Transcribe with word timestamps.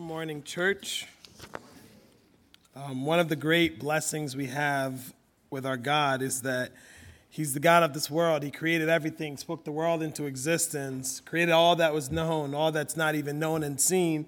Good 0.00 0.06
morning, 0.06 0.42
church. 0.42 1.06
Um, 2.74 3.04
one 3.04 3.20
of 3.20 3.28
the 3.28 3.36
great 3.36 3.78
blessings 3.78 4.34
we 4.34 4.46
have 4.46 5.12
with 5.50 5.66
our 5.66 5.76
God 5.76 6.22
is 6.22 6.40
that 6.40 6.72
He's 7.28 7.52
the 7.52 7.60
God 7.60 7.82
of 7.82 7.92
this 7.92 8.10
world. 8.10 8.42
He 8.42 8.50
created 8.50 8.88
everything, 8.88 9.36
spoke 9.36 9.64
the 9.64 9.72
world 9.72 10.02
into 10.02 10.24
existence, 10.24 11.20
created 11.20 11.52
all 11.52 11.76
that 11.76 11.92
was 11.92 12.10
known, 12.10 12.54
all 12.54 12.72
that's 12.72 12.96
not 12.96 13.14
even 13.14 13.38
known 13.38 13.62
and 13.62 13.78
seen. 13.78 14.26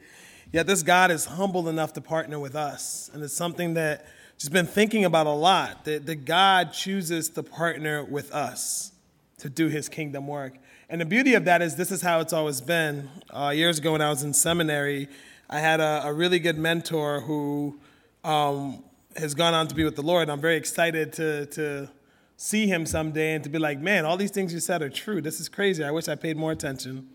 Yet 0.52 0.66
this 0.66 0.82
God 0.82 1.10
is 1.10 1.24
humble 1.24 1.66
enough 1.70 1.94
to 1.94 2.02
partner 2.02 2.38
with 2.38 2.54
us. 2.54 3.10
And 3.14 3.22
it's 3.22 3.32
something 3.32 3.72
that 3.72 4.06
just 4.36 4.52
been 4.52 4.66
thinking 4.66 5.06
about 5.06 5.26
a 5.26 5.30
lot 5.30 5.86
that, 5.86 6.04
that 6.04 6.26
God 6.26 6.74
chooses 6.74 7.30
to 7.30 7.42
partner 7.42 8.04
with 8.04 8.30
us 8.32 8.92
to 9.38 9.48
do 9.48 9.68
his 9.68 9.88
kingdom 9.88 10.26
work. 10.26 10.52
And 10.90 11.00
the 11.00 11.06
beauty 11.06 11.32
of 11.32 11.46
that 11.46 11.62
is 11.62 11.76
this 11.76 11.90
is 11.90 12.02
how 12.02 12.20
it's 12.20 12.34
always 12.34 12.60
been. 12.60 13.08
Uh, 13.30 13.54
years 13.56 13.78
ago 13.78 13.92
when 13.92 14.02
I 14.02 14.10
was 14.10 14.22
in 14.22 14.34
seminary, 14.34 15.08
I 15.52 15.58
had 15.58 15.80
a, 15.80 16.06
a 16.06 16.12
really 16.14 16.38
good 16.38 16.56
mentor 16.56 17.20
who 17.20 17.78
um, 18.24 18.82
has 19.14 19.34
gone 19.34 19.52
on 19.52 19.68
to 19.68 19.74
be 19.74 19.84
with 19.84 19.96
the 19.96 20.02
Lord. 20.02 20.30
I'm 20.30 20.40
very 20.40 20.56
excited 20.56 21.12
to, 21.12 21.44
to 21.44 21.90
see 22.38 22.66
him 22.66 22.86
someday 22.86 23.34
and 23.34 23.44
to 23.44 23.50
be 23.50 23.58
like, 23.58 23.78
man, 23.78 24.06
all 24.06 24.16
these 24.16 24.30
things 24.30 24.54
you 24.54 24.60
said 24.60 24.80
are 24.80 24.88
true. 24.88 25.20
This 25.20 25.40
is 25.40 25.50
crazy. 25.50 25.84
I 25.84 25.90
wish 25.90 26.08
I 26.08 26.14
paid 26.14 26.38
more 26.38 26.52
attention. 26.52 27.06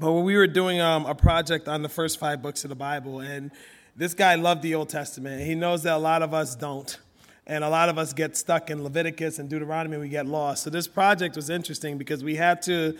But 0.00 0.12
when 0.12 0.22
we 0.22 0.36
were 0.36 0.46
doing 0.46 0.80
um, 0.80 1.04
a 1.06 1.16
project 1.16 1.66
on 1.66 1.82
the 1.82 1.88
first 1.88 2.20
five 2.20 2.42
books 2.42 2.62
of 2.62 2.68
the 2.68 2.76
Bible, 2.76 3.18
and 3.18 3.50
this 3.96 4.14
guy 4.14 4.36
loved 4.36 4.62
the 4.62 4.76
Old 4.76 4.88
Testament, 4.88 5.42
he 5.44 5.56
knows 5.56 5.82
that 5.82 5.96
a 5.96 5.98
lot 5.98 6.22
of 6.22 6.32
us 6.32 6.54
don't. 6.54 6.96
And 7.44 7.64
a 7.64 7.68
lot 7.68 7.88
of 7.88 7.98
us 7.98 8.12
get 8.12 8.36
stuck 8.36 8.70
in 8.70 8.84
Leviticus 8.84 9.40
and 9.40 9.50
Deuteronomy, 9.50 9.96
we 9.96 10.08
get 10.08 10.26
lost. 10.26 10.62
So 10.62 10.70
this 10.70 10.86
project 10.86 11.34
was 11.34 11.50
interesting 11.50 11.98
because 11.98 12.22
we 12.22 12.36
had 12.36 12.62
to 12.62 12.96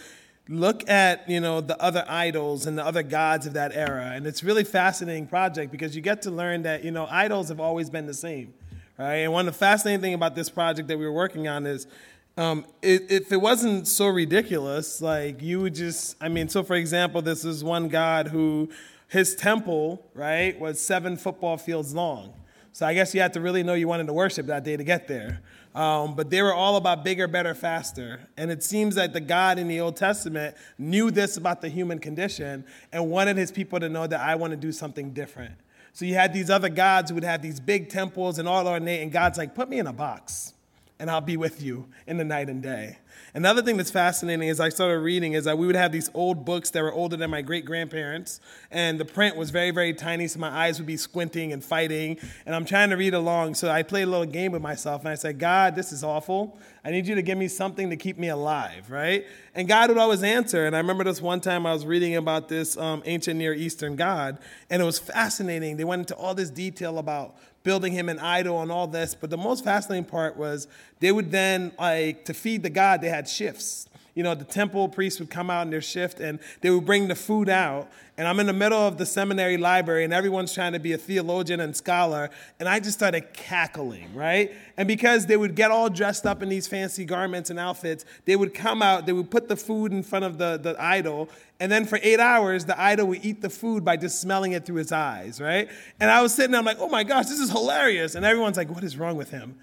look 0.49 0.89
at 0.89 1.29
you 1.29 1.41
know 1.41 1.61
the 1.61 1.81
other 1.83 2.05
idols 2.09 2.67
and 2.67 2.79
the 2.79 2.85
other 2.85 3.03
gods 3.03 3.47
of 3.47 3.53
that 3.55 3.75
era. 3.75 4.13
And 4.15 4.27
it's 4.27 4.43
really 4.43 4.65
fascinating 4.65 5.27
project 5.27 5.71
because 5.73 5.95
you 5.95 6.03
get 6.03 6.23
to 6.23 6.31
learn 6.31 6.63
that 6.63 6.85
you 6.85 6.91
know 6.91 7.07
idols 7.11 7.49
have 7.49 7.61
always 7.61 7.91
been 7.91 8.07
the 8.07 8.15
same 8.15 8.55
right? 8.99 9.19
And 9.19 9.33
one 9.33 9.47
of 9.47 9.55
the 9.55 9.59
fascinating 9.59 10.01
thing 10.01 10.15
about 10.15 10.35
this 10.35 10.51
project 10.51 10.89
that 10.89 10.99
we 10.99 11.07
were 11.07 11.13
working 11.13 11.49
on 11.49 11.67
is 11.67 11.87
um, 12.37 12.67
it, 12.83 13.11
if 13.11 13.33
it 13.33 13.39
wasn't 13.39 13.89
so 13.89 14.07
ridiculous 14.07 15.01
like 15.03 15.43
you 15.43 15.61
would 15.61 15.75
just 15.75 16.17
i 16.21 16.29
mean 16.29 16.49
so 16.49 16.63
for 16.63 16.77
example 16.77 17.21
this 17.21 17.45
is 17.45 17.65
one 17.65 17.89
god 17.89 18.29
who 18.29 18.69
his 19.09 19.35
temple 19.35 20.01
right 20.15 20.59
was 20.61 20.79
seven 20.79 21.17
football 21.17 21.57
fields 21.57 21.93
long 21.95 22.33
so 22.79 22.87
I 22.87 22.95
guess 22.95 23.13
you 23.13 23.21
had 23.21 23.33
to 23.33 23.41
really 23.41 23.65
know 23.65 23.75
you 23.75 23.89
wanted 23.89 24.07
to 24.07 24.13
worship 24.13 24.47
that 24.47 24.63
day 24.63 24.77
to 24.77 24.85
get 24.85 25.09
there. 25.09 25.41
Um, 25.75 26.15
but 26.15 26.31
they 26.31 26.41
were 26.43 26.55
all 26.55 26.77
about 26.77 27.03
bigger, 27.03 27.27
better, 27.27 27.53
faster. 27.53 28.21
And 28.37 28.53
it 28.53 28.63
seems 28.63 28.95
that 28.95 29.13
the 29.13 29.21
God 29.21 29.59
in 29.59 29.67
the 29.67 29.81
Old 29.81 29.97
Testament 29.97 30.55
knew 30.79 31.11
this 31.11 31.37
about 31.37 31.61
the 31.61 31.69
human 31.69 31.99
condition 31.99 32.65
and 32.93 33.11
wanted 33.11 33.37
his 33.37 33.51
people 33.51 33.81
to 33.81 33.89
know 33.89 34.07
that 34.07 34.21
I 34.21 34.37
want 34.37 34.53
to 34.53 34.57
do 34.57 34.71
something 34.71 35.11
different. 35.11 35.57
So 35.93 36.05
you 36.05 36.15
had 36.15 36.33
these 36.33 36.51
other 36.51 36.69
gods 36.69 37.11
who 37.11 37.17
would 37.17 37.25
have 37.25 37.43
these 37.43 37.59
big 37.59 37.89
temples 37.89 38.39
and 38.39 38.47
all 38.47 38.69
ornate, 38.69 39.03
and 39.03 39.11
God's 39.11 39.39
like, 39.39 39.57
put 39.57 39.69
me 39.69 39.81
in 39.81 39.89
a 39.89 39.93
box 39.93 40.55
and 41.01 41.11
I'll 41.11 41.21
be 41.21 41.37
with 41.37 41.61
you 41.61 41.89
in 42.07 42.17
the 42.17 42.25
night 42.25 42.49
and 42.49 42.63
day. 42.63 42.99
Another 43.35 43.63
thing 43.63 43.77
that's 43.77 43.91
fascinating 43.91 44.49
is 44.49 44.59
I 44.59 44.69
started 44.69 44.99
reading 45.01 45.35
is 45.35 45.45
that 45.45 45.59
we 45.59 45.67
would 45.67 45.77
have 45.77 45.93
these 45.93 46.11
old 46.15 46.45
books 46.45 46.71
that 46.71 46.83
were 46.83 46.93
older 46.93 47.17
than 47.17 47.31
my 47.31 47.43
great 47.43 47.65
grandparents, 47.65 48.41
and 48.71 48.99
the 48.99 49.05
print 49.05 49.37
was 49.37 49.51
very, 49.51 49.71
very 49.71 49.93
tiny, 49.93 50.27
so 50.29 50.39
my 50.41 50.49
eyes 50.49 50.79
would 50.79 50.87
be 50.87 50.97
squinting 50.97 51.53
and 51.53 51.65
fighting, 51.65 52.19
and 52.47 52.55
I'm 52.55 52.65
trying 52.65 52.91
to 52.91 52.97
read 52.97 53.15
along. 53.15 53.55
So 53.55 53.71
I 53.71 53.83
played 53.83 54.05
a 54.05 54.11
little 54.11 54.27
game 54.27 54.53
with 54.53 54.63
myself, 54.63 55.03
and 55.03 55.11
I 55.11 55.15
said, 55.15 55.39
God, 55.39 55.75
this 55.75 55.93
is 55.93 56.03
awful. 56.03 56.59
I 56.85 56.91
need 56.91 57.07
you 57.07 57.15
to 57.17 57.23
give 57.23 57.37
me 57.37 57.49
something 57.49 57.91
to 57.91 57.97
keep 57.97 58.19
me 58.19 58.29
alive, 58.29 58.91
right? 58.91 59.27
And 59.55 59.69
God 59.69 59.91
would 59.91 59.99
always 59.99 60.23
answer. 60.23 60.65
And 60.65 60.75
I 60.75 60.79
remember 60.79 61.05
this 61.05 61.21
one 61.21 61.41
time 61.41 61.67
I 61.67 61.73
was 61.73 61.85
reading 61.85 62.17
about 62.17 62.49
this 62.49 62.77
um, 62.79 63.03
ancient 63.05 63.37
Near 63.37 63.53
Eastern 63.53 63.95
God, 63.95 64.39
and 64.71 64.81
it 64.81 64.85
was 64.85 64.99
fascinating. 64.99 65.77
They 65.77 65.85
went 65.85 66.01
into 66.01 66.17
all 66.17 66.35
this 66.35 66.51
detail 66.51 66.99
about 66.99 67.37
building 67.69 67.93
him 67.93 68.09
an 68.09 68.19
idol 68.21 68.63
and 68.63 68.73
all 68.73 68.87
this. 68.87 69.15
But 69.15 69.29
the 69.29 69.37
most 69.37 69.63
fascinating 69.63 70.07
part 70.07 70.39
was 70.39 70.69
they 71.01 71.13
would 71.13 71.31
then, 71.31 71.71
like, 71.79 72.25
to 72.25 72.33
feed 72.33 72.63
the 72.63 72.71
god, 72.71 73.03
they 73.03 73.11
had 73.11 73.29
shifts 73.29 73.87
you 74.19 74.25
know, 74.25 74.35
the 74.35 74.45
temple 74.45 74.89
priests 74.89 75.21
would 75.21 75.31
come 75.31 75.49
out 75.49 75.63
in 75.63 75.71
their 75.71 75.81
shift 75.81 76.19
and 76.19 76.41
they 76.61 76.71
would 76.71 76.85
bring 76.85 77.07
the 77.07 77.15
food 77.15 77.49
out. 77.49 77.89
And 78.17 78.27
I'm 78.27 78.41
in 78.41 78.47
the 78.47 78.53
middle 78.53 78.81
of 78.81 78.99
the 78.99 79.07
seminary 79.07 79.57
library 79.57 80.03
and 80.03 80.13
everyone's 80.13 80.53
trying 80.53 80.73
to 80.73 80.81
be 80.81 80.93
a 80.93 80.99
theologian 80.99 81.61
and 81.61 81.77
scholar. 81.77 82.29
And 82.59 82.69
I 82.69 82.81
just 82.81 82.99
started 82.99 83.33
cackling, 83.33 84.13
right? 84.17 84.53
And 84.77 84.89
because 84.89 85.27
they 85.27 85.37
would 85.37 85.55
get 85.55 85.71
all 85.71 85.89
dressed 85.89 86.27
up 86.27 86.43
in 86.43 86.49
these 86.49 86.67
fancy 86.67 87.05
garments 87.05 87.49
and 87.49 87.61
outfits, 87.61 88.05
they 88.25 88.35
would 88.35 88.55
come 88.55 88.83
out, 88.83 89.07
they 89.07 89.13
would 89.13 89.31
put 89.31 89.47
the 89.47 89.57
food 89.57 89.93
in 89.93 90.03
front 90.03 90.25
of 90.25 90.37
the, 90.37 90.59
the 90.61 90.75
idol. 90.83 91.29
And 91.61 91.71
then 91.71 91.85
for 91.85 92.01
eight 92.03 92.19
hours, 92.19 92.65
the 92.65 92.81
idol 92.81 93.07
would 93.07 93.25
eat 93.25 93.41
the 93.41 93.51
food 93.51 93.85
by 93.85 93.97
just 93.97 94.21
smelling 94.21 94.51
it 94.51 94.67
through 94.67 94.79
his 94.79 94.91
eyes, 94.91 95.41
right? 95.41 95.69
And 96.01 96.11
I 96.11 96.23
was 96.23 96.35
sitting 96.35 96.51
there, 96.51 96.59
I'm 96.59 96.67
like, 96.67 96.81
oh 96.81 96.89
my 96.89 97.05
gosh, 97.05 97.27
this 97.27 97.39
is 97.39 97.53
hilarious. 97.53 98.17
And 98.17 98.27
everyone's 98.27 98.57
like, 98.57 98.69
what 98.69 98.83
is 98.83 98.97
wrong 98.97 99.17
with 99.17 99.31
him? 99.31 99.55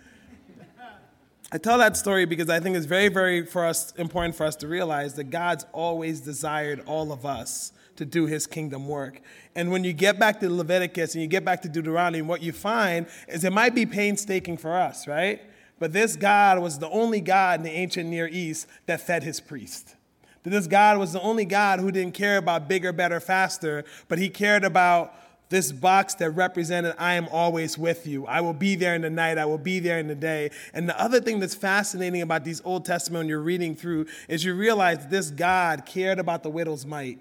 I 1.55 1.57
tell 1.57 1.77
that 1.77 1.95
story 1.95 2.25
because 2.25 2.49
I 2.49 2.59
think 2.59 2.75
it's 2.75 2.85
very, 2.85 3.07
very 3.07 3.45
for 3.45 3.63
us 3.63 3.93
important 3.93 4.35
for 4.35 4.45
us 4.45 4.57
to 4.57 4.67
realize 4.67 5.13
that 5.13 5.29
God's 5.29 5.65
always 5.71 6.19
desired 6.19 6.83
all 6.85 7.13
of 7.13 7.25
us 7.25 7.71
to 7.95 8.03
do 8.03 8.25
his 8.25 8.45
kingdom 8.45 8.89
work. 8.89 9.21
And 9.55 9.71
when 9.71 9.85
you 9.85 9.93
get 9.93 10.19
back 10.19 10.41
to 10.41 10.49
Leviticus 10.49 11.13
and 11.13 11.21
you 11.21 11.29
get 11.29 11.45
back 11.45 11.61
to 11.61 11.69
Deuteronomy, 11.69 12.21
what 12.23 12.43
you 12.43 12.51
find 12.51 13.07
is 13.29 13.45
it 13.45 13.53
might 13.53 13.73
be 13.73 13.85
painstaking 13.85 14.57
for 14.57 14.75
us, 14.75 15.07
right? 15.07 15.43
But 15.79 15.93
this 15.93 16.17
God 16.17 16.59
was 16.59 16.77
the 16.79 16.89
only 16.89 17.21
God 17.21 17.61
in 17.61 17.63
the 17.63 17.71
ancient 17.71 18.09
Near 18.09 18.27
East 18.27 18.67
that 18.85 18.99
fed 18.99 19.23
his 19.23 19.39
priest. 19.39 19.95
That 20.43 20.49
this 20.49 20.67
God 20.67 20.97
was 20.97 21.13
the 21.13 21.21
only 21.21 21.45
God 21.45 21.79
who 21.79 21.89
didn't 21.89 22.15
care 22.15 22.35
about 22.35 22.67
bigger, 22.67 22.91
better, 22.91 23.21
faster, 23.21 23.85
but 24.09 24.19
he 24.19 24.27
cared 24.27 24.65
about 24.65 25.13
this 25.49 25.71
box 25.71 26.15
that 26.15 26.31
represented 26.31 26.95
I 26.97 27.13
am 27.13 27.27
always 27.31 27.77
with 27.77 28.07
you. 28.07 28.25
I 28.25 28.41
will 28.41 28.53
be 28.53 28.75
there 28.75 28.95
in 28.95 29.01
the 29.01 29.09
night. 29.09 29.37
I 29.37 29.45
will 29.45 29.57
be 29.57 29.79
there 29.79 29.99
in 29.99 30.07
the 30.07 30.15
day. 30.15 30.51
And 30.73 30.89
the 30.89 30.99
other 30.99 31.21
thing 31.21 31.39
that's 31.39 31.55
fascinating 31.55 32.21
about 32.21 32.43
these 32.43 32.61
Old 32.65 32.85
Testament 32.85 33.29
you're 33.29 33.39
reading 33.39 33.75
through 33.75 34.07
is 34.27 34.43
you 34.43 34.55
realize 34.55 35.07
this 35.07 35.29
God 35.29 35.85
cared 35.85 36.19
about 36.19 36.43
the 36.43 36.49
widow's 36.49 36.85
mite. 36.85 37.19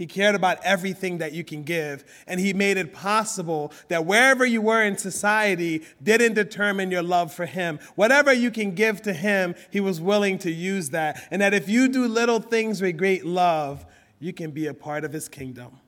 He 0.00 0.06
cared 0.06 0.34
about 0.34 0.64
everything 0.64 1.18
that 1.18 1.34
you 1.34 1.44
can 1.44 1.62
give. 1.62 2.04
And 2.26 2.40
he 2.40 2.54
made 2.54 2.78
it 2.78 2.94
possible 2.94 3.70
that 3.88 4.06
wherever 4.06 4.46
you 4.46 4.62
were 4.62 4.82
in 4.82 4.96
society 4.96 5.82
didn't 6.02 6.32
determine 6.32 6.90
your 6.90 7.02
love 7.02 7.34
for 7.34 7.44
him. 7.44 7.78
Whatever 7.96 8.32
you 8.32 8.50
can 8.50 8.74
give 8.74 9.02
to 9.02 9.12
him, 9.12 9.54
he 9.70 9.78
was 9.78 10.00
willing 10.00 10.38
to 10.38 10.50
use 10.50 10.88
that. 10.90 11.22
And 11.30 11.42
that 11.42 11.52
if 11.52 11.68
you 11.68 11.86
do 11.86 12.08
little 12.08 12.40
things 12.40 12.80
with 12.80 12.96
great 12.96 13.26
love, 13.26 13.84
you 14.18 14.32
can 14.32 14.52
be 14.52 14.68
a 14.68 14.72
part 14.72 15.04
of 15.04 15.12
his 15.12 15.28
kingdom. 15.28 15.78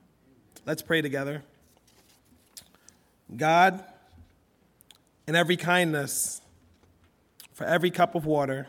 Let's 0.63 0.83
pray 0.83 1.01
together. 1.01 1.43
God, 3.35 3.83
in 5.27 5.35
every 5.35 5.57
kindness, 5.57 6.41
for 7.53 7.65
every 7.65 7.91
cup 7.91 8.15
of 8.15 8.25
water, 8.25 8.67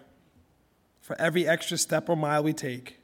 for 1.01 1.21
every 1.21 1.47
extra 1.47 1.77
step 1.77 2.09
or 2.09 2.17
mile 2.17 2.43
we 2.43 2.53
take, 2.53 2.99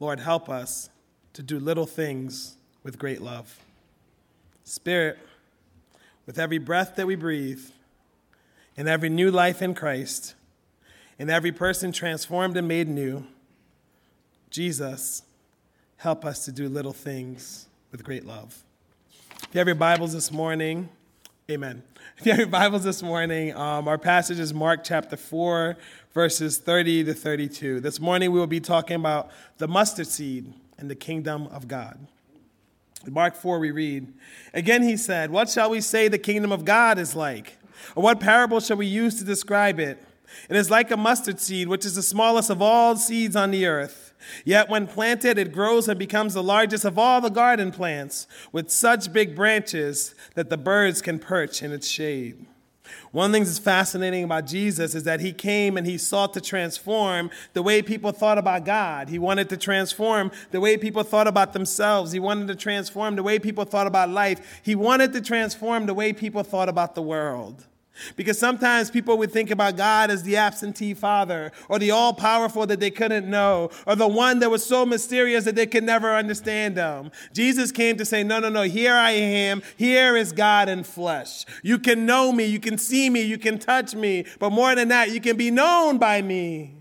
Lord, 0.00 0.20
help 0.20 0.48
us 0.48 0.90
to 1.32 1.42
do 1.42 1.58
little 1.58 1.86
things 1.86 2.56
with 2.82 2.98
great 2.98 3.20
love. 3.20 3.58
Spirit, 4.64 5.18
with 6.26 6.38
every 6.38 6.58
breath 6.58 6.96
that 6.96 7.06
we 7.06 7.16
breathe, 7.16 7.62
in 8.76 8.86
every 8.86 9.08
new 9.08 9.30
life 9.30 9.60
in 9.62 9.74
Christ, 9.74 10.34
in 11.18 11.30
every 11.30 11.50
person 11.52 11.90
transformed 11.90 12.56
and 12.56 12.68
made 12.68 12.88
new, 12.88 13.26
Jesus, 14.50 15.22
help 15.96 16.24
us 16.24 16.44
to 16.44 16.52
do 16.52 16.68
little 16.68 16.92
things 16.92 17.66
with 17.90 18.04
great 18.04 18.24
love. 18.24 18.62
If 19.48 19.54
you 19.54 19.60
have 19.60 19.66
your 19.66 19.76
Bibles 19.76 20.12
this 20.12 20.30
morning, 20.30 20.90
amen. 21.50 21.82
If 22.18 22.26
you 22.26 22.32
have 22.32 22.38
your 22.38 22.48
Bibles 22.48 22.84
this 22.84 23.02
morning, 23.02 23.56
um, 23.56 23.88
our 23.88 23.96
passage 23.96 24.38
is 24.38 24.52
Mark 24.52 24.84
chapter 24.84 25.16
4, 25.16 25.74
verses 26.12 26.58
30 26.58 27.04
to 27.04 27.14
32. 27.14 27.80
This 27.80 27.98
morning 27.98 28.30
we 28.30 28.38
will 28.38 28.46
be 28.46 28.60
talking 28.60 28.96
about 28.96 29.30
the 29.56 29.66
mustard 29.66 30.06
seed 30.06 30.52
and 30.76 30.90
the 30.90 30.94
kingdom 30.94 31.46
of 31.46 31.66
God. 31.66 31.98
In 33.06 33.14
Mark 33.14 33.34
4, 33.36 33.58
we 33.58 33.70
read, 33.70 34.12
Again 34.52 34.82
he 34.82 34.98
said, 34.98 35.30
What 35.30 35.48
shall 35.48 35.70
we 35.70 35.80
say 35.80 36.08
the 36.08 36.18
kingdom 36.18 36.52
of 36.52 36.66
God 36.66 36.98
is 36.98 37.16
like? 37.16 37.56
Or 37.96 38.02
what 38.02 38.20
parable 38.20 38.60
shall 38.60 38.76
we 38.76 38.86
use 38.86 39.18
to 39.18 39.24
describe 39.24 39.80
it? 39.80 39.98
It 40.50 40.56
is 40.56 40.70
like 40.70 40.90
a 40.90 40.96
mustard 40.98 41.40
seed, 41.40 41.68
which 41.68 41.86
is 41.86 41.94
the 41.94 42.02
smallest 42.02 42.50
of 42.50 42.60
all 42.60 42.96
seeds 42.96 43.34
on 43.34 43.52
the 43.52 43.64
earth. 43.64 44.07
Yet 44.44 44.68
when 44.68 44.86
planted, 44.86 45.38
it 45.38 45.52
grows 45.52 45.88
and 45.88 45.98
becomes 45.98 46.34
the 46.34 46.42
largest 46.42 46.84
of 46.84 46.98
all 46.98 47.20
the 47.20 47.30
garden 47.30 47.70
plants, 47.70 48.26
with 48.52 48.70
such 48.70 49.12
big 49.12 49.34
branches 49.34 50.14
that 50.34 50.50
the 50.50 50.56
birds 50.56 51.02
can 51.02 51.18
perch 51.18 51.62
in 51.62 51.72
its 51.72 51.88
shade. 51.88 52.46
One 53.12 53.26
of 53.26 53.32
the 53.32 53.36
things 53.36 53.48
that's 53.48 53.58
fascinating 53.58 54.24
about 54.24 54.46
Jesus 54.46 54.94
is 54.94 55.04
that 55.04 55.20
he 55.20 55.32
came 55.32 55.76
and 55.76 55.86
he 55.86 55.98
sought 55.98 56.34
to 56.34 56.40
transform 56.40 57.30
the 57.52 57.62
way 57.62 57.82
people 57.82 58.12
thought 58.12 58.38
about 58.38 58.64
God. 58.64 59.08
He 59.08 59.18
wanted 59.18 59.48
to 59.50 59.56
transform 59.56 60.30
the 60.50 60.60
way 60.60 60.76
people 60.76 61.02
thought 61.02 61.26
about 61.26 61.52
themselves. 61.52 62.12
He 62.12 62.20
wanted 62.20 62.48
to 62.48 62.54
transform 62.54 63.16
the 63.16 63.22
way 63.22 63.38
people 63.38 63.64
thought 63.64 63.86
about 63.86 64.10
life. 64.10 64.60
He 64.62 64.74
wanted 64.74 65.12
to 65.14 65.20
transform 65.20 65.86
the 65.86 65.94
way 65.94 66.12
people 66.12 66.42
thought 66.42 66.68
about 66.68 66.94
the 66.94 67.02
world. 67.02 67.66
Because 68.16 68.38
sometimes 68.38 68.90
people 68.90 69.18
would 69.18 69.32
think 69.32 69.50
about 69.50 69.76
God 69.76 70.10
as 70.10 70.22
the 70.22 70.36
absentee 70.36 70.94
father, 70.94 71.52
or 71.68 71.78
the 71.78 71.90
all 71.90 72.12
powerful 72.12 72.66
that 72.66 72.80
they 72.80 72.90
couldn't 72.90 73.28
know, 73.28 73.70
or 73.86 73.96
the 73.96 74.08
one 74.08 74.38
that 74.40 74.50
was 74.50 74.64
so 74.64 74.84
mysterious 74.86 75.44
that 75.44 75.54
they 75.54 75.66
could 75.66 75.84
never 75.84 76.14
understand 76.14 76.76
him. 76.76 77.10
Jesus 77.32 77.72
came 77.72 77.96
to 77.96 78.04
say, 78.04 78.22
No, 78.22 78.40
no, 78.40 78.48
no, 78.48 78.62
here 78.62 78.94
I 78.94 79.10
am. 79.10 79.62
Here 79.76 80.16
is 80.16 80.32
God 80.32 80.68
in 80.68 80.84
flesh. 80.84 81.44
You 81.62 81.78
can 81.78 82.06
know 82.06 82.32
me, 82.32 82.44
you 82.44 82.60
can 82.60 82.78
see 82.78 83.10
me, 83.10 83.22
you 83.22 83.38
can 83.38 83.58
touch 83.58 83.94
me, 83.94 84.26
but 84.38 84.50
more 84.50 84.74
than 84.74 84.88
that, 84.88 85.10
you 85.10 85.20
can 85.20 85.36
be 85.36 85.50
known 85.50 85.98
by 85.98 86.22
me, 86.22 86.74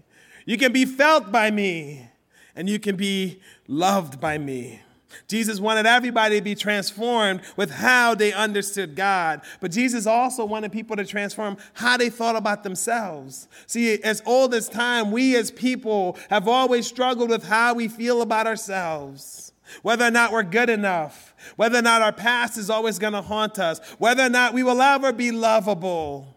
you 0.46 0.58
can 0.58 0.72
be 0.72 0.86
felt 0.86 1.32
by 1.32 1.52
me, 1.52 2.10
and 2.56 2.70
you 2.70 2.80
can 2.80 2.96
be 2.96 3.42
loved 3.68 4.20
by 4.20 4.38
me. 4.38 4.82
Jesus 5.28 5.60
wanted 5.60 5.86
everybody 5.86 6.38
to 6.38 6.42
be 6.42 6.56
transformed 6.56 7.42
with 7.56 7.72
how 7.72 8.16
they 8.16 8.34
understood 8.34 8.96
God. 8.96 9.42
But 9.60 9.72
Jesus 9.72 10.06
also 10.06 10.46
wanted 10.46 10.72
people 10.72 10.96
to 10.96 11.06
transform 11.06 11.58
how 11.74 11.98
they 11.98 12.10
thought 12.10 12.36
about 12.36 12.64
themselves. 12.64 13.48
See, 13.66 14.02
as 14.04 14.22
old 14.26 14.54
as 14.54 14.70
time, 14.70 15.12
we 15.12 15.36
as 15.36 15.52
people 15.52 16.18
have 16.30 16.48
always 16.48 16.88
struggled 16.88 17.30
with 17.30 17.48
how 17.48 17.74
we 17.74 17.88
feel 17.88 18.22
about 18.22 18.48
ourselves. 18.48 19.54
Whether 19.82 20.06
or 20.06 20.12
not 20.12 20.32
we're 20.32 20.44
good 20.44 20.70
enough, 20.70 21.36
whether 21.58 21.80
or 21.80 21.82
not 21.82 22.02
our 22.02 22.14
past 22.14 22.58
is 22.58 22.70
always 22.70 23.00
going 23.00 23.14
to 23.14 23.22
haunt 23.22 23.60
us, 23.60 23.80
whether 23.98 24.24
or 24.24 24.30
not 24.30 24.54
we 24.54 24.64
will 24.64 24.82
ever 24.82 25.12
be 25.12 25.32
lovable 25.32 26.37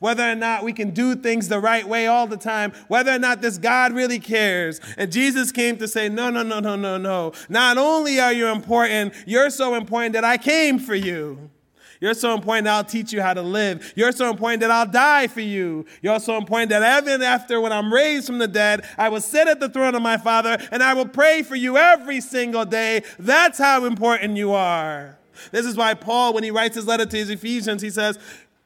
whether 0.00 0.30
or 0.30 0.34
not 0.34 0.64
we 0.64 0.72
can 0.72 0.90
do 0.90 1.14
things 1.14 1.48
the 1.48 1.60
right 1.60 1.86
way 1.86 2.06
all 2.06 2.26
the 2.26 2.36
time, 2.36 2.72
whether 2.88 3.12
or 3.12 3.18
not 3.18 3.40
this 3.40 3.58
God 3.58 3.92
really 3.92 4.18
cares. 4.18 4.80
And 4.96 5.10
Jesus 5.10 5.52
came 5.52 5.76
to 5.78 5.88
say, 5.88 6.08
No, 6.08 6.30
no, 6.30 6.42
no, 6.42 6.60
no, 6.60 6.76
no, 6.76 6.96
no. 6.98 7.32
Not 7.48 7.78
only 7.78 8.20
are 8.20 8.32
you 8.32 8.46
important, 8.48 9.14
you're 9.26 9.50
so 9.50 9.74
important 9.74 10.14
that 10.14 10.24
I 10.24 10.36
came 10.36 10.78
for 10.78 10.94
you. 10.94 11.50
You're 12.02 12.14
so 12.14 12.34
important 12.34 12.64
that 12.64 12.74
I'll 12.74 12.84
teach 12.84 13.12
you 13.12 13.22
how 13.22 13.32
to 13.32 13.42
live. 13.42 13.92
You're 13.94 14.10
so 14.10 14.28
important 14.28 14.60
that 14.62 14.72
I'll 14.72 14.90
die 14.90 15.28
for 15.28 15.40
you. 15.40 15.86
You're 16.02 16.18
so 16.18 16.36
important 16.36 16.70
that 16.70 17.04
even 17.04 17.22
after 17.22 17.60
when 17.60 17.72
I'm 17.72 17.94
raised 17.94 18.26
from 18.26 18.38
the 18.38 18.48
dead, 18.48 18.84
I 18.98 19.08
will 19.08 19.20
sit 19.20 19.46
at 19.46 19.60
the 19.60 19.68
throne 19.68 19.94
of 19.94 20.02
my 20.02 20.16
Father 20.16 20.58
and 20.72 20.82
I 20.82 20.94
will 20.94 21.06
pray 21.06 21.44
for 21.44 21.54
you 21.54 21.76
every 21.76 22.20
single 22.20 22.64
day. 22.64 23.04
That's 23.20 23.56
how 23.56 23.84
important 23.84 24.36
you 24.36 24.50
are. 24.50 25.16
This 25.52 25.64
is 25.64 25.76
why 25.76 25.94
Paul, 25.94 26.34
when 26.34 26.42
he 26.42 26.50
writes 26.50 26.74
his 26.74 26.88
letter 26.88 27.06
to 27.06 27.16
his 27.16 27.30
Ephesians, 27.30 27.82
he 27.82 27.90
says, 27.90 28.18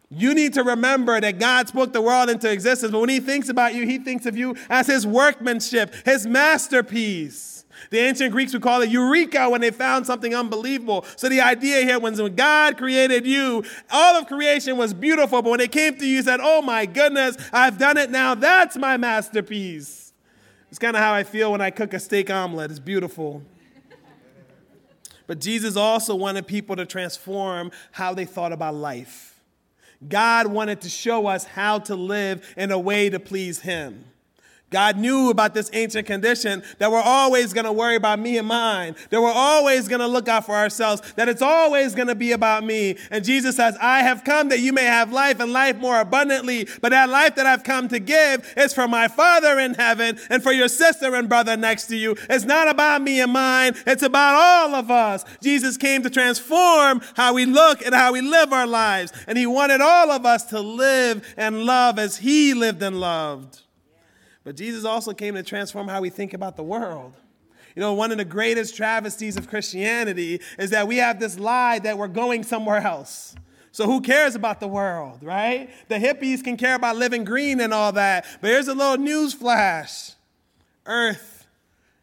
you 0.08 0.34
need 0.34 0.54
to 0.54 0.62
remember 0.62 1.20
that 1.20 1.38
God 1.38 1.68
spoke 1.68 1.92
the 1.92 2.00
world 2.00 2.30
into 2.30 2.50
existence, 2.50 2.92
but 2.92 3.00
when 3.00 3.08
He 3.08 3.20
thinks 3.20 3.48
about 3.48 3.74
you, 3.74 3.86
He 3.86 3.98
thinks 3.98 4.26
of 4.26 4.36
you 4.36 4.54
as 4.70 4.86
His 4.86 5.06
workmanship, 5.06 5.94
His 6.04 6.26
masterpiece. 6.26 7.56
The 7.90 7.98
ancient 7.98 8.32
Greeks 8.32 8.52
would 8.52 8.62
call 8.62 8.82
it 8.82 8.90
eureka 8.90 9.48
when 9.50 9.60
they 9.60 9.70
found 9.70 10.06
something 10.06 10.34
unbelievable. 10.34 11.04
So 11.16 11.28
the 11.28 11.40
idea 11.40 11.82
here, 11.82 11.98
was 11.98 12.20
when 12.20 12.34
God 12.34 12.78
created 12.78 13.26
you, 13.26 13.64
all 13.90 14.16
of 14.16 14.26
creation 14.26 14.76
was 14.76 14.94
beautiful, 14.94 15.42
but 15.42 15.50
when 15.50 15.60
it 15.60 15.72
came 15.72 15.96
to 15.96 16.06
you, 16.06 16.16
you 16.16 16.22
said, 16.22 16.40
Oh 16.42 16.62
my 16.62 16.86
goodness, 16.86 17.36
I've 17.52 17.78
done 17.78 17.96
it 17.96 18.10
now. 18.10 18.34
That's 18.34 18.76
my 18.76 18.96
masterpiece. 18.96 20.12
It's 20.70 20.78
kind 20.78 20.96
of 20.96 21.02
how 21.02 21.12
I 21.12 21.22
feel 21.22 21.52
when 21.52 21.60
I 21.60 21.70
cook 21.70 21.94
a 21.94 22.00
steak 22.00 22.30
omelet. 22.30 22.70
It's 22.70 22.80
beautiful. 22.80 23.42
But 25.26 25.40
Jesus 25.40 25.76
also 25.76 26.14
wanted 26.14 26.46
people 26.46 26.76
to 26.76 26.86
transform 26.86 27.72
how 27.92 28.14
they 28.14 28.24
thought 28.24 28.52
about 28.52 28.74
life. 28.74 29.35
God 30.06 30.46
wanted 30.48 30.80
to 30.82 30.88
show 30.88 31.26
us 31.26 31.44
how 31.44 31.78
to 31.80 31.94
live 31.94 32.54
in 32.56 32.70
a 32.70 32.78
way 32.78 33.10
to 33.10 33.18
please 33.18 33.60
Him. 33.60 34.04
God 34.70 34.98
knew 34.98 35.30
about 35.30 35.54
this 35.54 35.70
ancient 35.72 36.08
condition 36.08 36.62
that 36.78 36.90
we're 36.90 37.00
always 37.00 37.52
going 37.52 37.66
to 37.66 37.72
worry 37.72 37.94
about 37.94 38.18
me 38.18 38.36
and 38.36 38.48
mine, 38.48 38.96
that 39.10 39.22
we're 39.22 39.30
always 39.30 39.86
going 39.86 40.00
to 40.00 40.08
look 40.08 40.26
out 40.26 40.44
for 40.44 40.56
ourselves, 40.56 41.02
that 41.14 41.28
it's 41.28 41.40
always 41.40 41.94
going 41.94 42.08
to 42.08 42.16
be 42.16 42.32
about 42.32 42.64
me. 42.64 42.98
And 43.12 43.24
Jesus 43.24 43.56
says, 43.56 43.76
I 43.80 44.00
have 44.00 44.24
come 44.24 44.48
that 44.48 44.58
you 44.58 44.72
may 44.72 44.84
have 44.84 45.12
life 45.12 45.38
and 45.38 45.52
life 45.52 45.76
more 45.76 46.00
abundantly, 46.00 46.66
but 46.80 46.88
that 46.88 47.08
life 47.08 47.36
that 47.36 47.46
I've 47.46 47.62
come 47.62 47.86
to 47.88 48.00
give 48.00 48.52
is 48.56 48.74
for 48.74 48.88
my 48.88 49.06
Father 49.06 49.60
in 49.60 49.74
heaven 49.74 50.18
and 50.30 50.42
for 50.42 50.50
your 50.50 50.68
sister 50.68 51.14
and 51.14 51.28
brother 51.28 51.56
next 51.56 51.86
to 51.86 51.96
you. 51.96 52.16
It's 52.28 52.44
not 52.44 52.68
about 52.68 53.02
me 53.02 53.20
and 53.20 53.32
mine, 53.32 53.74
it's 53.86 54.02
about 54.02 54.34
all 54.34 54.74
of 54.74 54.90
us. 54.90 55.24
Jesus 55.40 55.76
came 55.76 56.02
to 56.02 56.10
transform 56.10 57.02
how 57.14 57.34
we 57.34 57.46
look 57.46 57.86
and 57.86 57.94
how 57.94 58.12
we 58.12 58.20
live 58.20 58.52
our 58.52 58.66
lives, 58.66 59.12
and 59.28 59.38
He 59.38 59.46
wanted 59.46 59.80
all 59.80 60.10
of 60.10 60.26
us 60.26 60.42
to 60.46 60.58
live 60.58 61.24
and 61.36 61.62
love 61.62 62.00
as 62.00 62.16
He 62.16 62.52
lived 62.52 62.82
and 62.82 62.98
loved. 62.98 63.62
But 64.46 64.54
Jesus 64.54 64.84
also 64.84 65.12
came 65.12 65.34
to 65.34 65.42
transform 65.42 65.88
how 65.88 66.00
we 66.00 66.08
think 66.08 66.32
about 66.32 66.54
the 66.54 66.62
world. 66.62 67.14
You 67.74 67.80
know, 67.80 67.94
one 67.94 68.12
of 68.12 68.18
the 68.18 68.24
greatest 68.24 68.76
travesties 68.76 69.36
of 69.36 69.48
Christianity 69.48 70.40
is 70.56 70.70
that 70.70 70.86
we 70.86 70.98
have 70.98 71.18
this 71.18 71.36
lie 71.36 71.80
that 71.80 71.98
we're 71.98 72.06
going 72.06 72.44
somewhere 72.44 72.76
else. 72.76 73.34
So 73.72 73.86
who 73.86 74.00
cares 74.00 74.36
about 74.36 74.60
the 74.60 74.68
world, 74.68 75.24
right? 75.24 75.68
The 75.88 75.96
hippies 75.96 76.44
can 76.44 76.56
care 76.56 76.76
about 76.76 76.94
living 76.94 77.24
green 77.24 77.60
and 77.60 77.74
all 77.74 77.90
that. 77.94 78.24
But 78.40 78.50
here's 78.50 78.68
a 78.68 78.74
little 78.74 78.98
news 78.98 79.34
flash. 79.34 80.12
Earth, 80.86 81.48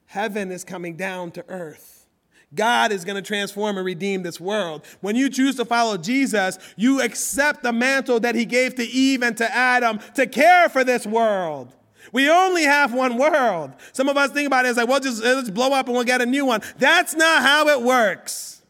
heaven 0.07 0.51
is 0.51 0.66
coming 0.66 0.98
down 0.98 1.31
to 1.31 1.45
earth. 1.48 2.07
God 2.54 2.92
is 2.92 3.06
going 3.06 3.16
to 3.16 3.22
transform 3.22 3.78
and 3.78 3.86
redeem 3.86 4.22
this 4.22 4.42
world. 4.42 4.84
When 5.00 5.16
you 5.16 5.30
choose 5.30 5.56
to 5.56 5.63
follow 5.63 5.95
Jesus, 5.95 6.60
you 6.75 7.01
accept 7.01 7.63
the 7.63 7.72
mantle 7.72 8.19
that 8.19 8.36
he 8.36 8.44
gave 8.44 8.75
to 8.75 8.84
Eve 8.84 9.24
and 9.24 9.38
to 9.38 9.56
Adam 9.56 10.01
to 10.16 10.28
care 10.28 10.68
for 10.68 10.84
this 10.84 11.07
world. 11.07 11.74
We 12.13 12.30
only 12.30 12.63
have 12.63 12.94
one 12.94 13.18
world. 13.18 13.74
Some 13.92 14.07
of 14.07 14.15
us 14.15 14.31
think 14.31 14.48
about 14.48 14.65
it 14.65 14.69
as 14.69 14.77
like, 14.77 14.88
well, 14.88 15.00
just 15.00 15.21
let's 15.21 15.50
blow 15.50 15.74
up 15.74 15.88
and 15.88 15.95
we'll 15.95 16.06
get 16.06 16.21
a 16.21 16.25
new 16.25 16.45
one. 16.45 16.62
That's 16.77 17.15
not 17.15 17.42
how 17.42 17.68
it 17.68 17.81
works. 17.81 18.62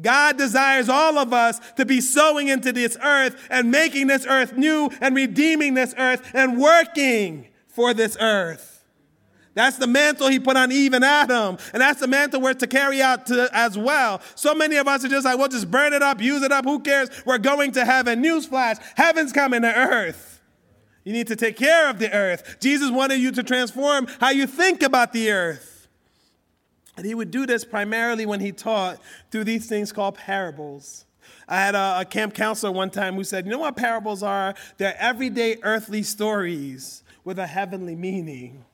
God 0.00 0.38
desires 0.38 0.88
all 0.88 1.18
of 1.18 1.34
us 1.34 1.60
to 1.76 1.84
be 1.84 2.00
sowing 2.00 2.48
into 2.48 2.72
this 2.72 2.96
earth 3.02 3.36
and 3.50 3.70
making 3.70 4.06
this 4.06 4.24
earth 4.26 4.56
new 4.56 4.90
and 5.02 5.14
redeeming 5.14 5.74
this 5.74 5.94
earth 5.98 6.28
and 6.32 6.58
working 6.58 7.48
for 7.68 7.92
this 7.92 8.16
earth. 8.18 8.84
That's 9.52 9.76
the 9.76 9.86
mantle 9.86 10.28
he 10.28 10.40
put 10.40 10.56
on 10.56 10.72
Eve 10.72 10.94
and 10.94 11.04
Adam. 11.04 11.58
And 11.74 11.82
that's 11.82 12.00
the 12.00 12.08
mantle 12.08 12.40
we're 12.40 12.54
to 12.54 12.66
carry 12.66 13.02
out 13.02 13.26
to, 13.26 13.50
as 13.52 13.76
well. 13.76 14.22
So 14.34 14.54
many 14.54 14.76
of 14.76 14.88
us 14.88 15.04
are 15.04 15.08
just 15.08 15.26
like, 15.26 15.36
well, 15.36 15.48
just 15.48 15.70
burn 15.70 15.92
it 15.92 16.00
up, 16.00 16.22
use 16.22 16.42
it 16.42 16.52
up, 16.52 16.64
who 16.64 16.80
cares? 16.80 17.10
We're 17.26 17.36
going 17.36 17.72
to 17.72 17.84
heaven. 17.84 18.22
Newsflash, 18.22 18.80
heaven's 18.96 19.30
coming 19.30 19.60
to 19.60 19.74
earth. 19.74 20.31
You 21.04 21.12
need 21.12 21.26
to 21.28 21.36
take 21.36 21.56
care 21.56 21.88
of 21.88 21.98
the 21.98 22.12
earth. 22.12 22.58
Jesus 22.60 22.90
wanted 22.90 23.18
you 23.18 23.32
to 23.32 23.42
transform 23.42 24.06
how 24.20 24.30
you 24.30 24.46
think 24.46 24.82
about 24.82 25.12
the 25.12 25.30
earth. 25.32 25.88
And 26.96 27.06
he 27.06 27.14
would 27.14 27.30
do 27.30 27.46
this 27.46 27.64
primarily 27.64 28.26
when 28.26 28.40
he 28.40 28.52
taught 28.52 29.00
through 29.30 29.44
these 29.44 29.66
things 29.66 29.92
called 29.92 30.16
parables. 30.16 31.06
I 31.48 31.56
had 31.56 31.74
a, 31.74 32.00
a, 32.00 32.04
camp 32.04 32.34
counselor 32.34 32.72
one 32.72 32.90
time 32.90 33.14
who 33.14 33.24
said, 33.24 33.46
You 33.46 33.52
know 33.52 33.58
what 33.58 33.76
parables 33.76 34.22
are? 34.22 34.54
They're 34.76 34.96
everyday 34.98 35.56
earthly 35.62 36.02
stories 36.02 37.02
with 37.24 37.38
a 37.38 37.46
heavenly 37.46 37.96
meaning. 37.96 38.64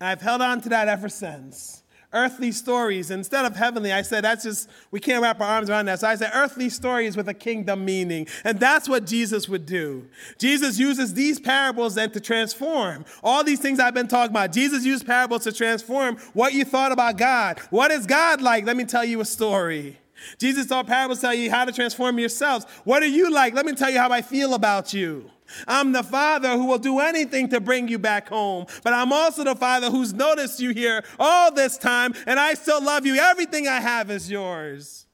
And 0.00 0.08
I've 0.08 0.20
held 0.20 0.42
on 0.42 0.60
to 0.62 0.68
that 0.68 0.88
ever 0.88 1.08
since 1.08 1.82
earthly 2.12 2.52
stories. 2.52 3.10
Instead 3.10 3.44
of 3.44 3.56
heavenly, 3.56 3.92
I 3.92 4.02
said, 4.02 4.24
that's 4.24 4.44
just, 4.44 4.68
we 4.90 5.00
can't 5.00 5.22
wrap 5.22 5.40
our 5.40 5.46
arms 5.46 5.70
around 5.70 5.86
that. 5.86 6.00
So 6.00 6.08
I 6.08 6.14
said, 6.14 6.30
earthly 6.34 6.68
stories 6.68 7.16
with 7.16 7.28
a 7.28 7.34
kingdom 7.34 7.84
meaning. 7.84 8.26
And 8.44 8.58
that's 8.58 8.88
what 8.88 9.06
Jesus 9.06 9.48
would 9.48 9.66
do. 9.66 10.08
Jesus 10.38 10.78
uses 10.78 11.14
these 11.14 11.38
parables 11.38 11.96
then 11.96 12.10
to 12.12 12.20
transform 12.20 13.04
all 13.22 13.44
these 13.44 13.60
things 13.60 13.80
I've 13.80 13.94
been 13.94 14.08
talking 14.08 14.32
about. 14.32 14.52
Jesus 14.52 14.84
used 14.84 15.06
parables 15.06 15.44
to 15.44 15.52
transform 15.52 16.16
what 16.32 16.52
you 16.52 16.64
thought 16.64 16.92
about 16.92 17.18
God. 17.18 17.58
What 17.70 17.90
is 17.90 18.06
God 18.06 18.40
like? 18.40 18.64
Let 18.64 18.76
me 18.76 18.84
tell 18.84 19.04
you 19.04 19.20
a 19.20 19.24
story. 19.24 19.98
Jesus 20.38 20.66
taught 20.66 20.86
parables 20.86 21.20
tell 21.20 21.34
you 21.34 21.50
how 21.50 21.64
to 21.64 21.72
transform 21.72 22.18
yourselves. 22.18 22.66
What 22.84 23.02
are 23.02 23.06
you 23.06 23.30
like? 23.30 23.54
Let 23.54 23.66
me 23.66 23.72
tell 23.72 23.90
you 23.90 23.98
how 23.98 24.10
I 24.10 24.22
feel 24.22 24.54
about 24.54 24.92
you. 24.92 25.30
I'm 25.66 25.92
the 25.92 26.02
father 26.02 26.52
who 26.52 26.66
will 26.66 26.78
do 26.78 26.98
anything 26.98 27.48
to 27.50 27.60
bring 27.60 27.88
you 27.88 27.98
back 27.98 28.28
home. 28.28 28.66
But 28.84 28.92
I'm 28.92 29.12
also 29.12 29.44
the 29.44 29.54
father 29.54 29.90
who's 29.90 30.12
noticed 30.12 30.60
you 30.60 30.70
here 30.70 31.04
all 31.18 31.52
this 31.52 31.78
time, 31.78 32.14
and 32.26 32.38
I 32.38 32.54
still 32.54 32.82
love 32.82 33.06
you. 33.06 33.16
Everything 33.16 33.66
I 33.66 33.80
have 33.80 34.10
is 34.10 34.30
yours. 34.30 35.06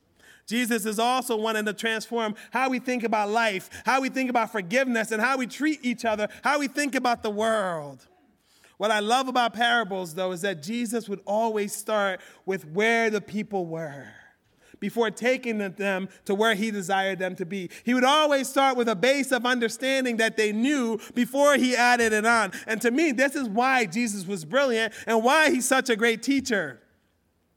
Jesus 0.47 0.85
is 0.85 0.99
also 0.99 1.37
wanting 1.37 1.65
to 1.65 1.73
transform 1.73 2.35
how 2.51 2.69
we 2.69 2.79
think 2.79 3.03
about 3.03 3.31
life, 3.31 3.71
how 3.87 4.03
we 4.03 4.11
think 4.11 4.29
about 4.29 4.53
forgiveness, 4.53 5.11
and 5.11 5.23
how 5.23 5.39
we 5.39 5.47
treat 5.47 5.81
each 5.83 6.05
other, 6.05 6.29
how 6.43 6.59
we 6.59 6.69
think 6.69 6.95
about 6.95 7.23
the 7.23 7.31
world. 7.31 8.07
What 8.77 8.91
I 8.91 9.01
love 9.01 9.29
about 9.29 9.55
parables, 9.55 10.15
though, 10.15 10.33
is 10.33 10.43
that 10.43 10.63
Jesus 10.63 11.09
would 11.09 11.21
always 11.25 11.73
start 11.73 12.21
with 12.45 12.67
where 12.67 13.09
the 13.09 13.21
people 13.21 13.67
were 13.67 14.09
before 14.85 15.11
taking 15.11 15.57
them 15.57 16.11
to 16.27 16.35
where 16.35 16.55
he 16.55 16.71
desired 16.71 17.19
them 17.19 17.35
to 17.35 17.47
be. 17.47 17.71
He 17.85 17.95
would 17.95 18.05
always 18.05 18.51
start 18.51 18.77
with 18.77 18.87
a 18.87 18.95
base 18.95 19.33
of 19.33 19.47
understanding 19.47 20.19
that 20.19 20.37
they 20.37 20.53
knew 20.53 21.01
before 21.15 21.55
he 21.55 21.75
added 21.75 22.13
it 22.13 22.27
on. 22.27 22.53
And 22.67 22.83
to 22.83 22.91
me, 22.91 23.11
this 23.11 23.35
is 23.35 23.49
why 23.49 23.87
Jesus 23.87 24.27
was 24.27 24.45
brilliant 24.45 24.93
and 25.07 25.25
why 25.25 25.51
he's 25.51 25.67
such 25.67 25.89
a 25.89 25.97
great 25.97 26.23
teacher. 26.23 26.83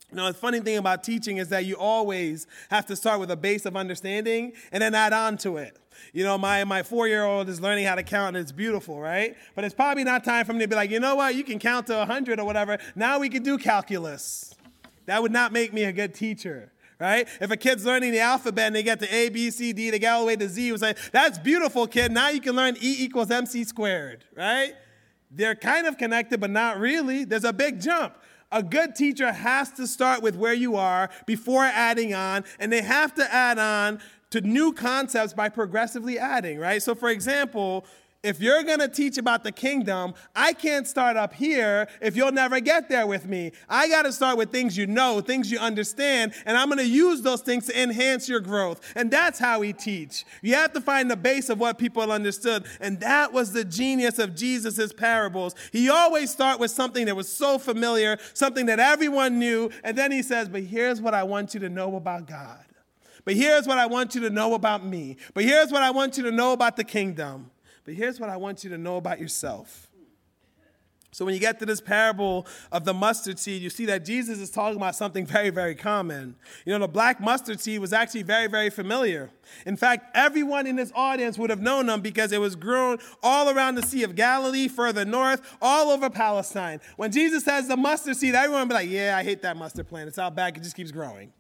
Now, 0.10 0.32
the 0.32 0.38
funny 0.38 0.62
thing 0.62 0.78
about 0.78 1.04
teaching 1.04 1.36
is 1.36 1.50
that 1.50 1.66
you 1.66 1.76
always 1.76 2.48
have 2.70 2.86
to 2.86 2.96
start 2.96 3.20
with 3.20 3.30
a 3.30 3.36
base 3.36 3.66
of 3.66 3.76
understanding 3.76 4.54
and 4.72 4.82
then 4.82 4.96
add 4.96 5.12
on 5.12 5.36
to 5.40 5.58
it. 5.58 5.78
You 6.14 6.24
know, 6.24 6.38
my, 6.38 6.64
my 6.64 6.82
four 6.82 7.10
year 7.10 7.26
old 7.26 7.50
is 7.50 7.60
learning 7.60 7.88
how 7.88 7.96
to 7.96 8.04
count 8.04 8.38
and 8.38 8.42
it's 8.42 8.54
beautiful, 8.54 9.02
right? 9.02 9.36
But 9.54 9.66
it's 9.66 9.76
probably 9.76 10.06
not 10.06 10.24
time 10.24 10.46
for 10.46 10.54
me 10.54 10.60
to 10.60 10.68
be 10.70 10.76
like, 10.76 10.92
you 10.92 11.02
know 11.02 11.16
what, 11.16 11.36
you 11.36 11.44
can 11.44 11.60
count 11.60 11.88
to 11.88 11.98
100 11.98 12.40
or 12.40 12.46
whatever. 12.46 12.78
Now 12.96 13.20
we 13.20 13.28
can 13.28 13.44
do 13.44 13.58
calculus. 13.58 14.56
That 15.08 15.22
would 15.22 15.34
not 15.34 15.52
make 15.52 15.74
me 15.74 15.84
a 15.84 15.92
good 15.92 16.14
teacher 16.14 16.72
right? 17.00 17.28
If 17.40 17.52
a 17.52 17.58
kid's 17.58 17.86
learning 17.86 18.12
the 18.12 18.20
alphabet 18.20 18.68
and 18.68 18.76
they 18.76 18.84
get 18.84 19.00
to 19.00 19.14
A, 19.14 19.30
B, 19.30 19.52
C, 19.52 19.74
D, 19.74 19.90
they 19.90 20.00
get 20.00 20.14
all 20.14 20.22
the 20.22 20.28
way 20.28 20.36
to 20.36 20.50
Z, 20.50 20.66
you 20.66 20.78
say, 20.78 20.96
that's 21.12 21.38
beautiful, 21.38 21.88
kid. 21.88 22.12
Now 22.12 22.30
you 22.30 22.42
can 22.42 22.56
learn 22.56 22.76
E 22.78 22.96
equals 23.00 23.32
MC 23.32 23.64
squared, 23.64 24.26
right? 24.36 24.74
They're 25.30 25.56
kind 25.56 25.88
of 25.88 25.98
connected, 25.98 26.40
but 26.40 26.50
not 26.50 26.80
really. 26.80 27.26
There's 27.26 27.44
a 27.44 27.54
big 27.54 27.82
jump. 27.82 28.16
A 28.52 28.64
good 28.64 28.96
teacher 28.96 29.32
has 29.32 29.72
to 29.74 29.86
start 29.86 30.22
with 30.22 30.36
where 30.36 30.54
you 30.54 30.78
are 30.78 31.10
before 31.26 31.64
adding 31.64 32.14
on, 32.14 32.46
and 32.60 32.72
they 32.72 32.82
have 32.82 33.14
to 33.16 33.34
add 33.34 33.60
on 33.60 34.00
to 34.30 34.42
new 34.42 34.72
concepts 34.74 35.34
by 35.34 35.50
progressively 35.50 36.18
adding, 36.18 36.58
right? 36.58 36.82
So, 36.82 36.96
for 36.96 37.10
example, 37.10 37.86
if 38.24 38.42
you're 38.42 38.64
going 38.64 38.80
to 38.80 38.88
teach 38.88 39.18
about 39.18 39.44
the 39.44 39.52
kingdom, 39.52 40.14
I 40.36 40.54
can't 40.54 40.88
start 40.88 41.18
up 41.18 41.34
here 41.34 41.88
if 42.02 42.16
you'll 42.16 42.32
never 42.32 42.60
get 42.60 42.90
there 42.90 43.06
with 43.06 43.28
me. 43.28 43.52
I 43.70 43.88
got 43.88 44.04
to 44.04 44.12
start 44.12 44.38
with 44.38 44.52
things 44.52 44.76
you 44.76 44.88
know, 44.88 45.22
things 45.22 45.52
you 45.52 45.60
understand, 45.60 46.34
and 46.46 46.58
I'm 46.58 46.68
going 46.68 46.80
to 46.80 46.88
use 46.88 47.22
those 47.22 47.42
things 47.42 47.68
to 47.68 47.82
enhance 47.82 48.28
your 48.28 48.40
growth. 48.40 48.82
And 48.96 49.12
that's 49.12 49.40
how 49.40 49.60
we 49.60 49.72
teach. 49.72 50.26
You 50.42 50.56
have 50.56 50.74
to 50.74 50.82
find 50.82 51.10
the 51.10 51.16
base 51.16 51.50
of 51.50 51.60
what 51.60 51.78
people 51.78 52.12
understood. 52.12 52.66
And 52.82 53.00
that 53.02 53.34
was 53.34 53.54
the 53.54 53.64
genius 53.64 54.20
of 54.20 54.36
Jesus' 54.36 54.92
parables. 54.92 55.56
He 55.72 55.90
always 55.90 56.32
start 56.32 56.60
with 56.60 56.72
something 56.72 57.06
that 57.06 57.16
was 57.16 57.32
so 57.32 57.58
familiar, 57.58 58.18
something 58.34 58.66
that 58.66 58.80
everyone 58.80 59.40
knew, 59.40 59.70
and 59.84 59.98
then 59.98 60.12
he 60.12 60.22
says, 60.22 60.50
"But 60.50 60.64
here's 60.64 61.02
what 61.02 61.14
I 61.14 61.24
want 61.24 61.54
you 61.54 61.60
to 61.62 61.70
know 61.70 61.96
about 61.96 62.28
God." 62.28 62.66
But 63.26 63.36
here's 63.36 63.68
what 63.68 63.78
I 63.78 63.86
want 63.88 64.16
you 64.16 64.22
to 64.22 64.30
know 64.30 64.54
about 64.54 64.86
me. 64.86 65.18
But 65.34 65.44
here's 65.44 65.72
what 65.72 65.84
I 65.84 65.92
want 65.92 66.18
you 66.18 66.24
to 66.24 66.32
know 66.32 66.54
about 66.54 66.78
the 66.78 66.86
kingdom. 66.86 67.52
But 67.88 67.96
here's 67.96 68.20
what 68.20 68.30
I 68.30 68.36
want 68.36 68.66
you 68.66 68.70
to 68.72 68.78
know 68.78 68.98
about 68.98 69.18
yourself. 69.18 69.90
So 71.14 71.24
when 71.24 71.34
you 71.34 71.40
get 71.40 71.58
to 71.60 71.66
this 71.66 71.80
parable 71.80 72.46
of 72.70 72.84
the 72.84 72.94
mustard 72.94 73.40
seed, 73.40 73.62
you 73.62 73.70
see 73.70 73.86
that 73.86 74.04
Jesus 74.04 74.40
is 74.40 74.52
talking 74.52 74.76
about 74.76 74.94
something 74.94 75.26
very, 75.26 75.52
very 75.52 75.74
common. 75.74 76.36
You 76.66 76.74
know, 76.74 76.80
the 76.80 76.90
black 76.90 77.22
mustard 77.22 77.62
seed 77.62 77.80
was 77.80 77.94
actually 77.94 78.24
very, 78.24 78.48
very 78.48 78.70
familiar. 78.70 79.30
In 79.66 79.78
fact, 79.78 80.12
everyone 80.18 80.68
in 80.68 80.76
this 80.76 80.92
audience 80.94 81.38
would 81.38 81.50
have 81.50 81.62
known 81.62 81.86
them 81.86 82.02
because 82.02 82.34
it 82.34 82.42
was 82.42 82.58
grown 82.58 82.98
all 83.24 83.50
around 83.50 83.76
the 83.76 83.84
Sea 83.84 84.04
of 84.04 84.16
Galilee, 84.16 84.68
further 84.68 85.06
north, 85.06 85.42
all 85.62 85.90
over 85.90 86.10
Palestine. 86.10 86.82
When 86.98 87.14
Jesus 87.14 87.46
says 87.46 87.70
the 87.70 87.78
mustard 87.78 88.18
seed, 88.18 88.36
everyone 88.36 88.64
would 88.64 88.70
be 88.70 88.76
like, 88.76 88.90
yeah, 88.90 89.16
I 89.18 89.24
hate 89.24 89.42
that 89.44 89.56
mustard 89.56 89.88
plant. 89.88 90.10
It's 90.10 90.20
out 90.20 90.36
back, 90.36 90.58
it 90.58 90.64
just 90.64 90.76
keeps 90.76 90.92
growing. 90.92 91.32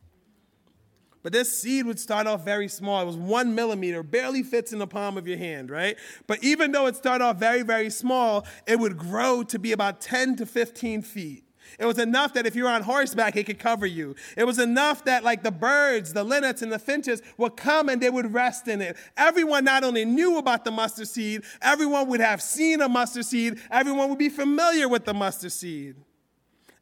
But 1.27 1.33
this 1.33 1.59
seed 1.61 1.85
would 1.85 1.99
start 1.99 2.25
off 2.25 2.45
very 2.45 2.69
small. 2.69 3.01
It 3.01 3.05
was 3.05 3.17
one 3.17 3.53
millimeter, 3.53 4.01
barely 4.01 4.43
fits 4.43 4.71
in 4.71 4.79
the 4.79 4.87
palm 4.87 5.17
of 5.17 5.27
your 5.27 5.37
hand, 5.37 5.69
right? 5.69 5.97
But 6.25 6.41
even 6.41 6.71
though 6.71 6.85
it 6.85 6.95
started 6.95 7.21
off 7.21 7.35
very, 7.35 7.63
very 7.63 7.89
small, 7.89 8.47
it 8.65 8.79
would 8.79 8.97
grow 8.97 9.43
to 9.43 9.59
be 9.59 9.73
about 9.73 9.99
10 9.99 10.37
to 10.37 10.45
15 10.45 11.01
feet. 11.01 11.43
It 11.79 11.85
was 11.85 11.99
enough 11.99 12.33
that 12.35 12.45
if 12.45 12.55
you 12.55 12.63
were 12.63 12.69
on 12.69 12.81
horseback, 12.81 13.35
it 13.35 13.45
could 13.45 13.59
cover 13.59 13.85
you. 13.85 14.15
It 14.37 14.45
was 14.45 14.57
enough 14.57 15.03
that, 15.03 15.25
like 15.25 15.43
the 15.43 15.51
birds, 15.51 16.13
the 16.13 16.23
linnets, 16.23 16.61
and 16.61 16.71
the 16.71 16.79
finches 16.79 17.21
would 17.37 17.57
come 17.57 17.89
and 17.89 18.01
they 18.01 18.09
would 18.09 18.33
rest 18.33 18.69
in 18.69 18.81
it. 18.81 18.95
Everyone 19.17 19.65
not 19.65 19.83
only 19.83 20.05
knew 20.05 20.37
about 20.37 20.63
the 20.63 20.71
mustard 20.71 21.09
seed, 21.09 21.41
everyone 21.61 22.07
would 22.07 22.21
have 22.21 22.41
seen 22.41 22.79
a 22.79 22.87
mustard 22.87 23.25
seed, 23.25 23.59
everyone 23.69 24.07
would 24.07 24.17
be 24.17 24.29
familiar 24.29 24.87
with 24.87 25.03
the 25.03 25.13
mustard 25.13 25.51
seed 25.51 25.97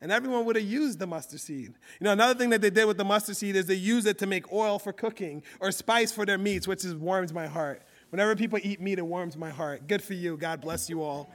and 0.01 0.11
everyone 0.11 0.45
would 0.45 0.55
have 0.55 0.65
used 0.65 0.99
the 0.99 1.07
mustard 1.07 1.39
seed. 1.39 1.73
You 1.99 2.03
know, 2.05 2.11
another 2.11 2.37
thing 2.37 2.49
that 2.49 2.61
they 2.61 2.69
did 2.69 2.85
with 2.85 2.97
the 2.97 3.05
mustard 3.05 3.37
seed 3.37 3.55
is 3.55 3.65
they 3.65 3.75
used 3.75 4.07
it 4.07 4.17
to 4.19 4.27
make 4.27 4.51
oil 4.51 4.79
for 4.79 4.93
cooking 4.93 5.43
or 5.59 5.71
spice 5.71 6.11
for 6.11 6.25
their 6.25 6.37
meats, 6.37 6.67
which 6.67 6.83
is 6.85 6.95
warms 6.95 7.33
my 7.33 7.47
heart. 7.47 7.81
Whenever 8.09 8.35
people 8.35 8.59
eat 8.61 8.79
meat, 8.79 8.99
it 8.99 9.05
warms 9.05 9.35
my 9.35 9.49
heart. 9.49 9.87
Good 9.87 10.01
for 10.01 10.13
you. 10.13 10.37
God 10.37 10.61
bless 10.61 10.89
you 10.89 11.01
all. 11.01 11.29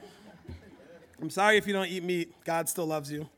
I'm 1.21 1.29
sorry 1.29 1.57
if 1.57 1.67
you 1.67 1.73
don't 1.73 1.87
eat 1.87 2.03
meat. 2.03 2.33
God 2.43 2.67
still 2.67 2.87
loves 2.87 3.11
you. 3.11 3.29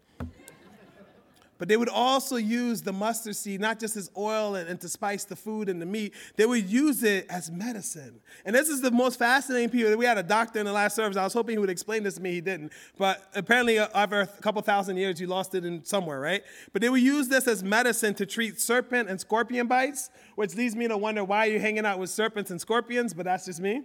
But 1.64 1.70
they 1.70 1.78
would 1.78 1.88
also 1.88 2.36
use 2.36 2.82
the 2.82 2.92
mustard 2.92 3.38
seed, 3.38 3.62
not 3.62 3.80
just 3.80 3.96
as 3.96 4.12
oil 4.18 4.56
and, 4.56 4.68
and, 4.68 4.82
to 4.82 4.90
spice 4.90 5.24
the 5.24 5.38
food 5.38 5.70
and 5.70 5.82
the 5.82 5.86
meat, 5.86 6.14
they 6.36 6.46
would 6.46 6.70
use 6.70 7.04
it 7.04 7.26
as 7.30 7.50
medicine. 7.50 8.20
And 8.44 8.54
this 8.54 8.68
is 8.68 8.82
the 8.82 8.92
most 8.92 9.18
fascinating 9.18 9.70
piece. 9.70 9.96
We 9.96 10.04
had 10.04 10.18
a 10.18 10.24
doctor 10.24 10.60
in 10.60 10.66
the 10.66 10.74
last 10.74 10.94
service. 10.94 11.16
I 11.16 11.24
was 11.24 11.32
hoping 11.32 11.54
he 11.54 11.60
would 11.60 11.70
explain 11.70 12.04
this 12.04 12.16
to 12.16 12.22
me. 12.22 12.34
He 12.34 12.42
didn't. 12.42 12.74
But 12.98 13.30
apparently, 13.34 13.80
uh, 13.80 13.88
over 13.96 14.20
a 14.20 14.28
couple 14.28 14.62
thousand 14.62 14.98
years, 14.98 15.22
you 15.22 15.28
lost 15.28 15.56
it 15.56 15.64
in 15.64 15.86
somewhere, 15.86 16.20
right? 16.20 16.44
But 16.74 16.82
they 16.82 16.90
would 16.90 17.02
use 17.02 17.30
this 17.30 17.48
as 17.48 17.64
medicine 17.64 18.14
to 18.16 18.26
treat 18.26 18.60
serpent 18.60 19.10
and 19.10 19.18
scorpion 19.18 19.68
bites, 19.68 20.10
which 20.36 20.56
leads 20.56 20.76
me 20.76 20.90
to 20.90 20.98
wonder 20.98 21.24
why 21.24 21.46
you're 21.46 21.62
hanging 21.62 21.86
out 21.86 21.98
with 21.98 22.10
serpents 22.10 22.52
and 22.52 22.60
scorpions, 22.60 23.14
but 23.14 23.24
that's 23.24 23.46
just 23.46 23.62
me. 23.62 23.84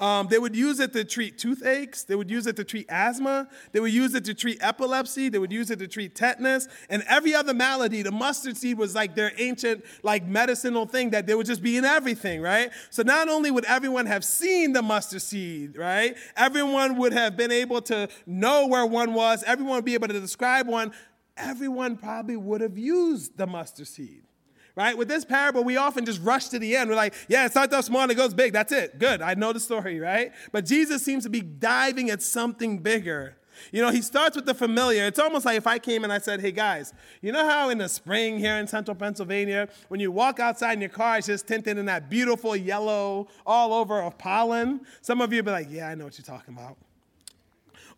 Um, 0.00 0.28
they 0.28 0.38
would 0.38 0.56
use 0.56 0.80
it 0.80 0.94
to 0.94 1.04
treat 1.04 1.36
toothaches. 1.36 2.04
They 2.04 2.14
would 2.14 2.30
use 2.30 2.46
it 2.46 2.56
to 2.56 2.64
treat 2.64 2.86
asthma. 2.88 3.48
They 3.72 3.80
would 3.80 3.92
use 3.92 4.14
it 4.14 4.24
to 4.24 4.34
treat 4.34 4.58
epilepsy. 4.62 5.28
They 5.28 5.38
would 5.38 5.52
use 5.52 5.70
it 5.70 5.78
to 5.80 5.86
treat 5.86 6.14
tetanus 6.14 6.68
and 6.88 7.04
every 7.06 7.34
other 7.34 7.52
malady. 7.52 8.00
The 8.00 8.10
mustard 8.10 8.56
seed 8.56 8.78
was 8.78 8.94
like 8.94 9.14
their 9.14 9.32
ancient, 9.36 9.84
like 10.02 10.24
medicinal 10.24 10.86
thing 10.86 11.10
that 11.10 11.26
they 11.26 11.34
would 11.34 11.46
just 11.46 11.62
be 11.62 11.76
in 11.76 11.84
everything, 11.84 12.40
right? 12.40 12.70
So 12.88 13.02
not 13.02 13.28
only 13.28 13.50
would 13.50 13.66
everyone 13.66 14.06
have 14.06 14.24
seen 14.24 14.72
the 14.72 14.82
mustard 14.82 15.20
seed, 15.20 15.76
right? 15.76 16.16
Everyone 16.34 16.96
would 16.96 17.12
have 17.12 17.36
been 17.36 17.52
able 17.52 17.82
to 17.82 18.08
know 18.26 18.66
where 18.66 18.86
one 18.86 19.12
was. 19.12 19.42
Everyone 19.42 19.74
would 19.74 19.84
be 19.84 19.94
able 19.94 20.08
to 20.08 20.18
describe 20.18 20.66
one. 20.66 20.92
Everyone 21.36 21.96
probably 21.96 22.36
would 22.36 22.62
have 22.62 22.78
used 22.78 23.36
the 23.36 23.46
mustard 23.46 23.86
seed 23.86 24.22
right? 24.76 24.96
With 24.96 25.08
this 25.08 25.24
parable, 25.24 25.64
we 25.64 25.76
often 25.76 26.04
just 26.04 26.20
rush 26.22 26.48
to 26.48 26.58
the 26.58 26.76
end. 26.76 26.90
We're 26.90 26.96
like, 26.96 27.14
yeah, 27.28 27.46
it 27.46 27.52
starts 27.52 27.74
off 27.74 27.84
small 27.84 28.02
and 28.02 28.12
it 28.12 28.16
goes 28.16 28.34
big. 28.34 28.52
That's 28.52 28.72
it. 28.72 28.98
Good. 28.98 29.22
I 29.22 29.34
know 29.34 29.52
the 29.52 29.60
story, 29.60 30.00
right? 30.00 30.32
But 30.52 30.64
Jesus 30.66 31.04
seems 31.04 31.24
to 31.24 31.30
be 31.30 31.40
diving 31.40 32.10
at 32.10 32.22
something 32.22 32.78
bigger. 32.78 33.36
You 33.72 33.82
know, 33.82 33.90
he 33.90 34.00
starts 34.00 34.36
with 34.36 34.46
the 34.46 34.54
familiar. 34.54 35.06
It's 35.06 35.18
almost 35.18 35.44
like 35.44 35.56
if 35.56 35.66
I 35.66 35.78
came 35.78 36.04
and 36.04 36.12
I 36.12 36.18
said, 36.18 36.40
hey 36.40 36.52
guys, 36.52 36.94
you 37.20 37.30
know 37.30 37.46
how 37.46 37.68
in 37.68 37.78
the 37.78 37.88
spring 37.88 38.38
here 38.38 38.56
in 38.56 38.66
central 38.66 38.94
Pennsylvania, 38.94 39.68
when 39.88 40.00
you 40.00 40.10
walk 40.10 40.40
outside 40.40 40.72
in 40.72 40.80
your 40.80 40.90
car, 40.90 41.18
it's 41.18 41.26
just 41.26 41.46
tinted 41.46 41.76
in 41.76 41.86
that 41.86 42.08
beautiful 42.08 42.56
yellow 42.56 43.28
all 43.44 43.74
over 43.74 44.00
of 44.00 44.16
pollen? 44.18 44.80
Some 45.02 45.20
of 45.20 45.32
you 45.32 45.42
be 45.42 45.50
like, 45.50 45.66
yeah, 45.70 45.88
I 45.88 45.94
know 45.94 46.04
what 46.04 46.16
you're 46.18 46.24
talking 46.24 46.54
about. 46.54 46.78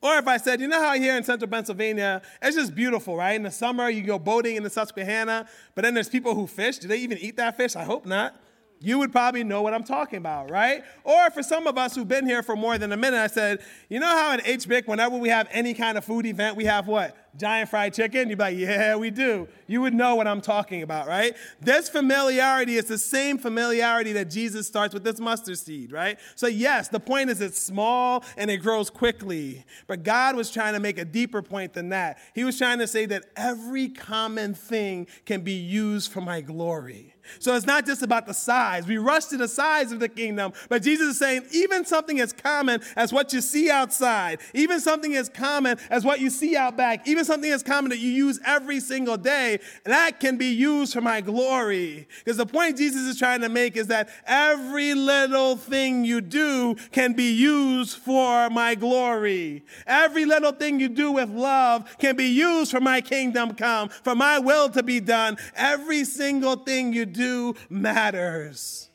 Or 0.03 0.19
if 0.19 0.27
I 0.27 0.37
said, 0.37 0.61
you 0.61 0.67
know 0.67 0.83
how 0.83 0.95
here 0.95 1.17
in 1.17 1.23
central 1.23 1.49
Pennsylvania, 1.49 2.23
it's 2.43 2.57
just 2.57 2.75
beautiful, 2.75 3.17
right? 3.17 3.37
In 3.37 3.45
the 3.45 3.51
summer, 3.53 3.89
you 3.89 4.03
go 4.03 4.19
boating 4.19 4.57
in 4.57 4.65
the 4.65 4.71
Susquehanna, 4.71 5.47
but 5.75 5.83
then 5.83 5.95
there's 5.95 6.09
people 6.09 6.35
who 6.35 6.49
fish. 6.49 6.79
Do 6.79 6.89
they 6.89 6.99
even 6.99 7.19
eat 7.19 7.37
that 7.37 7.57
fish? 7.57 7.77
I 7.77 7.85
hope 7.85 8.05
not. 8.05 8.35
You 8.81 8.99
would 8.99 9.13
probably 9.13 9.45
know 9.45 9.63
what 9.63 9.75
I'm 9.75 9.85
talking 9.85 10.17
about, 10.17 10.51
right? 10.51 10.83
Or 11.05 11.31
for 11.31 11.45
some 11.45 11.69
of 11.69 11.79
us 11.79 11.95
who've 11.95 12.09
been 12.09 12.27
here 12.27 12.43
for 12.43 12.57
more 12.57 12.79
than 12.79 12.91
a 12.91 12.97
minute, 12.97 13.19
I 13.19 13.29
said, 13.29 13.61
you 13.89 14.01
know 14.01 14.09
how 14.09 14.35
in 14.35 14.41
HBIC, 14.41 14.89
whenever 14.89 15.17
we 15.17 15.29
have 15.29 15.47
any 15.53 15.73
kind 15.73 15.97
of 15.97 16.05
food 16.05 16.27
event, 16.27 16.57
we 16.57 16.65
have 16.65 16.89
what? 16.89 17.17
Giant 17.37 17.71
fried 17.71 17.95
chicken? 17.95 18.29
You'd 18.29 18.39
be 18.39 18.45
like, 18.45 18.59
yeah, 18.59 18.97
we 18.97 19.11
do. 19.11 19.49
You 19.67 19.81
would 19.81 19.95
know 19.95 20.15
what 20.15 20.27
I'm 20.27 20.41
talking 20.41 20.83
about, 20.83 21.07
right? 21.07 21.35
This 21.61 21.89
familiarity 21.89 22.77
is 22.77 22.87
the 22.87 22.99
same 22.99 23.39
familiarity 23.39 24.13
that 24.13 24.31
Jesus 24.31 24.67
starts 24.67 24.93
with 24.93 25.05
this 25.05 25.19
mustard 25.19 25.59
seed, 25.59 25.93
right? 25.93 26.19
So, 26.35 26.47
yes, 26.47 26.89
the 26.89 27.01
point 27.01 27.31
is 27.31 27.41
it's 27.41 27.61
small 27.61 28.25
and 28.37 28.51
it 28.51 28.59
grows 28.59 28.91
quickly. 28.91 29.65
But 29.87 30.03
God 30.03 30.37
was 30.37 30.51
trying 30.51 30.75
to 30.75 30.81
make 30.81 30.99
a 30.99 31.05
deeper 31.05 31.43
point 31.43 31.73
than 31.73 31.91
that. 31.91 32.19
He 32.35 32.45
was 32.45 32.59
trying 32.59 32.79
to 32.81 32.87
say 32.87 33.07
that 33.07 33.25
every 33.37 33.89
common 33.89 34.55
thing 34.55 35.07
can 35.25 35.43
be 35.43 35.55
used 35.55 36.13
for 36.13 36.21
my 36.21 36.41
glory. 36.41 37.15
So 37.39 37.55
it's 37.55 37.67
not 37.67 37.87
just 37.87 38.03
about 38.03 38.27
the 38.27 38.35
size. 38.35 38.87
We 38.87 38.99
rush 38.99 39.27
to 39.27 39.37
the 39.37 39.49
size 39.49 39.93
of 39.93 40.01
the 40.01 40.09
kingdom, 40.09 40.53
but 40.69 40.83
Jesus 40.83 41.09
is 41.09 41.19
saying 41.19 41.47
even 41.53 41.85
something 41.85 42.21
as 42.21 42.33
common 42.33 42.81
as 42.97 43.13
what 43.13 43.33
you 43.33 43.41
see 43.41 43.71
outside, 43.71 44.41
even 44.55 44.81
something 44.81 45.15
as 45.15 45.29
common 45.29 45.79
as 45.91 46.05
what 46.05 46.21
you 46.21 46.31
see 46.31 46.57
out 46.57 46.77
back, 46.77 47.07
even 47.07 47.22
something 47.25 47.51
that's 47.51 47.63
common 47.63 47.91
that 47.91 47.99
you 47.99 48.11
use 48.11 48.39
every 48.45 48.81
single 48.81 49.17
day, 49.17 49.61
that 49.85 50.21
can 50.21 50.37
be 50.37 50.53
used 50.53 50.93
for 50.93 51.01
my 51.01 51.21
glory. 51.21 52.07
Because 52.19 52.37
the 52.37 52.47
point 52.47 52.77
Jesus 52.77 53.03
is 53.03 53.19
trying 53.19 53.41
to 53.41 53.49
make 53.49 53.77
is 53.77 53.89
that 53.89 54.09
every 54.27 54.95
little 54.95 55.57
thing 55.57 56.05
you 56.05 56.21
do 56.21 56.77
can 56.93 57.13
be 57.13 57.33
used 57.33 57.99
for 57.99 58.51
my 58.51 58.75
glory. 58.75 59.65
Every 59.87 60.25
little 60.25 60.53
thing 60.53 60.81
you 60.81 60.89
do 60.89 61.13
with 61.13 61.31
love 61.31 61.97
can 61.99 62.17
be 62.17 62.29
used 62.29 62.71
for 62.71 62.81
my 62.81 63.01
kingdom 63.01 63.55
come, 63.55 63.89
for 63.89 64.15
my 64.15 64.39
will 64.39 64.69
to 64.71 64.83
be 64.83 65.01
done. 65.01 65.37
Every 65.57 66.05
single 66.05 66.57
thing 66.57 66.93
you 66.93 67.07
do 67.07 67.55
matters. 67.69 68.92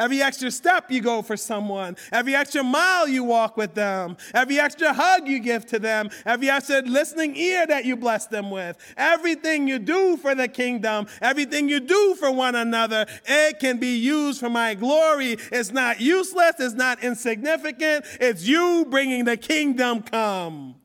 Every 0.00 0.22
extra 0.22 0.50
step 0.50 0.90
you 0.90 1.02
go 1.02 1.20
for 1.20 1.36
someone, 1.36 1.94
every 2.10 2.34
extra 2.34 2.62
mile 2.62 3.06
you 3.06 3.22
walk 3.22 3.58
with 3.58 3.74
them, 3.74 4.16
every 4.32 4.58
extra 4.58 4.94
hug 4.94 5.28
you 5.28 5.40
give 5.40 5.66
to 5.66 5.78
them, 5.78 6.08
every 6.24 6.48
extra 6.48 6.80
listening 6.80 7.36
ear 7.36 7.66
that 7.66 7.84
you 7.84 7.96
bless 7.96 8.26
them 8.26 8.50
with, 8.50 8.78
everything 8.96 9.68
you 9.68 9.78
do 9.78 10.16
for 10.16 10.34
the 10.34 10.48
kingdom, 10.48 11.06
everything 11.20 11.68
you 11.68 11.80
do 11.80 12.14
for 12.18 12.32
one 12.32 12.54
another, 12.54 13.04
it 13.26 13.58
can 13.58 13.76
be 13.78 13.98
used 13.98 14.40
for 14.40 14.48
my 14.48 14.72
glory. 14.72 15.36
It's 15.52 15.70
not 15.70 16.00
useless, 16.00 16.54
it's 16.58 16.74
not 16.74 17.04
insignificant, 17.04 18.06
it's 18.22 18.42
you 18.42 18.86
bringing 18.88 19.26
the 19.26 19.36
kingdom 19.36 20.00
come. 20.00 20.76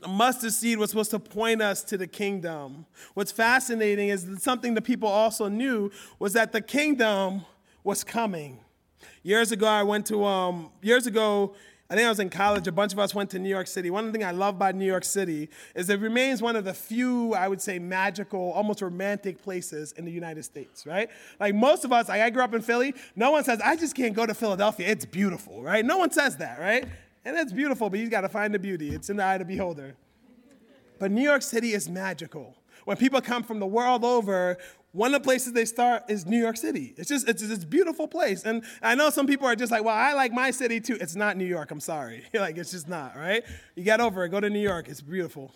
The 0.00 0.08
mustard 0.08 0.52
seed 0.52 0.78
was 0.78 0.90
supposed 0.90 1.10
to 1.10 1.18
point 1.20 1.62
us 1.62 1.84
to 1.84 1.98
the 1.98 2.06
kingdom. 2.08 2.86
What's 3.14 3.30
fascinating 3.30 4.08
is 4.08 4.26
something 4.38 4.74
the 4.74 4.82
people 4.82 5.08
also 5.08 5.48
knew 5.48 5.92
was 6.18 6.32
that 6.32 6.52
the 6.52 6.62
kingdom 6.62 7.44
was 7.84 8.04
coming. 8.04 8.60
Years 9.22 9.52
ago, 9.52 9.66
I 9.66 9.82
went 9.82 10.06
to, 10.06 10.24
um, 10.24 10.70
years 10.82 11.06
ago, 11.06 11.54
I 11.90 11.96
think 11.96 12.06
I 12.06 12.08
was 12.08 12.20
in 12.20 12.30
college. 12.30 12.68
A 12.68 12.72
bunch 12.72 12.92
of 12.92 13.00
us 13.00 13.16
went 13.16 13.30
to 13.30 13.40
New 13.40 13.48
York 13.48 13.66
City. 13.66 13.90
One 13.90 14.12
thing 14.12 14.22
I 14.22 14.30
love 14.30 14.54
about 14.54 14.76
New 14.76 14.86
York 14.86 15.04
City 15.04 15.50
is 15.74 15.90
it 15.90 15.98
remains 15.98 16.40
one 16.40 16.54
of 16.54 16.64
the 16.64 16.72
few, 16.72 17.34
I 17.34 17.48
would 17.48 17.60
say, 17.60 17.80
magical, 17.80 18.52
almost 18.52 18.80
romantic 18.80 19.42
places 19.42 19.90
in 19.92 20.04
the 20.04 20.12
United 20.12 20.44
States, 20.44 20.86
right? 20.86 21.10
Like 21.40 21.52
most 21.52 21.84
of 21.84 21.92
us, 21.92 22.08
like 22.08 22.20
I 22.20 22.30
grew 22.30 22.44
up 22.44 22.54
in 22.54 22.62
Philly, 22.62 22.94
no 23.16 23.32
one 23.32 23.42
says, 23.42 23.60
I 23.60 23.74
just 23.74 23.96
can't 23.96 24.14
go 24.14 24.24
to 24.24 24.34
Philadelphia. 24.34 24.88
It's 24.88 25.04
beautiful, 25.04 25.62
right? 25.62 25.84
No 25.84 25.98
one 25.98 26.12
says 26.12 26.36
that, 26.36 26.60
right? 26.60 26.86
And 27.24 27.36
it's 27.36 27.52
beautiful, 27.52 27.90
but 27.90 27.98
you 27.98 28.08
got 28.08 28.20
to 28.20 28.28
find 28.28 28.54
the 28.54 28.60
beauty. 28.60 28.90
It's 28.90 29.10
in 29.10 29.16
the 29.16 29.24
eye 29.24 29.34
of 29.34 29.40
the 29.40 29.44
beholder. 29.44 29.96
But 31.00 31.10
New 31.10 31.22
York 31.22 31.42
City 31.42 31.72
is 31.72 31.88
magical. 31.88 32.56
When 32.84 32.96
people 32.96 33.20
come 33.20 33.42
from 33.42 33.58
the 33.58 33.66
world 33.66 34.04
over, 34.04 34.58
one 34.92 35.14
of 35.14 35.22
the 35.22 35.24
places 35.24 35.52
they 35.52 35.64
start 35.64 36.04
is 36.08 36.26
New 36.26 36.38
York 36.38 36.56
City. 36.56 36.94
It's 36.96 37.08
just, 37.08 37.28
it's 37.28 37.46
this 37.46 37.64
beautiful 37.64 38.08
place. 38.08 38.44
And 38.44 38.64
I 38.82 38.94
know 38.94 39.10
some 39.10 39.26
people 39.26 39.46
are 39.46 39.54
just 39.54 39.70
like, 39.70 39.84
well, 39.84 39.94
I 39.94 40.14
like 40.14 40.32
my 40.32 40.50
city 40.50 40.80
too. 40.80 40.96
It's 41.00 41.14
not 41.14 41.36
New 41.36 41.44
York, 41.44 41.70
I'm 41.70 41.80
sorry. 41.80 42.24
like, 42.34 42.56
it's 42.58 42.72
just 42.72 42.88
not, 42.88 43.16
right? 43.16 43.44
You 43.76 43.84
get 43.84 44.00
over 44.00 44.24
it, 44.24 44.30
go 44.30 44.40
to 44.40 44.50
New 44.50 44.60
York, 44.60 44.88
it's 44.88 45.00
beautiful. 45.00 45.54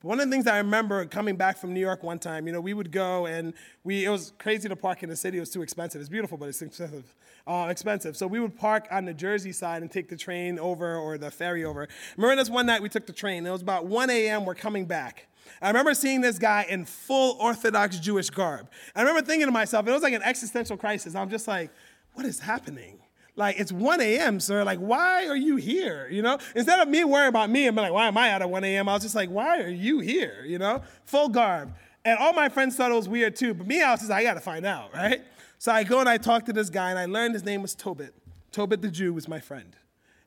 But 0.00 0.08
one 0.08 0.20
of 0.20 0.26
the 0.26 0.32
things 0.32 0.48
I 0.48 0.58
remember 0.58 1.04
coming 1.04 1.36
back 1.36 1.56
from 1.56 1.72
New 1.72 1.80
York 1.80 2.02
one 2.02 2.18
time, 2.18 2.48
you 2.48 2.52
know, 2.52 2.60
we 2.60 2.74
would 2.74 2.90
go 2.90 3.26
and 3.26 3.54
we, 3.84 4.04
it 4.04 4.10
was 4.10 4.32
crazy 4.38 4.68
to 4.68 4.74
park 4.74 5.04
in 5.04 5.08
the 5.08 5.16
city. 5.16 5.36
It 5.36 5.40
was 5.40 5.50
too 5.50 5.62
expensive. 5.62 6.00
It's 6.00 6.10
beautiful, 6.10 6.36
but 6.36 6.48
it's 6.48 6.60
expensive. 6.60 7.14
Uh, 7.46 7.68
expensive. 7.70 8.16
So 8.16 8.26
we 8.26 8.40
would 8.40 8.56
park 8.56 8.88
on 8.90 9.04
the 9.04 9.14
Jersey 9.14 9.52
side 9.52 9.82
and 9.82 9.90
take 9.90 10.08
the 10.08 10.16
train 10.16 10.58
over 10.58 10.96
or 10.96 11.18
the 11.18 11.30
ferry 11.30 11.64
over. 11.64 11.88
Remember 12.16 12.36
this 12.36 12.50
one 12.50 12.66
night 12.66 12.82
we 12.82 12.88
took 12.88 13.06
the 13.06 13.12
train. 13.12 13.46
It 13.46 13.50
was 13.50 13.62
about 13.62 13.86
1 13.86 14.10
a.m. 14.10 14.44
We're 14.44 14.54
coming 14.54 14.86
back. 14.86 15.28
I 15.60 15.68
remember 15.68 15.94
seeing 15.94 16.20
this 16.20 16.38
guy 16.38 16.66
in 16.68 16.84
full 16.84 17.36
Orthodox 17.40 17.98
Jewish 17.98 18.30
garb. 18.30 18.68
I 18.94 19.02
remember 19.02 19.22
thinking 19.22 19.46
to 19.46 19.52
myself, 19.52 19.86
it 19.86 19.92
was 19.92 20.02
like 20.02 20.14
an 20.14 20.22
existential 20.22 20.76
crisis. 20.76 21.14
I'm 21.14 21.30
just 21.30 21.46
like, 21.46 21.70
what 22.14 22.26
is 22.26 22.40
happening? 22.40 22.98
Like, 23.34 23.58
it's 23.58 23.72
1 23.72 24.00
a.m., 24.00 24.40
sir. 24.40 24.62
Like, 24.62 24.78
why 24.78 25.26
are 25.26 25.36
you 25.36 25.56
here? 25.56 26.06
You 26.10 26.20
know? 26.20 26.38
Instead 26.54 26.80
of 26.80 26.88
me 26.88 27.02
worrying 27.04 27.28
about 27.28 27.48
me 27.48 27.66
and 27.66 27.74
being 27.74 27.86
like, 27.86 27.94
why 27.94 28.06
am 28.06 28.18
I 28.18 28.30
out 28.30 28.42
at 28.42 28.50
1 28.50 28.64
a.m., 28.64 28.88
I 28.88 28.94
was 28.94 29.02
just 29.02 29.14
like, 29.14 29.30
why 29.30 29.60
are 29.62 29.70
you 29.70 30.00
here? 30.00 30.44
You 30.46 30.58
know? 30.58 30.82
Full 31.06 31.30
garb. 31.30 31.74
And 32.04 32.18
all 32.18 32.32
my 32.32 32.48
friends 32.48 32.76
thought 32.76 32.90
it 32.90 32.94
was 32.94 33.08
weird 33.08 33.36
too, 33.36 33.54
but 33.54 33.66
me, 33.66 33.80
I 33.82 33.92
was 33.92 34.00
just 34.00 34.10
like, 34.10 34.20
I 34.20 34.24
gotta 34.24 34.40
find 34.40 34.66
out, 34.66 34.92
right? 34.92 35.22
So 35.58 35.70
I 35.72 35.84
go 35.84 36.00
and 36.00 36.08
I 36.08 36.18
talk 36.18 36.44
to 36.46 36.52
this 36.52 36.68
guy, 36.68 36.90
and 36.90 36.98
I 36.98 37.06
learned 37.06 37.34
his 37.34 37.44
name 37.44 37.62
was 37.62 37.74
Tobit. 37.74 38.12
Tobit 38.50 38.82
the 38.82 38.90
Jew 38.90 39.12
was 39.14 39.28
my 39.28 39.38
friend. 39.38 39.76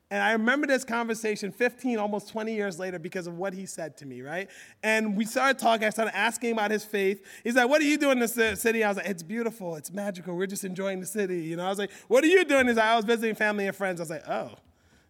And 0.08 0.22
I 0.22 0.32
remember 0.32 0.68
this 0.68 0.84
conversation 0.84 1.50
15, 1.50 1.98
almost 1.98 2.28
20 2.28 2.54
years 2.54 2.78
later 2.78 2.98
because 2.98 3.26
of 3.26 3.36
what 3.36 3.52
he 3.52 3.66
said 3.66 3.96
to 3.96 4.06
me, 4.06 4.22
right? 4.22 4.48
And 4.84 5.16
we 5.16 5.24
started 5.24 5.58
talking. 5.58 5.84
I 5.84 5.90
started 5.90 6.16
asking 6.16 6.52
about 6.52 6.70
his 6.70 6.84
faith. 6.84 7.26
He's 7.42 7.56
like, 7.56 7.68
What 7.68 7.80
are 7.80 7.84
you 7.86 7.98
doing 7.98 8.12
in 8.12 8.20
the 8.20 8.56
city? 8.56 8.84
I 8.84 8.88
was 8.88 8.98
like, 8.98 9.06
It's 9.06 9.24
beautiful. 9.24 9.74
It's 9.74 9.92
magical. 9.92 10.36
We're 10.36 10.46
just 10.46 10.64
enjoying 10.64 11.00
the 11.00 11.06
city. 11.06 11.42
You 11.42 11.56
know, 11.56 11.66
I 11.66 11.68
was 11.68 11.78
like, 11.78 11.90
What 12.06 12.22
are 12.22 12.28
you 12.28 12.44
doing? 12.44 12.68
He's 12.68 12.76
like, 12.76 12.86
I 12.86 12.94
was 12.94 13.04
visiting 13.04 13.34
family 13.34 13.66
and 13.66 13.74
friends. 13.74 14.00
I 14.00 14.02
was 14.02 14.10
like, 14.10 14.28
Oh, 14.28 14.52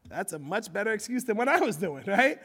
that's 0.09 0.33
a 0.33 0.39
much 0.39 0.73
better 0.73 0.93
excuse 0.93 1.25
than 1.25 1.37
what 1.37 1.49
I 1.49 1.61
was 1.61 1.77
doing, 1.77 2.05
right? 2.07 2.39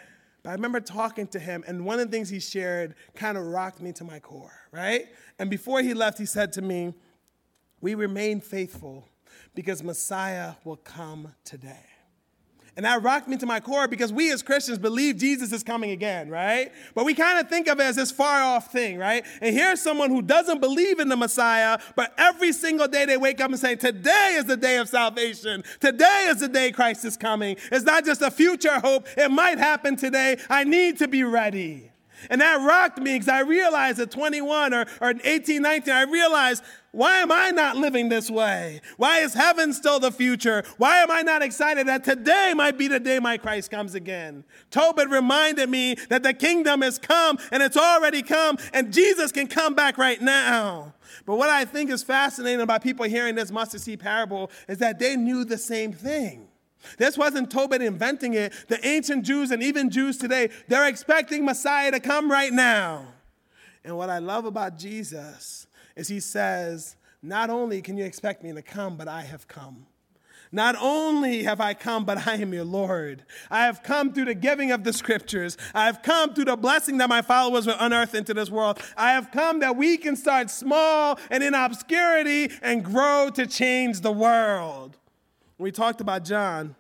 But 0.44 0.50
I 0.50 0.54
remember 0.54 0.82
talking 0.82 1.28
to 1.28 1.40
him, 1.40 1.64
and 1.68 1.86
one 1.86 2.00
of 2.00 2.08
the 2.10 2.12
things 2.12 2.28
he 2.28 2.40
shared 2.40 2.96
kind 3.16 3.38
of 3.38 3.46
rocked 3.46 3.80
me 3.80 3.94
to 3.94 4.04
my 4.04 4.20
core, 4.20 4.52
right? 4.72 5.06
And 5.40 5.50
before 5.50 5.82
he 5.82 5.94
left, 5.94 6.18
he 6.18 6.26
said 6.26 6.52
to 6.54 6.62
me, 6.62 6.96
We 7.80 7.96
remain 7.96 8.42
faithful 8.42 9.08
because 9.56 9.84
Messiah 9.84 10.56
will 10.66 10.78
come 10.78 11.34
today. 11.46 11.91
And 12.78 12.86
that 12.86 13.04
rocked 13.04 13.28
me 13.28 13.36
to 13.38 13.46
my 13.46 13.60
core 13.60 13.88
because 13.90 14.14
we 14.14 14.32
as 14.32 14.42
Christians 14.42 14.78
believe 14.78 15.18
Jesus 15.18 15.52
is 15.52 15.62
coming 15.62 15.92
again, 15.92 16.30
right? 16.30 16.72
But 16.96 17.04
we 17.04 17.14
kind 17.14 17.38
of 17.38 17.50
think 17.50 17.68
of 17.68 17.80
it 17.82 17.84
as 17.84 17.98
this 17.98 18.12
far 18.12 18.42
off 18.42 18.72
thing, 18.72 18.98
right? 18.98 19.26
And 19.42 19.54
here's 19.54 19.82
someone 19.82 20.10
who 20.10 20.22
doesn't 20.22 20.62
believe 20.62 21.00
in 21.00 21.10
the 21.10 21.18
Messiah, 21.18 21.80
but 21.98 22.14
every 22.18 22.54
single 22.54 22.88
day 22.88 23.06
they 23.06 23.18
wake 23.18 23.42
up 23.42 23.52
and 23.52 23.60
say, 23.60 23.76
Today 23.76 24.36
is 24.38 24.46
the 24.46 24.56
day 24.56 24.78
of 24.78 24.88
salvation. 24.88 25.64
Today 25.82 26.28
is 26.30 26.40
the 26.40 26.48
day 26.48 26.72
Christ 26.72 27.04
is 27.04 27.18
coming. 27.18 27.58
It's 27.74 27.84
not 27.84 28.06
just 28.06 28.22
a 28.22 28.32
future 28.32 28.80
hope, 28.80 29.06
it 29.18 29.30
might 29.30 29.58
happen 29.58 29.98
today. 29.98 30.38
I 30.50 30.64
need 30.64 30.98
to 31.00 31.10
be 31.10 31.26
ready. 31.26 31.91
And 32.30 32.42
that 32.42 32.66
rocked 32.66 33.00
me 33.00 33.14
because 33.14 33.28
I 33.28 33.42
realized 33.42 34.00
at 34.00 34.12
21 34.12 34.74
or, 34.74 34.86
or 35.00 35.14
18, 35.24 35.62
19, 35.62 35.94
I 35.94 36.04
realized 36.04 36.64
why 36.94 37.20
am 37.20 37.32
I 37.32 37.52
not 37.52 37.78
living 37.78 38.10
this 38.10 38.30
way? 38.30 38.82
Why 38.98 39.20
is 39.20 39.34
heaven 39.34 39.72
still 39.72 40.00
the 40.00 40.12
future? 40.12 40.64
Why 40.78 40.98
am 40.98 41.10
I 41.10 41.22
not 41.22 41.42
excited 41.42 41.88
that 41.88 42.04
today 42.04 42.54
might 42.54 42.78
be 42.78 42.90
the 42.90 43.00
day 43.00 43.18
my 43.20 43.38
Christ 43.38 43.72
comes 43.72 43.96
again? 43.96 44.44
Tobit 44.72 45.10
reminded 45.10 45.70
me 45.70 45.96
that 46.10 46.22
the 46.22 46.34
kingdom 46.34 46.82
has 46.82 47.00
come 47.00 47.38
and 47.52 47.64
it's 47.64 47.78
already 47.78 48.22
come 48.22 48.58
and 48.74 48.92
Jesus 48.92 49.32
can 49.32 49.48
come 49.48 49.74
back 49.74 49.98
right 49.98 50.22
now. 50.22 50.94
But 51.26 51.38
what 51.38 51.50
I 51.50 51.64
think 51.64 51.90
is 51.90 52.04
fascinating 52.04 52.62
about 52.62 52.84
people 52.84 53.06
hearing 53.06 53.36
this 53.36 53.52
mustard 53.52 53.80
seed 53.80 54.02
parable 54.02 54.52
is 54.68 54.80
that 54.80 55.00
they 55.00 55.16
knew 55.16 55.46
the 55.46 55.58
same 55.58 55.94
thing. 55.94 56.48
This 56.98 57.18
wasn't 57.18 57.52
Tobit 57.52 57.82
inventing 57.82 58.34
it. 58.34 58.54
The 58.68 58.86
ancient 58.86 59.26
Jews 59.26 59.52
and 59.52 59.62
even 59.62 59.90
Jews 59.90 60.18
today, 60.18 60.50
they're 60.68 60.88
expecting 60.88 61.46
Messiah 61.46 61.92
to 61.92 62.00
come 62.00 62.30
right 62.32 62.52
now. 62.52 63.08
And 63.84 63.98
what 63.98 64.10
I 64.10 64.20
love 64.20 64.46
about 64.46 64.78
Jesus 64.78 65.68
is 65.96 66.08
he 66.08 66.20
says, 66.20 66.96
Not 67.22 67.50
only 67.50 67.82
can 67.82 67.98
you 67.98 68.06
expect 68.06 68.44
me 68.44 68.54
to 68.54 68.62
come, 68.62 68.98
but 68.98 69.08
I 69.08 69.22
have 69.22 69.48
come. 69.48 69.88
Not 70.52 70.76
only 70.80 71.44
have 71.44 71.62
I 71.62 71.74
come, 71.74 72.04
but 72.04 72.28
I 72.28 72.36
am 72.36 72.54
your 72.54 72.66
Lord. 72.66 73.24
I 73.50 73.66
have 73.66 73.84
come 73.84 74.12
through 74.12 74.26
the 74.26 74.34
giving 74.34 74.72
of 74.72 74.84
the 74.84 74.92
scriptures. 74.92 75.58
I 75.74 75.86
have 75.86 76.02
come 76.02 76.34
through 76.34 76.46
the 76.46 76.58
blessing 76.58 76.98
that 76.98 77.08
my 77.08 77.22
followers 77.22 77.66
will 77.66 77.78
unearth 77.80 78.14
into 78.14 78.34
this 78.34 78.50
world. 78.50 78.80
I 78.98 79.14
have 79.14 79.32
come 79.32 79.62
that 79.62 79.78
we 79.78 79.96
can 79.96 80.18
start 80.18 80.50
small 80.50 81.18
and 81.30 81.42
in 81.42 81.54
obscurity 81.54 82.52
and 82.62 82.84
grow 82.84 83.30
to 83.34 83.48
change 83.48 84.02
the 84.02 84.12
world. 84.12 84.98
We 85.62 85.72
talked 85.72 86.02
about 86.02 86.26
John 86.26 86.76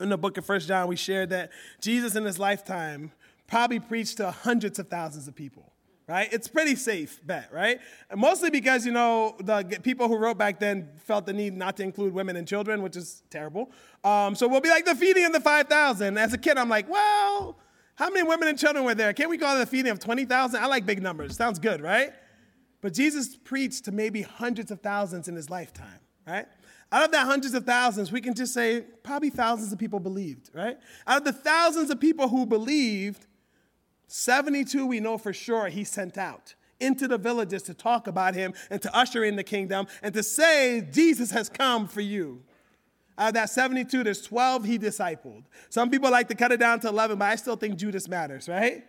in 0.00 0.08
the 0.08 0.16
book 0.16 0.38
of 0.38 0.46
First 0.46 0.68
John. 0.68 0.88
We 0.88 0.96
shared 0.96 1.30
that 1.30 1.50
Jesus 1.80 2.16
in 2.16 2.24
his 2.24 2.38
lifetime 2.38 3.12
probably 3.46 3.78
preached 3.78 4.16
to 4.16 4.30
hundreds 4.30 4.78
of 4.78 4.88
thousands 4.88 5.28
of 5.28 5.34
people 5.34 5.70
right? 6.08 6.28
It's 6.32 6.48
pretty 6.48 6.74
safe 6.74 7.20
bet, 7.24 7.48
right? 7.52 7.78
And 8.10 8.20
mostly 8.20 8.50
because, 8.50 8.84
you 8.84 8.90
know, 8.90 9.36
the 9.38 9.78
people 9.80 10.08
who 10.08 10.16
wrote 10.16 10.36
back 10.36 10.58
then 10.58 10.88
felt 10.98 11.24
the 11.24 11.32
need 11.32 11.56
not 11.56 11.76
to 11.76 11.84
include 11.84 12.12
women 12.12 12.34
and 12.34 12.48
children, 12.48 12.82
which 12.82 12.96
is 12.96 13.22
terrible. 13.30 13.70
Um, 14.02 14.34
so 14.34 14.48
we'll 14.48 14.60
be 14.60 14.70
like 14.70 14.84
the 14.84 14.96
feeding 14.96 15.24
of 15.24 15.32
the 15.32 15.40
5,000. 15.40 16.18
As 16.18 16.32
a 16.32 16.38
kid, 16.38 16.58
I'm 16.58 16.68
like, 16.68 16.90
well, 16.90 17.56
how 17.94 18.10
many 18.10 18.24
women 18.24 18.48
and 18.48 18.58
children 18.58 18.84
were 18.84 18.96
there? 18.96 19.12
Can't 19.12 19.30
we 19.30 19.38
call 19.38 19.54
it 19.54 19.60
the 19.60 19.66
feeding 19.66 19.92
of 19.92 20.00
20,000? 20.00 20.60
I 20.60 20.66
like 20.66 20.84
big 20.84 21.00
numbers. 21.00 21.36
Sounds 21.36 21.60
good, 21.60 21.80
right? 21.80 22.10
But 22.80 22.92
Jesus 22.92 23.36
preached 23.36 23.84
to 23.84 23.92
maybe 23.92 24.22
hundreds 24.22 24.72
of 24.72 24.80
thousands 24.80 25.28
in 25.28 25.36
his 25.36 25.48
lifetime, 25.48 26.00
right? 26.26 26.46
Out 26.92 27.04
of 27.04 27.12
that 27.12 27.26
hundreds 27.26 27.54
of 27.54 27.64
thousands, 27.64 28.10
we 28.10 28.20
can 28.20 28.34
just 28.34 28.52
say 28.52 28.80
probably 29.02 29.30
thousands 29.30 29.72
of 29.72 29.78
people 29.78 30.00
believed, 30.00 30.50
right? 30.52 30.76
Out 31.06 31.18
of 31.18 31.24
the 31.24 31.32
thousands 31.32 31.90
of 31.90 32.00
people 32.00 32.28
who 32.28 32.46
believed, 32.46 33.26
72 34.08 34.86
we 34.86 34.98
know 34.98 35.16
for 35.16 35.32
sure 35.32 35.68
he 35.68 35.84
sent 35.84 36.18
out 36.18 36.54
into 36.80 37.06
the 37.06 37.18
villages 37.18 37.62
to 37.64 37.74
talk 37.74 38.08
about 38.08 38.34
him 38.34 38.54
and 38.70 38.82
to 38.82 38.96
usher 38.96 39.22
in 39.22 39.36
the 39.36 39.44
kingdom 39.44 39.86
and 40.02 40.12
to 40.14 40.22
say, 40.22 40.86
Jesus 40.90 41.30
has 41.30 41.48
come 41.48 41.86
for 41.86 42.00
you. 42.00 42.42
Out 43.16 43.28
of 43.28 43.34
that 43.34 43.50
72, 43.50 44.02
there's 44.02 44.22
12 44.22 44.64
he 44.64 44.78
discipled. 44.78 45.44
Some 45.68 45.90
people 45.90 46.10
like 46.10 46.26
to 46.28 46.34
cut 46.34 46.52
it 46.52 46.56
down 46.58 46.80
to 46.80 46.88
11, 46.88 47.18
but 47.18 47.26
I 47.26 47.36
still 47.36 47.56
think 47.56 47.76
Judas 47.76 48.08
matters, 48.08 48.48
right? 48.48 48.84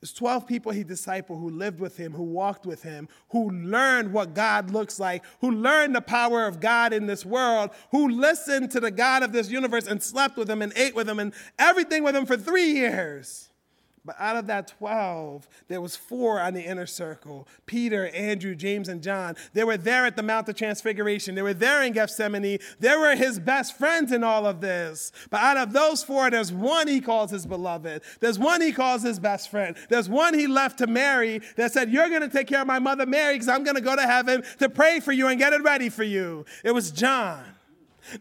There's 0.00 0.12
12 0.12 0.46
people 0.46 0.70
he 0.70 0.84
discipled 0.84 1.40
who 1.40 1.50
lived 1.50 1.80
with 1.80 1.96
him, 1.96 2.12
who 2.12 2.22
walked 2.22 2.66
with 2.66 2.84
him, 2.84 3.08
who 3.30 3.50
learned 3.50 4.12
what 4.12 4.32
God 4.32 4.70
looks 4.70 5.00
like, 5.00 5.24
who 5.40 5.50
learned 5.50 5.96
the 5.96 6.00
power 6.00 6.46
of 6.46 6.60
God 6.60 6.92
in 6.92 7.06
this 7.06 7.26
world, 7.26 7.70
who 7.90 8.08
listened 8.08 8.70
to 8.70 8.80
the 8.80 8.92
God 8.92 9.24
of 9.24 9.32
this 9.32 9.50
universe 9.50 9.88
and 9.88 10.00
slept 10.00 10.36
with 10.36 10.48
him 10.48 10.62
and 10.62 10.72
ate 10.76 10.94
with 10.94 11.08
him 11.08 11.18
and 11.18 11.34
everything 11.58 12.04
with 12.04 12.14
him 12.14 12.26
for 12.26 12.36
three 12.36 12.72
years. 12.72 13.47
But 14.08 14.16
out 14.18 14.36
of 14.36 14.46
that 14.46 14.68
12, 14.78 15.46
there 15.68 15.82
was 15.82 15.94
four 15.94 16.40
on 16.40 16.54
the 16.54 16.62
inner 16.62 16.86
circle 16.86 17.46
Peter, 17.66 18.08
Andrew, 18.08 18.54
James, 18.54 18.88
and 18.88 19.02
John. 19.02 19.36
They 19.52 19.64
were 19.64 19.76
there 19.76 20.06
at 20.06 20.16
the 20.16 20.22
Mount 20.22 20.48
of 20.48 20.56
Transfiguration. 20.56 21.34
They 21.34 21.42
were 21.42 21.52
there 21.52 21.82
in 21.82 21.92
Gethsemane. 21.92 22.58
They 22.80 22.96
were 22.96 23.14
his 23.14 23.38
best 23.38 23.76
friends 23.76 24.10
in 24.10 24.24
all 24.24 24.46
of 24.46 24.62
this. 24.62 25.12
But 25.28 25.42
out 25.42 25.58
of 25.58 25.74
those 25.74 26.02
four, 26.02 26.30
there's 26.30 26.50
one 26.50 26.88
he 26.88 27.02
calls 27.02 27.30
his 27.30 27.44
beloved. 27.44 28.00
There's 28.20 28.38
one 28.38 28.62
he 28.62 28.72
calls 28.72 29.02
his 29.02 29.18
best 29.20 29.50
friend. 29.50 29.76
There's 29.90 30.08
one 30.08 30.32
he 30.32 30.46
left 30.46 30.78
to 30.78 30.86
Mary 30.86 31.42
that 31.56 31.74
said, 31.74 31.92
You're 31.92 32.08
going 32.08 32.22
to 32.22 32.30
take 32.30 32.46
care 32.46 32.62
of 32.62 32.66
my 32.66 32.78
mother 32.78 33.04
Mary 33.04 33.34
because 33.34 33.48
I'm 33.48 33.62
going 33.62 33.76
to 33.76 33.82
go 33.82 33.94
to 33.94 34.06
heaven 34.06 34.42
to 34.58 34.70
pray 34.70 35.00
for 35.00 35.12
you 35.12 35.26
and 35.26 35.38
get 35.38 35.52
it 35.52 35.62
ready 35.62 35.90
for 35.90 36.02
you. 36.02 36.46
It 36.64 36.72
was 36.72 36.90
John. 36.90 37.44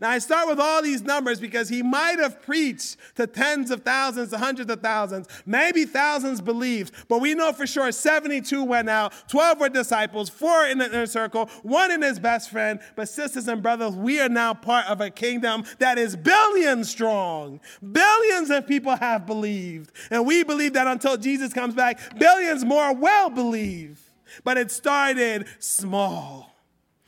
Now, 0.02 0.10
I 0.10 0.20
start 0.20 0.48
with 0.48 0.60
all 0.60 0.82
these 0.82 1.02
numbers 1.02 1.40
because 1.40 1.70
he 1.70 1.82
might 1.82 2.20
have 2.20 2.42
preached 2.42 2.98
to 3.16 3.28
tens 3.28 3.72
of 3.72 3.84
thousands, 3.84 4.34
hundreds 4.34 4.72
of 4.72 4.82
thousands, 4.82 5.28
maybe 5.46 5.86
thousands 5.86 6.42
believed, 6.42 6.94
but 7.08 7.20
we 7.20 7.34
know 7.34 7.54
for 7.54 7.68
sure 7.68 7.92
72 7.92 8.64
went 8.64 8.90
out, 8.90 9.14
12 9.28 9.60
were 9.60 9.70
disciples, 9.70 10.30
four 10.30 10.66
in 10.66 10.78
the 10.78 10.86
inner 10.86 11.06
circle, 11.06 11.50
one 11.64 11.92
in 11.92 12.02
his 12.02 12.20
best 12.20 12.50
friend. 12.50 12.80
But, 12.96 13.10
sisters 13.10 13.48
and 13.48 13.62
brothers, 13.62 13.96
we 13.96 14.20
are 14.20 14.30
now 14.30 14.54
part 14.54 14.86
of 14.88 15.02
a 15.02 15.10
kingdom 15.10 15.64
that 15.80 15.98
is 15.98 16.16
billions 16.16 16.90
strong. 16.90 17.60
Billions 17.92 18.50
of 18.50 18.68
people 18.68 18.96
have 18.96 19.26
believed. 19.26 19.92
And 20.12 20.26
we 20.26 20.44
believe 20.44 20.74
that 20.74 20.88
until 20.88 21.18
Jesus 21.18 21.54
comes 21.54 21.74
back, 21.74 22.20
billions 22.20 22.66
more 22.66 22.94
will 22.94 23.30
believe. 23.30 24.12
But 24.44 24.58
it 24.58 24.72
started 24.72 25.48
small. 25.60 26.57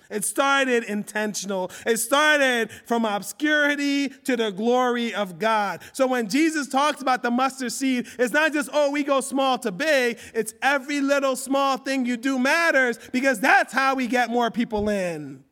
It 0.10 0.26
started 0.26 0.84
intentional. 0.86 1.72
It 1.86 1.98
started 1.98 2.72
from 2.86 3.06
obscurity 3.06 4.10
to 4.10 4.36
the 4.36 4.52
glory 4.52 5.14
of 5.14 5.38
God. 5.38 5.82
So 5.94 6.08
when 6.08 6.28
Jesus 6.28 6.68
talks 6.68 7.02
about 7.02 7.22
the 7.22 7.30
mustard 7.30 7.72
seed, 7.72 8.08
it's 8.18 8.34
not 8.34 8.52
just, 8.52 8.70
oh, 8.74 8.90
we 8.90 9.04
go 9.04 9.22
small 9.22 9.60
to 9.60 9.72
big. 9.72 10.18
It's 10.34 10.56
every 10.64 11.00
little 11.00 11.36
small 11.36 11.78
thing 11.78 12.06
you 12.06 12.18
do 12.18 12.40
matters 12.40 12.98
because 13.12 13.40
that's 13.40 13.72
how 13.72 13.96
we 13.96 14.08
get 14.08 14.30
more 14.32 14.50
people 14.50 14.90
in. 14.90 15.44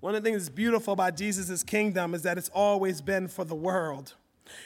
One 0.00 0.14
of 0.14 0.22
the 0.22 0.28
things 0.28 0.42
that's 0.42 0.54
beautiful 0.54 0.92
about 0.92 1.16
Jesus' 1.16 1.62
kingdom 1.62 2.14
is 2.14 2.22
that 2.22 2.38
it's 2.38 2.50
always 2.50 3.00
been 3.00 3.28
for 3.28 3.44
the 3.44 3.54
world. 3.54 4.14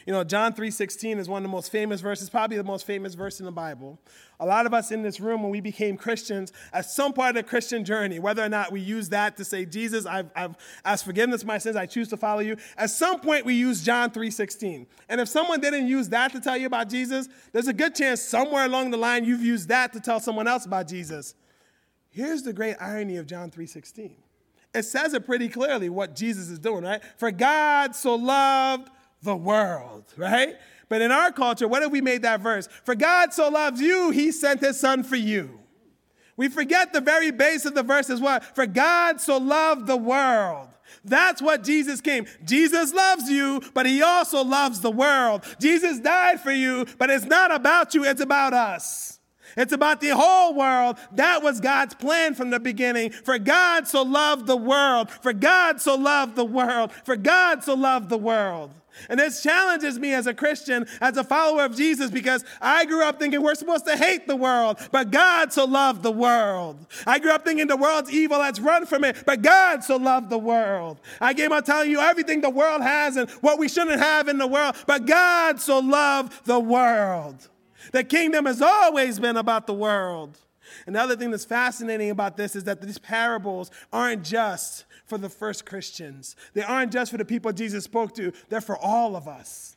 You 0.06 0.12
know, 0.12 0.24
John 0.24 0.52
3:16 0.52 1.18
is 1.18 1.28
one 1.28 1.42
of 1.42 1.42
the 1.42 1.54
most 1.54 1.70
famous 1.70 2.00
verses, 2.00 2.30
probably 2.30 2.56
the 2.56 2.64
most 2.64 2.86
famous 2.86 3.14
verse 3.14 3.40
in 3.40 3.46
the 3.46 3.52
Bible. 3.52 3.98
A 4.38 4.46
lot 4.46 4.64
of 4.66 4.72
us 4.72 4.90
in 4.90 5.02
this 5.02 5.20
room, 5.20 5.42
when 5.42 5.50
we 5.50 5.60
became 5.60 5.96
Christians, 5.96 6.52
at 6.72 6.86
some 6.86 7.12
part 7.12 7.30
of 7.30 7.34
the 7.36 7.48
Christian 7.48 7.84
journey, 7.84 8.18
whether 8.18 8.42
or 8.42 8.48
not 8.48 8.72
we 8.72 8.80
use 8.80 9.10
that 9.10 9.36
to 9.36 9.44
say, 9.44 9.66
Jesus, 9.66 10.06
I've, 10.06 10.30
I've 10.34 10.56
asked 10.84 11.04
forgiveness 11.04 11.42
of 11.42 11.46
my 11.46 11.58
sins, 11.58 11.76
I 11.76 11.86
choose 11.86 12.08
to 12.08 12.16
follow 12.16 12.40
you, 12.40 12.56
at 12.76 12.90
some 12.90 13.20
point 13.20 13.44
we 13.44 13.54
use 13.54 13.82
John 13.82 14.10
3:16. 14.10 14.86
And 15.08 15.20
if 15.20 15.28
someone 15.28 15.60
didn't 15.60 15.88
use 15.88 16.08
that 16.08 16.32
to 16.32 16.40
tell 16.40 16.56
you 16.56 16.66
about 16.66 16.88
Jesus, 16.88 17.28
there's 17.52 17.68
a 17.68 17.72
good 17.72 17.94
chance 17.94 18.22
somewhere 18.22 18.64
along 18.64 18.90
the 18.90 18.96
line 18.96 19.24
you've 19.24 19.44
used 19.44 19.68
that 19.68 19.92
to 19.92 20.00
tell 20.00 20.20
someone 20.20 20.48
else 20.48 20.64
about 20.64 20.88
Jesus. 20.88 21.34
Here's 22.10 22.42
the 22.42 22.52
great 22.52 22.76
irony 22.80 23.16
of 23.16 23.26
John 23.26 23.50
3:16. 23.50 24.16
It 24.72 24.84
says 24.84 25.14
it 25.14 25.26
pretty 25.26 25.48
clearly 25.48 25.88
what 25.88 26.14
Jesus 26.14 26.48
is 26.48 26.58
doing, 26.58 26.84
right? 26.84 27.02
For 27.16 27.30
God 27.30 27.96
so 27.96 28.14
loved 28.14 28.88
the 29.22 29.36
world, 29.36 30.04
right? 30.16 30.56
But 30.88 31.02
in 31.02 31.12
our 31.12 31.30
culture, 31.30 31.68
what 31.68 31.82
have 31.82 31.92
we 31.92 32.00
made 32.00 32.22
that 32.22 32.40
verse? 32.40 32.68
For 32.84 32.94
God 32.94 33.32
so 33.32 33.48
loves 33.48 33.80
you, 33.80 34.10
he 34.10 34.32
sent 34.32 34.60
his 34.60 34.78
son 34.78 35.04
for 35.04 35.16
you. 35.16 35.60
We 36.36 36.48
forget 36.48 36.92
the 36.92 37.00
very 37.00 37.30
base 37.30 37.64
of 37.66 37.74
the 37.74 37.82
verse 37.82 38.08
is 38.08 38.20
what? 38.20 38.42
For 38.56 38.66
God 38.66 39.20
so 39.20 39.36
loved 39.36 39.86
the 39.86 39.96
world. 39.96 40.68
That's 41.04 41.40
what 41.40 41.62
Jesus 41.62 42.00
came. 42.00 42.26
Jesus 42.44 42.92
loves 42.92 43.30
you, 43.30 43.60
but 43.74 43.86
he 43.86 44.02
also 44.02 44.42
loves 44.42 44.80
the 44.80 44.90
world. 44.90 45.44
Jesus 45.60 46.00
died 46.00 46.40
for 46.40 46.50
you, 46.50 46.86
but 46.98 47.10
it's 47.10 47.26
not 47.26 47.54
about 47.54 47.94
you, 47.94 48.04
it's 48.04 48.20
about 48.20 48.52
us. 48.52 49.18
It's 49.56 49.72
about 49.72 50.00
the 50.00 50.10
whole 50.10 50.54
world. 50.54 50.96
That 51.12 51.42
was 51.42 51.60
God's 51.60 51.94
plan 51.94 52.34
from 52.34 52.50
the 52.50 52.60
beginning. 52.60 53.10
For 53.10 53.38
God 53.38 53.88
so 53.88 54.02
loved 54.02 54.46
the 54.46 54.56
world. 54.56 55.10
For 55.10 55.32
God 55.32 55.80
so 55.80 55.96
loved 55.96 56.36
the 56.36 56.44
world. 56.44 56.92
For 57.04 57.16
God 57.16 57.64
so 57.64 57.74
loved 57.74 58.08
the 58.08 58.18
world. 58.18 58.74
And 59.08 59.18
this 59.18 59.42
challenges 59.42 59.98
me 59.98 60.14
as 60.14 60.26
a 60.26 60.34
Christian, 60.34 60.86
as 61.00 61.16
a 61.16 61.24
follower 61.24 61.64
of 61.64 61.76
Jesus, 61.76 62.10
because 62.10 62.44
I 62.60 62.84
grew 62.84 63.04
up 63.04 63.18
thinking 63.18 63.42
we're 63.42 63.54
supposed 63.54 63.86
to 63.86 63.96
hate 63.96 64.26
the 64.26 64.36
world, 64.36 64.78
but 64.92 65.10
God 65.10 65.52
so 65.52 65.64
loved 65.64 66.02
the 66.02 66.10
world. 66.10 66.86
I 67.06 67.18
grew 67.18 67.32
up 67.32 67.44
thinking 67.44 67.66
the 67.66 67.76
world's 67.76 68.12
evil, 68.12 68.38
let's 68.38 68.60
run 68.60 68.86
from 68.86 69.04
it, 69.04 69.16
but 69.26 69.42
God 69.42 69.82
so 69.84 69.96
loved 69.96 70.30
the 70.30 70.38
world. 70.38 71.00
I 71.20 71.34
came 71.34 71.52
out 71.52 71.66
telling 71.66 71.90
you 71.90 72.00
everything 72.00 72.40
the 72.40 72.50
world 72.50 72.82
has 72.82 73.16
and 73.16 73.28
what 73.42 73.58
we 73.58 73.68
shouldn't 73.68 74.00
have 74.00 74.28
in 74.28 74.38
the 74.38 74.46
world, 74.46 74.76
but 74.86 75.06
God 75.06 75.60
so 75.60 75.78
loved 75.78 76.44
the 76.44 76.60
world. 76.60 77.48
The 77.92 78.04
kingdom 78.04 78.46
has 78.46 78.62
always 78.62 79.18
been 79.18 79.36
about 79.36 79.66
the 79.66 79.74
world. 79.74 80.38
Another 80.86 81.16
thing 81.16 81.30
that's 81.30 81.44
fascinating 81.44 82.10
about 82.10 82.36
this 82.36 82.54
is 82.54 82.64
that 82.64 82.80
these 82.80 82.98
parables 82.98 83.70
aren't 83.92 84.24
just 84.24 84.84
for 85.10 85.18
the 85.18 85.28
first 85.28 85.66
Christians. 85.66 86.36
They 86.54 86.62
aren't 86.62 86.92
just 86.92 87.10
for 87.10 87.18
the 87.18 87.24
people 87.26 87.52
Jesus 87.52 87.84
spoke 87.84 88.14
to, 88.14 88.32
they're 88.48 88.62
for 88.62 88.78
all 88.78 89.16
of 89.16 89.28
us. 89.28 89.76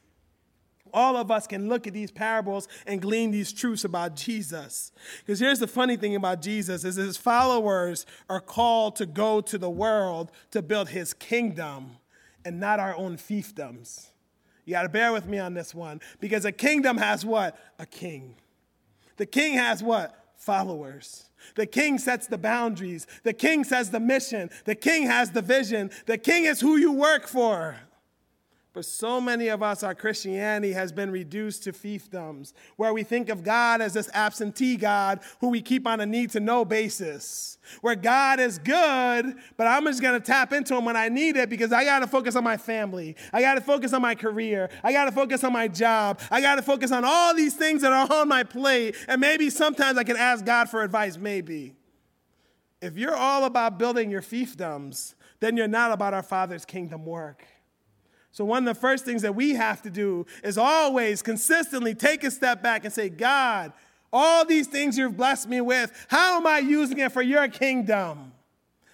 All 0.93 1.17
of 1.17 1.31
us 1.31 1.47
can 1.47 1.69
look 1.69 1.87
at 1.87 1.93
these 1.93 2.11
parables 2.11 2.67
and 2.85 3.01
glean 3.01 3.31
these 3.31 3.51
truths 3.51 3.83
about 3.83 4.15
Jesus. 4.15 4.91
Because 5.25 5.39
here's 5.39 5.57
the 5.57 5.67
funny 5.67 5.97
thing 5.97 6.15
about 6.15 6.41
Jesus 6.41 6.83
is 6.83 6.95
his 6.95 7.17
followers 7.17 8.05
are 8.29 8.39
called 8.39 8.95
to 8.97 9.07
go 9.07 9.41
to 9.41 9.57
the 9.57 9.71
world 9.71 10.31
to 10.51 10.61
build 10.61 10.89
his 10.89 11.15
kingdom 11.15 11.97
and 12.45 12.59
not 12.59 12.79
our 12.79 12.95
own 12.95 13.17
fiefdoms. 13.17 14.09
You 14.65 14.73
got 14.73 14.83
to 14.83 14.89
bear 14.89 15.11
with 15.11 15.25
me 15.25 15.39
on 15.39 15.55
this 15.55 15.73
one 15.73 15.99
because 16.19 16.45
a 16.45 16.51
kingdom 16.51 16.97
has 16.97 17.25
what? 17.25 17.57
A 17.79 17.87
king. 17.87 18.35
The 19.17 19.25
king 19.25 19.55
has 19.55 19.81
what? 19.81 20.22
Followers. 20.43 21.29
The 21.55 21.65
king 21.65 21.97
sets 21.97 22.27
the 22.27 22.37
boundaries. 22.37 23.07
The 23.23 23.31
king 23.31 23.63
says 23.63 23.91
the 23.91 23.99
mission. 24.01 24.49
The 24.65 24.75
king 24.75 25.05
has 25.05 25.31
the 25.31 25.41
vision. 25.41 25.89
The 26.05 26.17
king 26.17 26.43
is 26.43 26.59
who 26.59 26.75
you 26.75 26.91
work 26.91 27.27
for. 27.27 27.77
But 28.73 28.85
so 28.85 29.21
many 29.21 29.49
of 29.49 29.61
us, 29.61 29.83
our 29.83 29.93
Christianity 29.93 30.73
has 30.73 30.91
been 30.91 31.11
reduced 31.11 31.63
to 31.65 31.71
fiefdoms, 31.71 32.53
where 32.75 32.91
we 32.91 33.03
think 33.03 33.29
of 33.29 33.43
God 33.43 33.81
as 33.81 33.93
this 33.93 34.09
absentee 34.15 34.77
God 34.77 35.19
who 35.41 35.49
we 35.49 35.61
keep 35.61 35.85
on 35.85 36.01
a 36.01 36.07
need 36.07 36.31
to 36.31 36.39
know 36.39 36.65
basis. 36.65 37.59
Where 37.81 37.95
God 37.95 38.39
is 38.39 38.57
good, 38.57 39.35
but 39.57 39.67
I'm 39.67 39.85
just 39.85 40.01
gonna 40.01 40.19
tap 40.19 40.53
into 40.53 40.75
Him 40.75 40.85
when 40.85 40.95
I 40.95 41.07
need 41.07 41.37
it 41.37 41.49
because 41.49 41.71
I 41.71 41.85
gotta 41.85 42.07
focus 42.07 42.35
on 42.35 42.43
my 42.43 42.57
family. 42.57 43.15
I 43.31 43.41
gotta 43.41 43.61
focus 43.61 43.93
on 43.93 44.01
my 44.01 44.15
career. 44.15 44.71
I 44.83 44.91
gotta 44.91 45.11
focus 45.11 45.43
on 45.43 45.53
my 45.53 45.67
job. 45.67 46.19
I 46.31 46.41
gotta 46.41 46.63
focus 46.63 46.91
on 46.91 47.05
all 47.05 47.35
these 47.35 47.53
things 47.53 47.83
that 47.83 47.93
are 47.93 48.11
on 48.11 48.27
my 48.27 48.41
plate. 48.41 48.95
And 49.07 49.21
maybe 49.21 49.51
sometimes 49.51 49.99
I 49.99 50.03
can 50.03 50.17
ask 50.17 50.43
God 50.43 50.67
for 50.67 50.81
advice, 50.81 51.15
maybe. 51.15 51.75
If 52.81 52.97
you're 52.97 53.15
all 53.15 53.45
about 53.45 53.77
building 53.77 54.09
your 54.09 54.23
fiefdoms, 54.23 55.13
then 55.41 55.57
you're 55.57 55.67
not 55.67 55.91
about 55.91 56.15
our 56.15 56.23
Father's 56.23 56.65
kingdom 56.65 57.05
work. 57.05 57.45
So, 58.33 58.43
one 58.43 58.67
of 58.67 58.75
the 58.75 58.79
first 58.79 59.05
things 59.05 59.21
that 59.21 59.35
we 59.35 59.53
have 59.53 59.83
to 59.83 59.91
do 59.91 60.25
is 60.43 60.57
always 60.57 61.21
consistently 61.21 61.93
take 61.93 62.23
a 62.23 62.31
step 62.31 62.63
back 62.63 62.83
and 62.83 62.91
say, 62.91 63.07
God, 63.07 63.71
all 64.11 64.43
these 64.43 64.65
things 64.65 64.97
you've 64.97 65.15
blessed 65.15 65.47
me 65.47 65.61
with, 65.61 65.91
how 66.07 66.37
am 66.37 66.47
I 66.47 66.57
using 66.57 66.97
it 66.97 67.11
for 67.11 67.21
your 67.21 67.47
kingdom? 67.47 68.31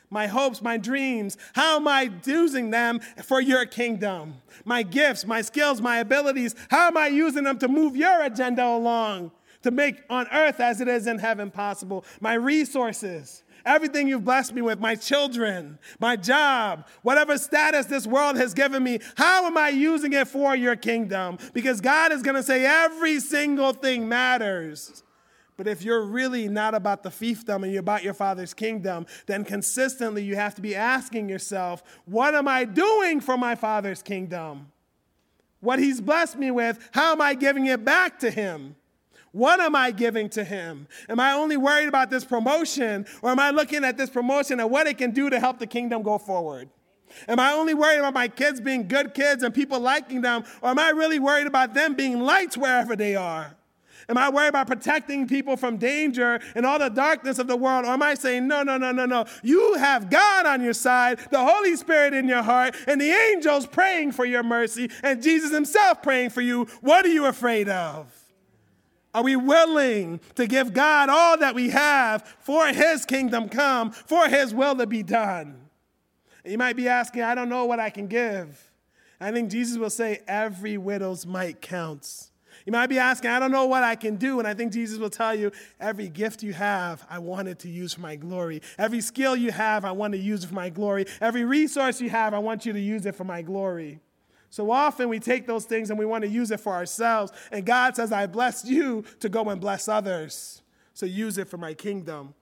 My 0.09 0.27
hopes, 0.27 0.61
my 0.61 0.75
dreams, 0.75 1.37
how 1.53 1.77
am 1.77 1.87
I 1.87 2.11
using 2.25 2.71
them 2.71 2.99
for 3.23 3.39
your 3.39 3.65
kingdom? 3.65 4.33
My 4.65 4.83
gifts, 4.83 5.25
my 5.25 5.41
skills, 5.41 5.79
my 5.79 5.99
abilities, 5.99 6.53
how 6.69 6.87
am 6.87 6.97
I 6.97 7.07
using 7.07 7.45
them 7.45 7.59
to 7.59 7.69
move 7.69 7.95
your 7.95 8.21
agenda 8.21 8.65
along? 8.65 9.31
To 9.63 9.71
make 9.71 10.03
on 10.09 10.27
earth 10.33 10.59
as 10.59 10.81
it 10.81 10.89
is 10.89 11.07
in 11.07 11.17
heaven 11.17 11.49
possible. 11.49 12.03
My 12.19 12.33
resources, 12.33 13.43
everything 13.65 14.07
you've 14.07 14.23
blessed 14.23 14.53
me 14.53 14.61
with, 14.61 14.79
my 14.79 14.95
children, 14.95 15.79
my 15.99 16.15
job, 16.15 16.87
whatever 17.01 17.37
status 17.37 17.85
this 17.85 18.07
world 18.07 18.37
has 18.37 18.53
given 18.53 18.83
me, 18.83 18.99
how 19.15 19.45
am 19.45 19.57
I 19.57 19.69
using 19.69 20.13
it 20.13 20.27
for 20.27 20.55
your 20.55 20.75
kingdom? 20.75 21.37
Because 21.53 21.81
God 21.81 22.11
is 22.11 22.21
going 22.21 22.35
to 22.35 22.43
say 22.43 22.65
every 22.65 23.19
single 23.19 23.73
thing 23.73 24.07
matters. 24.07 25.03
But 25.57 25.67
if 25.67 25.83
you're 25.83 26.05
really 26.05 26.47
not 26.47 26.73
about 26.73 27.03
the 27.03 27.09
fiefdom 27.09 27.63
and 27.63 27.71
you're 27.73 27.81
about 27.81 28.01
your 28.01 28.13
father's 28.13 28.53
kingdom, 28.53 29.05
then 29.25 29.43
consistently 29.43 30.23
you 30.23 30.37
have 30.37 30.55
to 30.55 30.61
be 30.61 30.73
asking 30.73 31.27
yourself, 31.27 31.83
what 32.05 32.33
am 32.33 32.47
I 32.47 32.63
doing 32.63 33.19
for 33.19 33.37
my 33.37 33.55
father's 33.55 34.01
kingdom? 34.01 34.71
What 35.59 35.79
he's 35.79 35.99
blessed 35.99 36.37
me 36.37 36.51
with, 36.51 36.89
how 36.93 37.11
am 37.11 37.19
I 37.19 37.33
giving 37.33 37.65
it 37.65 37.83
back 37.83 38.19
to 38.19 38.31
him? 38.31 38.77
What 39.31 39.59
am 39.59 39.75
I 39.75 39.91
giving 39.91 40.29
to 40.29 40.43
him? 40.43 40.87
Am 41.07 41.19
I 41.19 41.33
only 41.33 41.57
worried 41.57 41.87
about 41.87 42.09
this 42.09 42.25
promotion, 42.25 43.05
or 43.21 43.29
am 43.29 43.39
I 43.39 43.51
looking 43.51 43.83
at 43.83 43.97
this 43.97 44.09
promotion 44.09 44.59
and 44.59 44.71
what 44.71 44.87
it 44.87 44.97
can 44.97 45.11
do 45.11 45.29
to 45.29 45.39
help 45.39 45.59
the 45.59 45.67
kingdom 45.67 46.01
go 46.01 46.17
forward? 46.17 46.69
Am 47.27 47.39
I 47.39 47.53
only 47.53 47.73
worried 47.73 47.99
about 47.99 48.13
my 48.13 48.27
kids 48.27 48.61
being 48.61 48.87
good 48.87 49.13
kids 49.13 49.43
and 49.43 49.53
people 49.53 49.79
liking 49.79 50.21
them, 50.21 50.43
or 50.61 50.69
am 50.69 50.79
I 50.79 50.89
really 50.89 51.19
worried 51.19 51.47
about 51.47 51.73
them 51.73 51.95
being 51.95 52.19
lights 52.19 52.57
wherever 52.57 52.95
they 52.95 53.15
are? 53.15 53.55
Am 54.07 54.17
I 54.17 54.29
worried 54.29 54.47
about 54.47 54.65
protecting 54.65 55.27
people 55.27 55.55
from 55.55 55.77
danger 55.77 56.39
and 56.55 56.65
all 56.65 56.79
the 56.79 56.89
darkness 56.89 57.37
of 57.37 57.45
the 57.45 57.55
world? 57.55 57.85
Or 57.85 57.89
am 57.89 58.01
I 58.01 58.15
saying, 58.15 58.47
no, 58.47 58.63
no, 58.63 58.77
no, 58.77 58.91
no, 58.91 59.05
no. 59.05 59.25
You 59.43 59.75
have 59.75 60.09
God 60.09 60.47
on 60.47 60.63
your 60.63 60.73
side, 60.73 61.19
the 61.29 61.43
Holy 61.43 61.75
Spirit 61.75 62.15
in 62.15 62.27
your 62.27 62.41
heart, 62.41 62.75
and 62.87 62.99
the 62.99 63.11
angels 63.11 63.67
praying 63.67 64.13
for 64.13 64.25
your 64.25 64.41
mercy, 64.41 64.89
and 65.03 65.21
Jesus 65.21 65.51
Himself 65.51 66.01
praying 66.01 66.31
for 66.31 66.41
you. 66.41 66.65
What 66.81 67.05
are 67.05 67.09
you 67.09 67.27
afraid 67.27 67.69
of? 67.69 68.18
Are 69.13 69.23
we 69.23 69.35
willing 69.35 70.19
to 70.35 70.45
give 70.45 70.73
God 70.73 71.09
all 71.09 71.37
that 71.39 71.55
we 71.55 71.69
have 71.69 72.23
for 72.39 72.67
His 72.67 73.05
kingdom 73.05 73.49
come, 73.49 73.91
for 73.91 74.27
His 74.27 74.53
will 74.53 74.75
to 74.75 74.85
be 74.85 75.03
done? 75.03 75.69
You 76.45 76.57
might 76.57 76.75
be 76.75 76.87
asking, 76.87 77.23
I 77.23 77.35
don't 77.35 77.49
know 77.49 77.65
what 77.65 77.79
I 77.79 77.89
can 77.89 78.07
give. 78.07 78.71
I 79.19 79.31
think 79.31 79.51
Jesus 79.51 79.77
will 79.77 79.89
say, 79.89 80.21
every 80.27 80.77
widow's 80.77 81.25
mite 81.25 81.61
counts. 81.61 82.31
You 82.65 82.71
might 82.71 82.87
be 82.87 82.99
asking, 82.99 83.31
I 83.31 83.39
don't 83.39 83.51
know 83.51 83.65
what 83.65 83.83
I 83.83 83.95
can 83.95 84.15
do. 84.15 84.39
And 84.39 84.47
I 84.47 84.53
think 84.53 84.71
Jesus 84.71 84.99
will 84.99 85.09
tell 85.09 85.33
you, 85.33 85.51
every 85.79 86.07
gift 86.07 86.43
you 86.43 86.53
have, 86.53 87.05
I 87.09 87.19
wanted 87.19 87.59
to 87.59 87.69
use 87.69 87.93
for 87.93 88.01
my 88.01 88.15
glory. 88.15 88.61
Every 88.77 89.01
skill 89.01 89.35
you 89.35 89.51
have, 89.51 89.85
I 89.85 89.91
want 89.91 90.13
to 90.13 90.19
use 90.19 90.45
for 90.45 90.53
my 90.53 90.69
glory. 90.69 91.05
Every 91.19 91.43
resource 91.43 91.99
you 91.99 92.09
have, 92.09 92.33
I 92.33 92.39
want 92.39 92.65
you 92.65 92.73
to 92.73 92.79
use 92.79 93.05
it 93.05 93.15
for 93.15 93.23
my 93.23 93.41
glory. 93.41 93.99
So 94.49 94.71
often 94.71 95.09
we 95.09 95.19
take 95.19 95.45
those 95.45 95.65
things 95.65 95.89
and 95.89 95.99
we 95.99 96.05
want 96.05 96.23
to 96.23 96.29
use 96.29 96.51
it 96.51 96.59
for 96.59 96.73
ourselves. 96.73 97.31
And 97.51 97.65
God 97.65 97.95
says, 97.95 98.11
I 98.11 98.25
blessed 98.25 98.67
you 98.67 99.03
to 99.19 99.29
go 99.29 99.49
and 99.49 99.61
bless 99.61 99.87
others. 99.87 100.61
So 100.93 101.05
use 101.05 101.37
it 101.37 101.47
for 101.47 101.57
my 101.57 101.73
kingdom. 101.73 102.33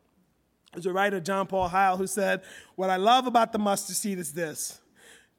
There's 0.74 0.86
a 0.86 0.94
writer, 0.94 1.20
John 1.20 1.48
Paul 1.48 1.68
Heil, 1.70 1.98
who 1.98 2.08
said, 2.08 2.42
What 2.76 2.90
I 2.90 2.98
love 2.98 3.28
about 3.28 3.52
the 3.52 3.60
mustard 3.60 3.96
seed 3.96 4.20
is 4.20 4.34
this 4.34 4.80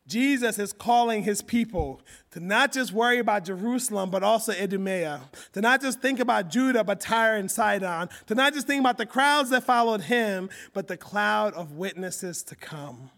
Jesus 0.09 0.59
is 0.59 0.73
calling 0.73 1.23
his 1.23 1.43
people 1.43 2.01
to 2.31 2.41
not 2.41 2.73
just 2.73 2.93
worry 2.93 3.19
about 3.19 3.45
Jerusalem, 3.45 4.11
but 4.11 4.23
also 4.23 4.53
Idumea, 4.53 5.21
to 5.53 5.61
not 5.61 5.83
just 5.83 6.01
think 6.01 6.19
about 6.19 6.49
Judah, 6.49 6.83
but 6.83 7.01
Tyre 7.01 7.37
and 7.37 7.51
Sidon, 7.51 8.09
to 8.27 8.35
not 8.35 8.55
just 8.55 8.67
think 8.67 8.81
about 8.81 8.97
the 8.97 9.07
crowds 9.07 9.51
that 9.51 9.65
followed 9.65 10.03
him, 10.03 10.49
but 10.73 10.89
the 10.89 10.97
cloud 10.97 11.53
of 11.55 11.73
witnesses 11.73 12.43
to 12.45 12.57
come. 12.57 13.11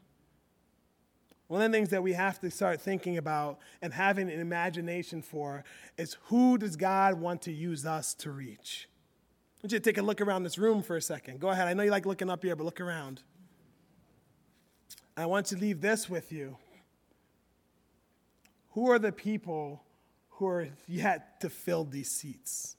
One 1.51 1.63
of 1.63 1.73
the 1.73 1.77
things 1.77 1.89
that 1.89 2.05
we 2.05 2.13
have 2.13 2.39
to 2.43 2.51
start 2.53 2.81
thinking 2.81 3.19
about 3.19 3.59
and 3.83 3.93
having 3.93 4.31
an 4.31 4.39
imagination 4.39 5.21
for 5.21 5.65
is 5.99 6.17
who 6.27 6.57
does 6.57 6.77
God 6.77 7.15
want 7.15 7.43
to 7.43 7.53
use 7.53 7.85
us 7.85 8.15
to 8.15 8.31
reach? 8.31 8.89
I 8.89 9.67
want 9.67 9.73
you 9.73 9.81
to 9.81 9.85
take 9.85 9.99
a 9.99 10.03
look 10.03 10.21
around 10.21 10.45
this 10.45 10.59
room 10.59 10.81
for 10.81 10.97
a 10.97 11.03
second. 11.03 11.41
Go 11.41 11.49
ahead. 11.49 11.67
I 11.67 11.75
know 11.75 11.83
you 11.83 11.91
like 11.91 12.07
looking 12.07 12.31
up 12.31 12.45
here, 12.45 12.55
but 12.55 12.63
look 12.63 12.81
around. 12.81 13.23
I 15.17 15.27
want 15.27 15.47
to 15.47 15.57
leave 15.57 15.81
this 15.81 16.09
with 16.09 16.31
you. 16.31 16.57
Who 18.75 18.89
are 18.93 19.01
the 19.01 19.11
people 19.11 19.83
who 20.29 20.47
are 20.47 20.69
yet 20.87 21.41
to 21.41 21.51
fill 21.51 21.83
these 21.83 22.13
seats? 22.13 22.77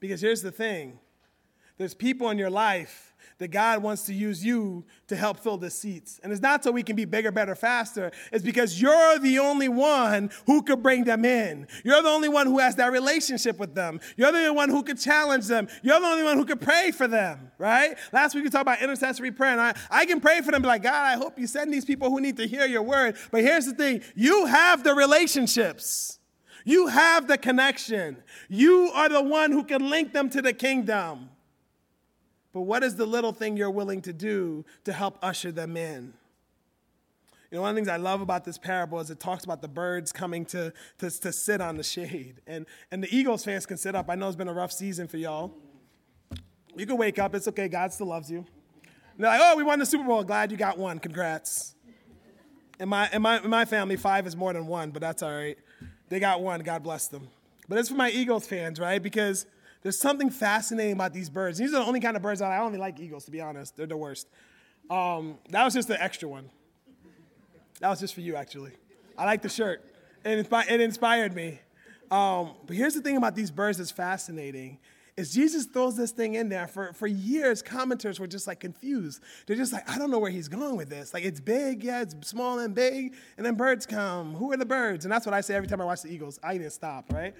Because 0.00 0.22
here's 0.22 0.40
the 0.40 0.50
thing 0.50 0.98
there's 1.78 1.94
people 1.94 2.30
in 2.30 2.38
your 2.38 2.50
life 2.50 3.12
that 3.42 3.48
God 3.48 3.82
wants 3.82 4.02
to 4.06 4.14
use 4.14 4.44
you 4.44 4.84
to 5.08 5.16
help 5.16 5.40
fill 5.40 5.56
the 5.56 5.68
seats. 5.68 6.20
And 6.22 6.32
it's 6.32 6.40
not 6.40 6.62
so 6.62 6.70
we 6.70 6.84
can 6.84 6.94
be 6.94 7.04
bigger, 7.04 7.32
better, 7.32 7.56
faster. 7.56 8.12
It's 8.30 8.44
because 8.44 8.80
you're 8.80 9.18
the 9.18 9.40
only 9.40 9.68
one 9.68 10.30
who 10.46 10.62
could 10.62 10.80
bring 10.80 11.02
them 11.02 11.24
in. 11.24 11.66
You're 11.84 12.02
the 12.02 12.08
only 12.08 12.28
one 12.28 12.46
who 12.46 12.60
has 12.60 12.76
that 12.76 12.92
relationship 12.92 13.58
with 13.58 13.74
them. 13.74 13.98
You're 14.16 14.30
the 14.30 14.38
only 14.38 14.50
one 14.52 14.68
who 14.68 14.84
could 14.84 15.00
challenge 15.00 15.48
them. 15.48 15.66
You're 15.82 15.98
the 15.98 16.06
only 16.06 16.22
one 16.22 16.38
who 16.38 16.44
could 16.44 16.60
pray 16.60 16.92
for 16.92 17.08
them, 17.08 17.50
right? 17.58 17.98
Last 18.12 18.36
week 18.36 18.44
we 18.44 18.50
talked 18.50 18.62
about 18.62 18.80
intercessory 18.80 19.32
prayer, 19.32 19.50
and 19.50 19.60
I, 19.60 19.74
I 19.90 20.06
can 20.06 20.20
pray 20.20 20.40
for 20.40 20.52
them, 20.52 20.62
like, 20.62 20.84
God, 20.84 20.94
I 20.94 21.16
hope 21.16 21.36
you 21.36 21.48
send 21.48 21.72
these 21.72 21.84
people 21.84 22.10
who 22.10 22.20
need 22.20 22.36
to 22.36 22.46
hear 22.46 22.66
your 22.66 22.82
word. 22.82 23.16
But 23.32 23.42
here's 23.42 23.66
the 23.66 23.74
thing 23.74 24.02
you 24.14 24.46
have 24.46 24.84
the 24.84 24.94
relationships. 24.94 26.20
You 26.64 26.86
have 26.86 27.26
the 27.26 27.38
connection. 27.38 28.22
You 28.48 28.92
are 28.94 29.08
the 29.08 29.20
one 29.20 29.50
who 29.50 29.64
can 29.64 29.90
link 29.90 30.12
them 30.12 30.30
to 30.30 30.40
the 30.40 30.52
kingdom. 30.52 31.30
But 32.52 32.62
what 32.62 32.82
is 32.82 32.96
the 32.96 33.06
little 33.06 33.32
thing 33.32 33.56
you're 33.56 33.70
willing 33.70 34.02
to 34.02 34.12
do 34.12 34.64
to 34.84 34.92
help 34.92 35.18
usher 35.22 35.50
them 35.50 35.76
in? 35.76 36.12
You 37.50 37.56
know, 37.56 37.62
one 37.62 37.70
of 37.70 37.74
the 37.74 37.80
things 37.80 37.88
I 37.88 37.96
love 37.96 38.20
about 38.20 38.44
this 38.44 38.56
parable 38.56 38.98
is 39.00 39.10
it 39.10 39.20
talks 39.20 39.44
about 39.44 39.60
the 39.60 39.68
birds 39.68 40.10
coming 40.12 40.44
to, 40.46 40.72
to, 40.98 41.10
to 41.10 41.32
sit 41.32 41.60
on 41.60 41.76
the 41.76 41.82
shade. 41.82 42.40
And, 42.46 42.66
and 42.90 43.02
the 43.02 43.14
Eagles 43.14 43.44
fans 43.44 43.66
can 43.66 43.76
sit 43.76 43.94
up. 43.94 44.08
I 44.08 44.14
know 44.14 44.26
it's 44.26 44.36
been 44.36 44.48
a 44.48 44.54
rough 44.54 44.72
season 44.72 45.06
for 45.06 45.18
y'all. 45.18 45.52
You 46.74 46.86
can 46.86 46.96
wake 46.96 47.18
up. 47.18 47.34
It's 47.34 47.48
okay. 47.48 47.68
God 47.68 47.92
still 47.92 48.06
loves 48.06 48.30
you. 48.30 48.38
And 48.38 48.46
they're 49.18 49.30
like, 49.30 49.40
oh, 49.42 49.56
we 49.56 49.62
won 49.62 49.78
the 49.78 49.86
Super 49.86 50.04
Bowl. 50.04 50.24
Glad 50.24 50.50
you 50.50 50.56
got 50.56 50.78
one. 50.78 50.98
Congrats. 50.98 51.74
In 52.80 52.88
my, 52.88 53.10
in, 53.12 53.20
my, 53.20 53.38
in 53.38 53.50
my 53.50 53.66
family, 53.66 53.96
five 53.96 54.26
is 54.26 54.34
more 54.34 54.52
than 54.52 54.66
one, 54.66 54.90
but 54.90 55.00
that's 55.02 55.22
all 55.22 55.34
right. 55.34 55.58
They 56.08 56.20
got 56.20 56.40
one. 56.40 56.60
God 56.60 56.82
bless 56.82 57.08
them. 57.08 57.28
But 57.68 57.78
it's 57.78 57.90
for 57.90 57.94
my 57.96 58.10
Eagles 58.10 58.46
fans, 58.46 58.78
right? 58.78 59.02
Because– 59.02 59.46
there's 59.82 59.98
something 59.98 60.30
fascinating 60.30 60.94
about 60.94 61.12
these 61.12 61.28
birds. 61.28 61.58
These 61.58 61.70
are 61.74 61.80
the 61.80 61.84
only 61.84 62.00
kind 62.00 62.16
of 62.16 62.22
birds 62.22 62.40
I, 62.40 62.56
I 62.56 62.60
only 62.60 62.78
like 62.78 63.00
eagles, 63.00 63.24
to 63.26 63.30
be 63.30 63.40
honest. 63.40 63.76
They're 63.76 63.86
the 63.86 63.96
worst. 63.96 64.28
Um, 64.90 65.38
that 65.50 65.64
was 65.64 65.74
just 65.74 65.88
the 65.88 66.02
extra 66.02 66.28
one. 66.28 66.50
That 67.80 67.88
was 67.88 68.00
just 68.00 68.14
for 68.14 68.20
you, 68.20 68.36
actually. 68.36 68.72
I 69.18 69.24
like 69.24 69.42
the 69.42 69.48
shirt. 69.48 69.84
It, 70.24 70.48
inspi- 70.48 70.70
it 70.70 70.80
inspired 70.80 71.34
me. 71.34 71.60
Um, 72.10 72.52
but 72.66 72.76
here's 72.76 72.94
the 72.94 73.00
thing 73.00 73.16
about 73.16 73.34
these 73.34 73.50
birds 73.50 73.78
that's 73.78 73.90
fascinating 73.90 74.78
is 75.16 75.32
Jesus 75.32 75.66
throws 75.66 75.96
this 75.96 76.10
thing 76.10 76.34
in 76.34 76.48
there. 76.48 76.66
For, 76.66 76.92
for 76.92 77.06
years, 77.06 77.62
commenters 77.62 78.18
were 78.18 78.26
just 78.26 78.46
like 78.46 78.60
confused. 78.60 79.20
They're 79.46 79.56
just 79.56 79.72
like, 79.72 79.88
I 79.90 79.98
don't 79.98 80.10
know 80.10 80.18
where 80.18 80.30
he's 80.30 80.48
going 80.48 80.76
with 80.76 80.88
this. 80.88 81.12
Like, 81.12 81.24
it's 81.24 81.40
big, 81.40 81.84
yeah, 81.84 82.02
it's 82.02 82.14
small 82.26 82.58
and 82.60 82.74
big, 82.74 83.14
and 83.36 83.44
then 83.44 83.54
birds 83.54 83.84
come. 83.84 84.34
Who 84.34 84.52
are 84.52 84.56
the 84.56 84.66
birds? 84.66 85.04
And 85.04 85.12
that's 85.12 85.26
what 85.26 85.34
I 85.34 85.40
say 85.40 85.54
every 85.54 85.68
time 85.68 85.80
I 85.80 85.84
watch 85.84 86.02
the 86.02 86.12
Eagles. 86.12 86.38
I 86.42 86.56
to 86.58 86.70
stop, 86.70 87.12
right? 87.12 87.34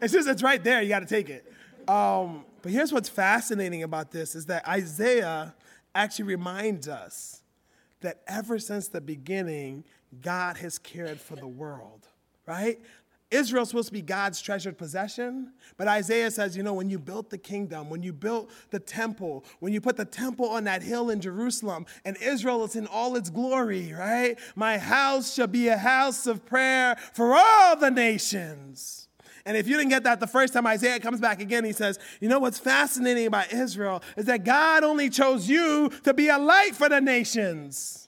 It's 0.00 0.12
just, 0.12 0.28
it's 0.28 0.42
right 0.42 0.62
there. 0.62 0.82
You 0.82 0.88
got 0.88 1.00
to 1.00 1.06
take 1.06 1.28
it. 1.28 1.50
Um, 1.88 2.44
but 2.62 2.72
here's 2.72 2.92
what's 2.92 3.08
fascinating 3.08 3.82
about 3.82 4.10
this 4.10 4.34
is 4.34 4.46
that 4.46 4.66
Isaiah 4.68 5.54
actually 5.94 6.26
reminds 6.26 6.88
us 6.88 7.42
that 8.00 8.20
ever 8.26 8.58
since 8.58 8.88
the 8.88 9.00
beginning, 9.00 9.84
God 10.20 10.56
has 10.58 10.78
cared 10.78 11.20
for 11.20 11.36
the 11.36 11.48
world, 11.48 12.06
right? 12.46 12.78
Israel's 13.30 13.68
supposed 13.68 13.88
to 13.88 13.92
be 13.92 14.00
God's 14.00 14.40
treasured 14.40 14.78
possession, 14.78 15.52
but 15.76 15.86
Isaiah 15.86 16.30
says, 16.30 16.56
you 16.56 16.62
know, 16.62 16.72
when 16.72 16.88
you 16.88 16.98
built 16.98 17.28
the 17.28 17.36
kingdom, 17.36 17.90
when 17.90 18.02
you 18.02 18.12
built 18.12 18.50
the 18.70 18.78
temple, 18.78 19.44
when 19.60 19.72
you 19.72 19.82
put 19.82 19.96
the 19.96 20.04
temple 20.06 20.48
on 20.48 20.64
that 20.64 20.82
hill 20.82 21.10
in 21.10 21.20
Jerusalem, 21.20 21.84
and 22.06 22.16
Israel 22.22 22.64
is 22.64 22.74
in 22.74 22.86
all 22.86 23.16
its 23.16 23.28
glory, 23.28 23.92
right? 23.92 24.38
My 24.56 24.78
house 24.78 25.34
shall 25.34 25.46
be 25.46 25.68
a 25.68 25.76
house 25.76 26.26
of 26.26 26.46
prayer 26.46 26.96
for 27.12 27.34
all 27.34 27.76
the 27.76 27.90
nations. 27.90 29.07
And 29.48 29.56
if 29.56 29.66
you 29.66 29.78
didn't 29.78 29.88
get 29.88 30.04
that 30.04 30.20
the 30.20 30.26
first 30.26 30.52
time, 30.52 30.66
Isaiah 30.66 31.00
comes 31.00 31.20
back 31.20 31.40
again. 31.40 31.64
He 31.64 31.72
says, 31.72 31.98
You 32.20 32.28
know 32.28 32.38
what's 32.38 32.58
fascinating 32.58 33.26
about 33.26 33.50
Israel 33.50 34.02
is 34.14 34.26
that 34.26 34.44
God 34.44 34.84
only 34.84 35.08
chose 35.08 35.48
you 35.48 35.88
to 36.04 36.12
be 36.12 36.28
a 36.28 36.36
light 36.36 36.76
for 36.76 36.90
the 36.90 37.00
nations. 37.00 38.07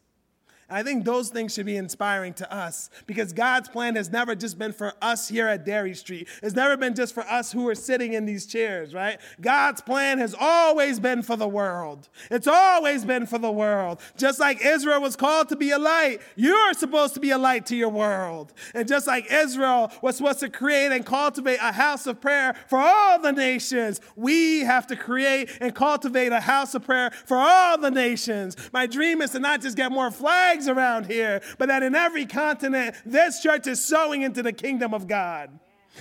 I 0.70 0.82
think 0.82 1.04
those 1.04 1.30
things 1.30 1.52
should 1.52 1.66
be 1.66 1.76
inspiring 1.76 2.34
to 2.34 2.54
us 2.54 2.90
because 3.06 3.32
God's 3.32 3.68
plan 3.68 3.96
has 3.96 4.10
never 4.10 4.34
just 4.34 4.58
been 4.58 4.72
for 4.72 4.92
us 5.02 5.28
here 5.28 5.48
at 5.48 5.64
Derry 5.64 5.94
Street. 5.94 6.28
It's 6.42 6.54
never 6.54 6.76
been 6.76 6.94
just 6.94 7.12
for 7.12 7.24
us 7.24 7.50
who 7.50 7.68
are 7.68 7.74
sitting 7.74 8.12
in 8.12 8.24
these 8.24 8.46
chairs, 8.46 8.94
right? 8.94 9.20
God's 9.40 9.80
plan 9.80 10.18
has 10.18 10.34
always 10.38 11.00
been 11.00 11.22
for 11.22 11.36
the 11.36 11.48
world. 11.48 12.08
It's 12.30 12.46
always 12.46 13.04
been 13.04 13.26
for 13.26 13.38
the 13.38 13.50
world. 13.50 14.00
Just 14.16 14.38
like 14.38 14.64
Israel 14.64 15.00
was 15.00 15.16
called 15.16 15.48
to 15.48 15.56
be 15.56 15.70
a 15.70 15.78
light, 15.78 16.20
you're 16.36 16.74
supposed 16.74 17.14
to 17.14 17.20
be 17.20 17.30
a 17.30 17.38
light 17.38 17.66
to 17.66 17.76
your 17.76 17.88
world. 17.88 18.52
And 18.74 18.86
just 18.86 19.06
like 19.06 19.30
Israel 19.30 19.90
was 20.02 20.16
supposed 20.16 20.40
to 20.40 20.48
create 20.48 20.92
and 20.92 21.04
cultivate 21.04 21.58
a 21.60 21.72
house 21.72 22.06
of 22.06 22.20
prayer 22.20 22.54
for 22.68 22.78
all 22.78 23.18
the 23.18 23.32
nations, 23.32 24.00
we 24.14 24.60
have 24.60 24.86
to 24.86 24.96
create 24.96 25.50
and 25.60 25.74
cultivate 25.74 26.32
a 26.32 26.40
house 26.40 26.74
of 26.74 26.84
prayer 26.84 27.10
for 27.26 27.36
all 27.36 27.78
the 27.78 27.90
nations. 27.90 28.56
My 28.72 28.86
dream 28.86 29.20
is 29.22 29.30
to 29.30 29.40
not 29.40 29.60
just 29.60 29.76
get 29.76 29.90
more 29.90 30.10
flags 30.10 30.59
around 30.68 31.06
here, 31.06 31.40
but 31.58 31.68
that 31.68 31.82
in 31.82 31.94
every 31.94 32.26
continent, 32.26 32.96
this 33.04 33.40
church 33.40 33.66
is 33.66 33.84
sowing 33.84 34.22
into 34.22 34.42
the 34.42 34.52
kingdom 34.52 34.94
of 34.94 35.06
God. 35.06 35.58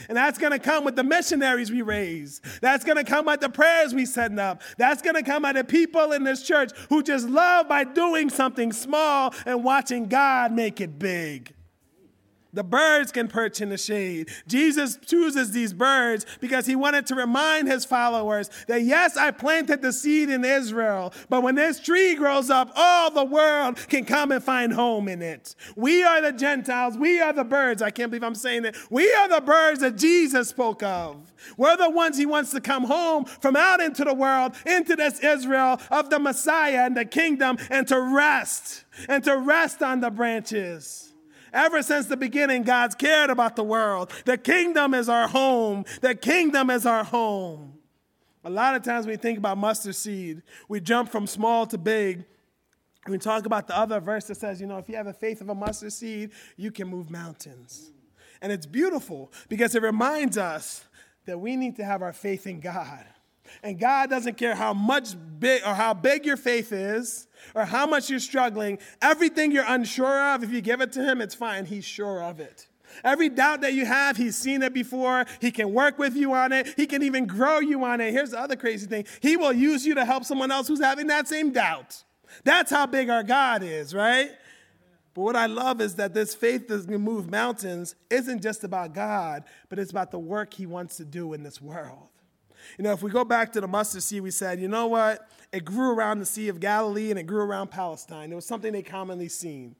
And 0.08 0.16
that's 0.18 0.38
going 0.38 0.52
to 0.52 0.60
come 0.60 0.86
with 0.86 0.96
the 0.96 1.04
missionaries 1.04 1.72
we 1.72 1.82
raise. 1.82 2.42
That's 2.62 2.86
going 2.86 2.98
to 2.98 3.04
come 3.04 3.26
with 3.26 3.42
the 3.42 3.50
prayers 3.50 3.94
we 3.94 4.06
send 4.06 4.40
up. 4.40 4.62
That's 4.78 5.02
going 5.02 5.16
to 5.16 5.24
come 5.24 5.46
out 5.46 5.58
of 5.58 5.68
people 5.68 6.12
in 6.12 6.24
this 6.24 6.44
church 6.44 6.72
who 6.90 7.02
just 7.04 7.28
love 7.28 7.68
by 7.68 7.84
doing 7.84 8.30
something 8.30 8.72
small 8.72 9.34
and 9.46 9.64
watching 9.64 10.08
God 10.08 10.54
make 10.54 10.80
it 10.80 11.00
big. 11.00 11.54
The 12.52 12.64
birds 12.64 13.12
can 13.12 13.28
perch 13.28 13.62
in 13.62 13.70
the 13.70 13.78
shade. 13.78 14.30
Jesus 14.48 14.98
chooses 15.06 15.52
these 15.52 15.72
birds 15.72 16.26
because 16.40 16.66
he 16.66 16.76
wanted 16.76 17.06
to 17.08 17.16
remind 17.16 17.68
his 17.68 17.86
followers 17.86 18.50
that, 18.68 18.82
yes, 18.82 19.18
I 19.18 19.30
planted 19.32 19.82
the 19.82 19.94
seed 19.94 20.30
in 20.30 20.44
Israel, 20.44 21.14
but 21.30 21.44
when 21.44 21.56
this 21.56 21.80
tree 21.80 22.16
grows 22.16 22.50
up, 22.50 22.72
all 22.76 23.12
the 23.12 23.24
world 23.24 23.78
can 23.88 24.04
come 24.04 24.32
and 24.32 24.44
find 24.44 24.74
home 24.74 25.08
in 25.08 25.22
it. 25.22 25.56
We 25.76 26.04
are 26.04 26.22
the 26.22 26.32
Gentiles. 26.32 26.98
We 26.98 27.22
are 27.22 27.34
the 27.34 27.44
birds. 27.44 27.84
I 27.84 27.92
can't 27.92 28.10
believe 28.10 28.24
I'm 28.24 28.34
saying 28.34 28.66
it. 28.66 28.76
We 28.90 29.14
are 29.14 29.30
the 29.30 29.42
birds 29.42 29.82
that 29.82 29.96
Jesus 29.98 30.50
spoke 30.50 30.82
of. 30.82 31.32
We're 31.56 31.78
the 31.78 31.90
ones 31.90 32.18
he 32.18 32.26
wants 32.26 32.52
to 32.52 32.62
come 32.62 32.86
home 32.86 33.26
from 33.26 33.56
out 33.56 33.80
into 33.80 34.04
the 34.04 34.14
world, 34.14 34.56
into 34.66 34.96
this 34.96 35.20
Israel 35.20 35.80
of 35.92 36.10
the 36.10 36.20
Messiah 36.20 36.86
and 36.86 36.98
the 36.98 37.06
kingdom, 37.06 37.58
and 37.70 37.88
to 37.88 38.00
rest, 38.00 38.86
and 39.08 39.24
to 39.24 39.38
rest 39.38 39.84
on 39.84 40.00
the 40.00 40.10
branches. 40.10 41.09
Ever 41.54 41.82
since 41.82 42.08
the 42.08 42.18
beginning, 42.18 42.64
God's 42.64 42.96
cared 42.96 43.30
about 43.30 43.56
the 43.56 43.64
world. 43.64 44.12
The 44.26 44.38
kingdom 44.38 44.94
is 44.94 45.10
our 45.10 45.28
home. 45.28 45.86
The 46.02 46.16
kingdom 46.16 46.70
is 46.70 46.86
our 46.86 47.04
home. 47.04 47.74
A 48.44 48.50
lot 48.50 48.76
of 48.76 48.84
times 48.84 49.06
we 49.06 49.18
think 49.18 49.38
about 49.38 49.58
mustard 49.58 49.96
seed, 49.96 50.44
we 50.68 50.80
jump 50.80 51.10
from 51.10 51.28
small 51.28 51.66
to 51.68 51.78
big. 51.78 52.24
We 53.08 53.18
talk 53.18 53.46
about 53.46 53.68
the 53.68 53.78
other 53.78 54.00
verse 54.00 54.26
that 54.26 54.36
says, 54.36 54.62
you 54.62 54.68
know, 54.68 54.78
if 54.78 54.88
you 54.88 54.96
have 54.96 55.06
the 55.06 55.14
faith 55.14 55.42
of 55.42 55.50
a 55.50 55.56
mustard 55.56 55.94
seed, 55.94 56.32
you 56.58 56.72
can 56.72 56.88
move 56.88 57.10
mountains. 57.10 57.92
And 58.42 58.52
it's 58.52 58.66
beautiful 58.66 59.32
because 59.48 59.74
it 59.74 59.82
reminds 59.82 60.38
us 60.38 60.86
that 61.26 61.40
we 61.40 61.56
need 61.56 61.76
to 61.78 61.86
have 61.86 62.02
our 62.02 62.14
faith 62.14 62.46
in 62.46 62.60
God. 62.60 63.06
And 63.64 63.80
God 63.80 64.10
doesn't 64.10 64.38
care 64.38 64.56
how 64.56 64.74
much 64.74 65.16
big 65.40 65.62
or 65.66 65.74
how 65.74 65.94
big 65.94 66.26
your 66.26 66.38
faith 66.38 66.72
is 66.72 67.28
or 67.56 67.66
how 67.66 67.86
much 67.86 68.10
you're 68.10 68.20
struggling. 68.20 68.80
Everything 69.02 69.52
you're 69.52 69.66
unsure 69.68 70.34
of, 70.34 70.44
if 70.44 70.52
you 70.52 70.62
give 70.62 70.82
it 70.82 70.92
to 70.94 71.04
Him, 71.04 71.22
it's 71.22 71.36
fine. 71.36 71.66
He's 71.66 71.86
sure 71.86 72.24
of 72.24 72.40
it. 72.40 72.68
Every 73.04 73.30
doubt 73.30 73.62
that 73.62 73.74
you 73.74 73.86
have, 73.86 74.18
He's 74.18 74.36
seen 74.36 74.64
it 74.64 74.74
before. 74.74 75.26
He 75.40 75.52
can 75.52 75.74
work 75.74 75.98
with 75.98 76.16
you 76.16 76.34
on 76.34 76.52
it. 76.52 76.74
He 76.76 76.88
can 76.88 77.04
even 77.04 77.26
grow 77.26 77.60
you 77.60 77.84
on 77.84 78.02
it. 78.02 78.12
Here's 78.12 78.32
the 78.32 78.40
other 78.40 78.56
crazy 78.56 78.88
thing 78.88 79.06
He 79.22 79.38
will 79.38 79.54
use 79.54 79.86
you 79.86 79.96
to 79.96 80.06
help 80.06 80.26
someone 80.26 80.52
else 80.52 80.68
who's 80.68 80.82
having 80.82 81.08
that 81.08 81.28
same 81.28 81.52
doubt. 81.52 82.04
That's 82.44 82.72
how 82.72 82.86
big 82.86 83.10
our 83.10 83.24
God 83.24 83.64
is, 83.64 83.94
right? 83.94 84.32
But 85.14 85.22
what 85.22 85.36
I 85.36 85.48
love 85.48 85.82
is 85.82 85.96
that 85.96 86.14
this 86.14 86.36
faith 86.36 86.68
that 86.68 86.88
can 86.88 87.02
move 87.02 87.30
mountains 87.30 87.96
isn't 88.10 88.42
just 88.42 88.64
about 88.64 88.94
God, 88.94 89.44
but 89.68 89.80
it's 89.80 89.92
about 89.92 90.12
the 90.12 90.20
work 90.20 90.54
He 90.54 90.66
wants 90.66 90.98
to 90.98 91.06
do 91.06 91.34
in 91.34 91.44
this 91.44 91.62
world. 91.62 92.09
You 92.78 92.84
know, 92.84 92.92
if 92.92 93.02
we 93.02 93.12
go 93.12 93.26
back 93.26 93.52
to 93.54 93.62
the 93.62 93.68
mustard 93.68 94.04
seed, 94.04 94.22
we 94.22 94.32
said, 94.32 94.60
you 94.60 94.68
know 94.68 94.88
what? 94.88 95.30
It 95.52 95.66
grew 95.66 95.92
around 95.92 96.20
the 96.20 96.26
Sea 96.26 96.50
of 96.50 96.60
Galilee 96.60 97.10
and 97.10 97.20
it 97.20 97.24
grew 97.24 97.42
around 97.42 97.72
Palestine. 97.72 98.32
It 98.32 98.36
was 98.36 98.46
something 98.46 98.72
they 98.72 98.82
commonly 98.82 99.30
seen. 99.30 99.76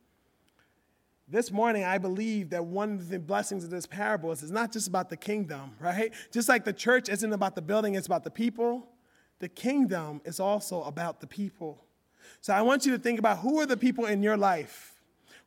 This 1.28 1.52
morning, 1.52 1.84
I 1.84 2.00
believe 2.00 2.50
that 2.50 2.66
one 2.66 2.94
of 2.94 3.10
the 3.10 3.20
blessings 3.20 3.64
of 3.64 3.70
this 3.70 3.86
parable 3.86 4.32
is 4.32 4.42
it's 4.42 4.52
not 4.52 4.72
just 4.72 4.88
about 4.88 5.10
the 5.10 5.18
kingdom, 5.18 5.76
right? 5.80 6.12
Just 6.32 6.50
like 6.50 6.66
the 6.66 6.74
church 6.74 7.08
isn't 7.08 7.34
about 7.34 7.56
the 7.56 7.62
building, 7.62 7.94
it's 7.94 8.08
about 8.08 8.24
the 8.24 8.32
people. 8.32 8.88
The 9.38 9.48
kingdom 9.48 10.22
is 10.26 10.40
also 10.40 10.82
about 10.84 11.22
the 11.22 11.28
people. 11.28 11.86
So 12.42 12.54
I 12.54 12.62
want 12.64 12.86
you 12.86 12.92
to 12.94 12.98
think 13.00 13.20
about 13.20 13.40
who 13.40 13.60
are 13.60 13.66
the 13.66 13.78
people 13.78 14.06
in 14.06 14.24
your 14.24 14.38
life? 14.38 14.96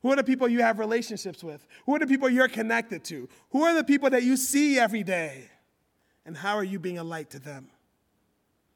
Who 0.01 0.11
are 0.11 0.15
the 0.15 0.23
people 0.23 0.47
you 0.47 0.61
have 0.61 0.79
relationships 0.79 1.43
with? 1.43 1.65
Who 1.85 1.95
are 1.95 1.99
the 1.99 2.07
people 2.07 2.29
you're 2.29 2.47
connected 2.47 3.03
to? 3.05 3.27
Who 3.51 3.63
are 3.63 3.73
the 3.73 3.83
people 3.83 4.09
that 4.09 4.23
you 4.23 4.37
see 4.37 4.79
every 4.79 5.03
day? 5.03 5.49
And 6.25 6.37
how 6.37 6.55
are 6.55 6.63
you 6.63 6.79
being 6.79 6.97
a 6.97 7.03
light 7.03 7.29
to 7.31 7.39
them? 7.39 7.67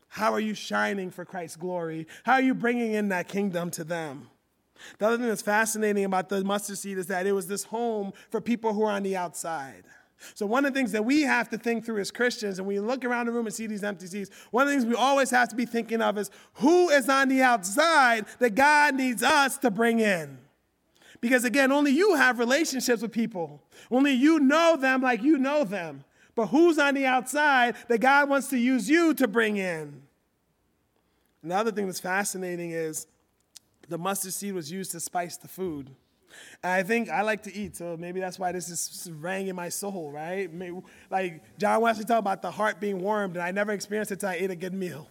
How 0.10 0.34
are 0.34 0.40
you 0.40 0.54
shining 0.54 1.12
for 1.12 1.26
Christ's 1.26 1.58
glory? 1.58 2.08
How 2.24 2.34
are 2.34 2.42
you 2.42 2.54
bringing 2.54 2.94
in 2.94 3.10
that 3.10 3.28
kingdom 3.28 3.72
to 3.72 3.84
them? 3.84 4.30
The 5.00 5.08
other 5.08 5.18
thing 5.18 5.28
that's 5.28 5.42
fascinating 5.42 6.06
about 6.06 6.30
the 6.30 6.44
mustard 6.44 6.78
seed 6.78 6.98
is 6.98 7.08
that 7.08 7.26
it 7.26 7.32
was 7.32 7.48
this 7.48 7.64
home 7.66 8.14
for 8.30 8.40
people 8.40 8.74
who 8.74 8.84
are 8.84 8.92
on 8.92 9.04
the 9.04 9.16
outside. 9.18 9.84
So, 10.34 10.46
one 10.46 10.66
of 10.66 10.74
the 10.74 10.80
things 10.80 10.92
that 10.94 11.06
we 11.06 11.22
have 11.22 11.50
to 11.50 11.58
think 11.58 11.86
through 11.86 12.00
as 12.00 12.10
Christians, 12.10 12.58
and 12.58 12.68
we 12.68 12.80
look 12.80 13.06
around 13.06 13.28
the 13.28 13.32
room 13.32 13.46
and 13.46 13.54
see 13.54 13.68
these 13.68 13.84
empty 13.84 14.08
seats, 14.08 14.32
one 14.50 14.64
of 14.64 14.70
the 14.70 14.80
things 14.80 14.86
we 14.86 14.96
always 14.96 15.30
have 15.30 15.50
to 15.50 15.56
be 15.56 15.66
thinking 15.66 16.02
of 16.02 16.18
is 16.18 16.32
who 16.56 16.90
is 16.90 17.08
on 17.08 17.30
the 17.30 17.42
outside 17.42 18.26
that 18.40 18.56
God 18.56 18.96
needs 18.96 19.22
us 19.22 19.60
to 19.60 19.70
bring 19.70 20.00
in? 20.00 20.40
Because 21.22 21.44
again, 21.44 21.72
only 21.72 21.92
you 21.92 22.16
have 22.16 22.40
relationships 22.40 23.02
with 23.02 23.12
people, 23.12 23.62
only 23.92 24.12
you 24.12 24.40
know 24.40 24.76
them 24.76 25.02
like 25.02 25.22
you 25.22 25.38
know 25.38 25.64
them. 25.64 26.04
But 26.38 26.50
who's 26.50 26.78
on 26.78 26.94
the 26.94 27.08
outside 27.08 27.76
that 27.88 27.98
God 27.98 28.30
wants 28.30 28.48
to 28.50 28.60
use 28.60 28.88
you 28.88 29.16
to 29.16 29.28
bring 29.28 29.58
in? 29.58 30.04
Another 31.42 31.72
thing 31.72 31.88
that's 31.88 32.00
fascinating 32.00 32.70
is 32.70 33.08
the 33.90 33.98
mustard 33.98 34.34
seed 34.34 34.54
was 34.54 34.72
used 34.72 34.92
to 34.92 35.00
spice 35.00 35.36
the 35.38 35.48
food. 35.48 35.90
And 36.62 36.72
I 36.72 36.84
think 36.84 37.10
I 37.10 37.24
like 37.24 37.42
to 37.44 37.56
eat, 37.56 37.76
so 37.76 37.98
maybe 37.98 38.20
that's 38.20 38.38
why 38.38 38.52
this 38.52 38.70
is 38.70 39.12
rang 39.12 39.48
in 39.48 39.56
my 39.56 39.70
soul, 39.70 40.12
right? 40.12 40.54
Maybe, 40.54 40.80
like 41.10 41.42
John 41.58 41.82
Wesley 41.82 42.06
talked 42.06 42.20
about 42.20 42.44
the 42.44 42.52
heart 42.52 42.80
being 42.80 43.02
warmed, 43.02 43.36
and 43.36 43.44
I 43.44 43.50
never 43.50 43.72
experienced 43.72 44.12
it 44.12 44.22
until 44.22 44.30
I 44.30 44.36
ate 44.36 44.52
a 44.52 44.56
good 44.56 44.76
meal. 44.76 45.10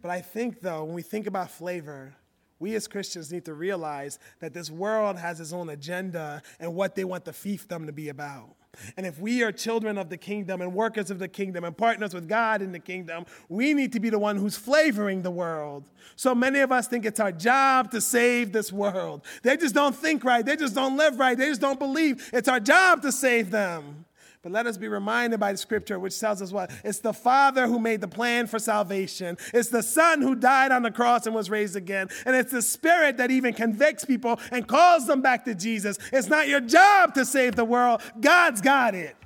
But 0.00 0.10
I 0.10 0.22
think, 0.22 0.62
though, 0.62 0.84
when 0.84 0.94
we 0.94 1.02
think 1.02 1.26
about 1.26 1.50
flavor, 1.50 2.14
we 2.58 2.74
as 2.74 2.88
Christians 2.88 3.30
need 3.30 3.44
to 3.44 3.52
realize 3.52 4.18
that 4.40 4.54
this 4.54 4.70
world 4.70 5.18
has 5.18 5.40
its 5.40 5.52
own 5.52 5.68
agenda 5.68 6.40
and 6.58 6.74
what 6.74 6.94
they 6.94 7.04
want 7.04 7.26
the 7.26 7.32
fiefdom 7.32 7.84
to 7.84 7.92
be 7.92 8.08
about. 8.08 8.54
And 8.96 9.06
if 9.06 9.18
we 9.18 9.42
are 9.42 9.52
children 9.52 9.98
of 9.98 10.08
the 10.08 10.16
kingdom 10.16 10.60
and 10.60 10.74
workers 10.74 11.10
of 11.10 11.18
the 11.18 11.28
kingdom 11.28 11.64
and 11.64 11.76
partners 11.76 12.14
with 12.14 12.28
God 12.28 12.62
in 12.62 12.72
the 12.72 12.78
kingdom, 12.78 13.26
we 13.48 13.74
need 13.74 13.92
to 13.92 14.00
be 14.00 14.10
the 14.10 14.18
one 14.18 14.36
who's 14.36 14.56
flavoring 14.56 15.22
the 15.22 15.30
world. 15.30 15.90
So 16.16 16.34
many 16.34 16.60
of 16.60 16.72
us 16.72 16.88
think 16.88 17.04
it's 17.04 17.20
our 17.20 17.32
job 17.32 17.90
to 17.92 18.00
save 18.00 18.52
this 18.52 18.72
world. 18.72 19.24
They 19.42 19.56
just 19.56 19.74
don't 19.74 19.94
think 19.94 20.24
right. 20.24 20.44
They 20.44 20.56
just 20.56 20.74
don't 20.74 20.96
live 20.96 21.18
right. 21.18 21.36
They 21.36 21.48
just 21.48 21.60
don't 21.60 21.78
believe 21.78 22.30
it's 22.32 22.48
our 22.48 22.60
job 22.60 23.02
to 23.02 23.12
save 23.12 23.50
them. 23.50 24.04
But 24.42 24.52
let 24.52 24.66
us 24.66 24.76
be 24.76 24.86
reminded 24.86 25.40
by 25.40 25.52
the 25.52 25.58
scripture, 25.58 25.98
which 25.98 26.18
tells 26.18 26.40
us 26.40 26.52
what? 26.52 26.70
It's 26.84 27.00
the 27.00 27.12
Father 27.12 27.66
who 27.66 27.78
made 27.78 28.00
the 28.00 28.08
plan 28.08 28.46
for 28.46 28.58
salvation. 28.58 29.36
It's 29.52 29.68
the 29.68 29.82
Son 29.82 30.22
who 30.22 30.36
died 30.36 30.70
on 30.70 30.82
the 30.82 30.92
cross 30.92 31.26
and 31.26 31.34
was 31.34 31.50
raised 31.50 31.74
again. 31.74 32.08
And 32.24 32.36
it's 32.36 32.52
the 32.52 32.62
Spirit 32.62 33.16
that 33.16 33.30
even 33.30 33.52
convicts 33.52 34.04
people 34.04 34.38
and 34.52 34.66
calls 34.66 35.06
them 35.06 35.22
back 35.22 35.44
to 35.46 35.54
Jesus. 35.54 35.98
It's 36.12 36.28
not 36.28 36.46
your 36.46 36.60
job 36.60 37.14
to 37.14 37.24
save 37.24 37.56
the 37.56 37.64
world, 37.64 38.00
God's 38.20 38.60
got 38.60 38.94
it. 38.94 39.16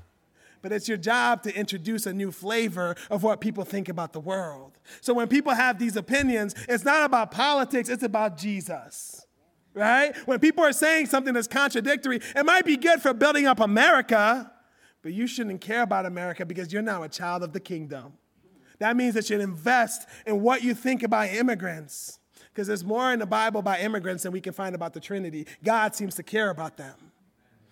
But 0.62 0.72
it's 0.72 0.88
your 0.88 0.96
job 0.96 1.42
to 1.42 1.55
introduce 1.55 2.07
a 2.07 2.12
new 2.12 2.31
flavor 2.31 2.94
of 3.11 3.25
what 3.25 3.40
people 3.40 3.64
think 3.64 3.88
about 3.88 4.12
the 4.12 4.20
world. 4.20 4.79
So 5.01 5.12
when 5.12 5.27
people 5.27 5.53
have 5.53 5.79
these 5.79 5.96
opinions, 5.96 6.55
it's 6.68 6.85
not 6.85 7.05
about 7.05 7.33
politics, 7.33 7.88
it's 7.88 8.05
about 8.05 8.38
Jesus 8.38 9.27
right? 9.75 10.14
When 10.27 10.38
people 10.38 10.62
are 10.64 10.72
saying 10.72 11.07
something 11.07 11.33
that's 11.33 11.48
contradictory, 11.48 12.20
it 12.37 12.44
might 12.44 12.66
be 12.66 12.77
good 12.77 13.01
for 13.01 13.14
building 13.14 13.46
up 13.46 13.59
America, 13.59 14.52
but 15.03 15.12
you 15.12 15.27
shouldn't 15.27 15.61
care 15.61 15.83
about 15.83 16.07
America 16.07 16.47
because 16.47 16.73
you're 16.73 16.83
now 16.83 17.03
a 17.03 17.09
child 17.09 17.43
of 17.43 17.53
the 17.53 17.61
kingdom. 17.61 18.15
That 18.79 18.97
means 18.97 19.15
that 19.15 19.29
you 19.31 19.38
invest 19.38 20.09
in 20.27 20.41
what 20.43 20.62
you 20.62 20.75
think 20.75 21.03
about 21.03 21.29
immigrants. 21.29 22.19
Because 22.53 22.67
there's 22.67 22.85
more 22.85 23.12
in 23.12 23.19
the 23.19 23.27
Bible 23.27 23.61
about 23.61 23.81
immigrants 23.81 24.25
than 24.25 24.33
we 24.33 24.41
can 24.41 24.53
find 24.53 24.75
about 24.75 24.93
the 24.93 25.01
Trinity. 25.01 25.47
God 25.65 25.95
seems 25.95 26.15
to 26.17 26.23
care 26.23 26.51
about 26.51 26.77
them. 26.77 26.95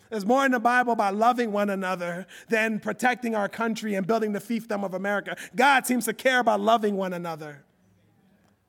There's 0.08 0.26
more 0.26 0.44
in 0.44 0.52
the 0.52 0.60
Bible 0.60 0.92
about 0.92 1.14
loving 1.14 1.52
one 1.52 1.70
another 1.70 2.26
than 2.48 2.80
protecting 2.80 3.34
our 3.34 3.48
country 3.48 3.94
and 3.94 4.06
building 4.06 4.32
the 4.32 4.40
fiefdom 4.40 4.84
of 4.84 4.94
America. 4.94 5.36
God 5.54 5.86
seems 5.86 6.06
to 6.06 6.12
care 6.12 6.40
about 6.40 6.60
loving 6.60 6.96
one 6.96 7.12
another. 7.12 7.64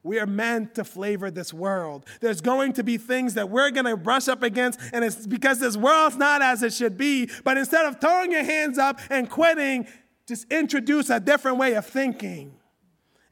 We 0.03 0.19
are 0.19 0.25
meant 0.25 0.75
to 0.75 0.83
flavor 0.83 1.29
this 1.29 1.53
world. 1.53 2.05
There's 2.21 2.41
going 2.41 2.73
to 2.73 2.83
be 2.83 2.97
things 2.97 3.35
that 3.35 3.49
we're 3.49 3.69
going 3.69 3.85
to 3.85 3.95
brush 3.95 4.27
up 4.27 4.41
against, 4.41 4.79
and 4.93 5.05
it's 5.05 5.27
because 5.27 5.59
this 5.59 5.77
world's 5.77 6.17
not 6.17 6.41
as 6.41 6.63
it 6.63 6.73
should 6.73 6.97
be. 6.97 7.29
But 7.43 7.57
instead 7.57 7.85
of 7.85 8.01
throwing 8.01 8.31
your 8.31 8.43
hands 8.43 8.77
up 8.77 8.99
and 9.09 9.29
quitting, 9.29 9.87
just 10.27 10.51
introduce 10.51 11.09
a 11.09 11.19
different 11.19 11.57
way 11.57 11.73
of 11.73 11.85
thinking. 11.85 12.55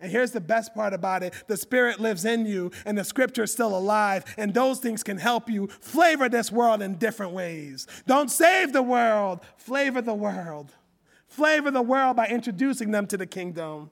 And 0.02 0.12
here's 0.12 0.32
the 0.32 0.42
best 0.42 0.74
part 0.74 0.94
about 0.94 1.24
it 1.24 1.34
the 1.48 1.58
Spirit 1.58 2.00
lives 2.00 2.24
in 2.24 2.46
you, 2.46 2.72
and 2.86 2.98
the 2.98 3.04
Scripture 3.04 3.44
is 3.44 3.52
still 3.52 3.76
alive, 3.76 4.24
and 4.38 4.54
those 4.54 4.80
things 4.80 5.04
can 5.04 5.18
help 5.18 5.50
you 5.50 5.68
flavor 5.68 6.30
this 6.30 6.52
world 6.52 6.82
in 6.82 6.96
different 6.96 7.34
ways. 7.34 7.88
Don't 8.06 8.30
save 8.30 8.74
the 8.74 8.84
world, 8.84 9.42
flavor 9.58 10.02
the 10.02 10.14
world. 10.14 10.74
Flavor 11.28 11.70
the 11.70 11.82
world 11.82 12.16
by 12.16 12.26
introducing 12.26 12.90
them 12.92 13.06
to 13.08 13.16
the 13.16 13.28
kingdom. 13.28 13.92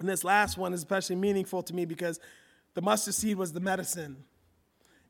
And 0.00 0.08
this 0.08 0.24
last 0.24 0.58
one 0.58 0.72
is 0.72 0.80
especially 0.80 1.16
meaningful 1.16 1.62
to 1.62 1.74
me 1.74 1.84
because 1.84 2.18
the 2.74 2.82
mustard 2.82 3.14
seed 3.14 3.36
was 3.36 3.52
the 3.52 3.60
medicine. 3.60 4.16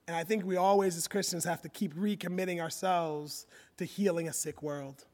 And 0.09 0.16
I 0.16 0.24
think 0.24 0.44
we 0.44 0.57
always, 0.57 0.96
as 0.96 1.07
Christians, 1.07 1.44
have 1.44 1.62
to 1.62 1.68
keep 1.68 1.94
recommitting 1.94 2.61
ourselves 2.61 3.46
to 3.76 3.85
healing 3.85 4.29
a 4.29 4.33
sick 4.33 4.62
world. 4.62 5.05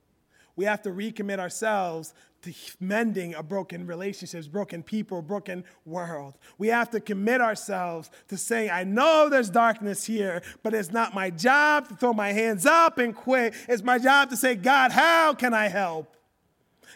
We 0.56 0.64
have 0.64 0.80
to 0.82 0.88
recommit 0.88 1.38
ourselves 1.38 2.14
to 2.40 2.54
mending 2.80 3.34
a 3.34 3.42
broken 3.42 3.86
relationships, 3.86 4.46
broken 4.48 4.82
people, 4.82 5.20
broken 5.20 5.64
world. 5.84 6.38
We 6.56 6.68
have 6.68 6.88
to 6.90 7.00
commit 7.00 7.42
ourselves 7.42 8.10
to 8.28 8.38
saying, 8.38 8.70
I 8.70 8.84
know 8.84 9.28
there's 9.28 9.50
darkness 9.50 10.04
here, 10.04 10.40
but 10.62 10.72
it's 10.72 10.92
not 10.92 11.14
my 11.14 11.28
job 11.28 11.88
to 11.88 11.96
throw 11.96 12.14
my 12.14 12.32
hands 12.32 12.64
up 12.64 12.96
and 12.96 13.14
quit. 13.14 13.52
It's 13.68 13.82
my 13.82 13.98
job 13.98 14.30
to 14.30 14.36
say, 14.36 14.54
God, 14.54 14.92
how 14.92 15.34
can 15.34 15.52
I 15.52 15.68
help? 15.68 16.16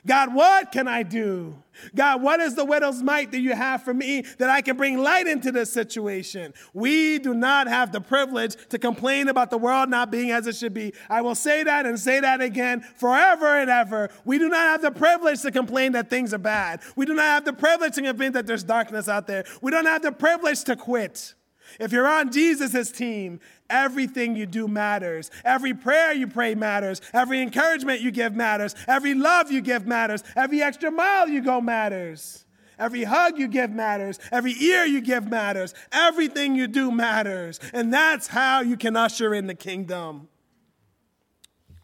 God, 0.06 0.34
what 0.34 0.72
can 0.72 0.88
I 0.88 1.02
do? 1.02 1.62
God, 1.94 2.22
what 2.22 2.40
is 2.40 2.54
the 2.54 2.64
widow's 2.64 3.02
mite 3.02 3.32
that 3.32 3.40
you 3.40 3.54
have 3.54 3.82
for 3.82 3.94
me 3.94 4.22
that 4.38 4.50
I 4.50 4.60
can 4.60 4.76
bring 4.76 4.98
light 4.98 5.26
into 5.26 5.52
this 5.52 5.72
situation? 5.72 6.52
We 6.74 7.18
do 7.18 7.34
not 7.34 7.68
have 7.68 7.92
the 7.92 8.00
privilege 8.00 8.56
to 8.68 8.78
complain 8.78 9.28
about 9.28 9.50
the 9.50 9.58
world 9.58 9.88
not 9.88 10.10
being 10.10 10.30
as 10.30 10.46
it 10.46 10.56
should 10.56 10.74
be. 10.74 10.92
I 11.08 11.22
will 11.22 11.34
say 11.34 11.62
that 11.62 11.86
and 11.86 11.98
say 11.98 12.20
that 12.20 12.40
again 12.40 12.80
forever 12.96 13.58
and 13.58 13.70
ever. 13.70 14.10
We 14.24 14.38
do 14.38 14.48
not 14.48 14.60
have 14.60 14.82
the 14.82 14.90
privilege 14.90 15.42
to 15.42 15.50
complain 15.50 15.92
that 15.92 16.10
things 16.10 16.34
are 16.34 16.38
bad. 16.38 16.80
We 16.96 17.06
do 17.06 17.14
not 17.14 17.24
have 17.24 17.44
the 17.44 17.52
privilege 17.52 17.94
to 17.94 18.02
complain 18.02 18.32
that 18.32 18.46
there's 18.46 18.64
darkness 18.64 19.08
out 19.08 19.26
there. 19.26 19.44
We 19.62 19.70
don't 19.70 19.86
have 19.86 20.02
the 20.02 20.12
privilege 20.12 20.64
to 20.64 20.76
quit. 20.76 21.34
If 21.78 21.92
you're 21.92 22.08
on 22.08 22.32
Jesus' 22.32 22.90
team, 22.90 23.40
everything 23.68 24.36
you 24.36 24.46
do 24.46 24.66
matters. 24.66 25.30
Every 25.44 25.74
prayer 25.74 26.12
you 26.12 26.26
pray 26.26 26.54
matters. 26.54 27.00
Every 27.12 27.40
encouragement 27.40 28.00
you 28.00 28.10
give 28.10 28.34
matters. 28.34 28.74
Every 28.88 29.14
love 29.14 29.50
you 29.50 29.60
give 29.60 29.86
matters. 29.86 30.24
Every 30.36 30.62
extra 30.62 30.90
mile 30.90 31.28
you 31.28 31.42
go 31.42 31.60
matters. 31.60 32.44
Every 32.78 33.04
hug 33.04 33.38
you 33.38 33.46
give 33.46 33.70
matters. 33.70 34.18
Every 34.32 34.52
ear 34.52 34.86
you 34.86 35.02
give 35.02 35.28
matters. 35.28 35.74
Everything 35.92 36.56
you 36.56 36.66
do 36.66 36.90
matters. 36.90 37.60
And 37.74 37.92
that's 37.92 38.26
how 38.28 38.62
you 38.62 38.76
can 38.76 38.96
usher 38.96 39.34
in 39.34 39.46
the 39.46 39.54
kingdom. 39.54 40.28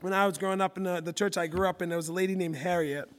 When 0.01 0.13
I 0.13 0.27
was 0.27 0.39
growing 0.39 0.61
up 0.61 0.79
in 0.79 0.85
the, 0.85 1.01
the 1.01 1.13
church 1.13 1.37
I 1.37 1.47
grew 1.47 1.69
up 1.69 1.83
in, 1.83 1.91
there 1.91 1.99
was 1.99 2.09
a 2.09 2.13
lady 2.13 2.35
named 2.35 2.57
Harriet. 2.57 3.11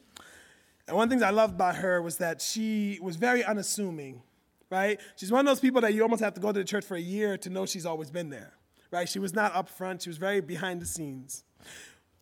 And 0.88 0.96
one 0.96 1.04
of 1.04 1.10
the 1.10 1.14
things 1.14 1.24
I 1.24 1.30
loved 1.30 1.54
about 1.56 1.76
her 1.78 2.02
was 2.02 2.18
that 2.18 2.42
she 2.42 2.98
was 3.02 3.16
very 3.16 3.44
unassuming 3.44 4.24
right? 4.70 5.00
She's 5.16 5.32
one 5.32 5.42
of 5.42 5.46
those 5.46 5.60
people 5.60 5.82
that 5.82 5.94
you 5.94 6.02
almost 6.02 6.22
have 6.22 6.34
to 6.36 6.42
go 6.42 6.52
to 6.52 6.60
the 6.60 6.66
church 6.66 6.86
for 6.86 6.96
a 6.96 7.02
year 7.02 7.38
to 7.38 7.50
know 7.50 7.66
she's 7.66 7.86
always 7.86 8.12
been 8.12 8.30
there, 8.30 8.54
right? 8.92 9.08
She 9.08 9.20
was 9.20 9.34
not 9.34 9.56
up 9.56 9.70
front, 9.70 10.04
she 10.04 10.10
was 10.10 10.18
very 10.18 10.42
behind 10.42 10.82
the 10.82 10.86
scenes. 10.86 11.44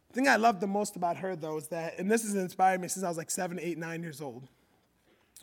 The 0.10 0.14
thing 0.14 0.28
I 0.28 0.38
loved 0.38 0.62
the 0.62 0.68
most 0.68 0.96
about 0.96 1.18
her, 1.18 1.36
though, 1.36 1.58
is 1.58 1.68
that, 1.70 2.00
and 2.00 2.10
this 2.10 2.24
has 2.24 2.36
inspired 2.36 2.82
me 2.82 2.88
since 2.88 3.04
I 3.04 3.10
was 3.10 3.18
like 3.18 3.32
seven, 3.32 3.60
eight, 3.60 3.78
nine 3.78 4.02
years 4.02 4.22
old, 4.22 4.48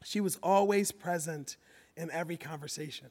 she 0.05 0.21
was 0.21 0.39
always 0.43 0.91
present 0.91 1.57
in 1.97 2.11
every 2.11 2.37
conversation. 2.37 3.09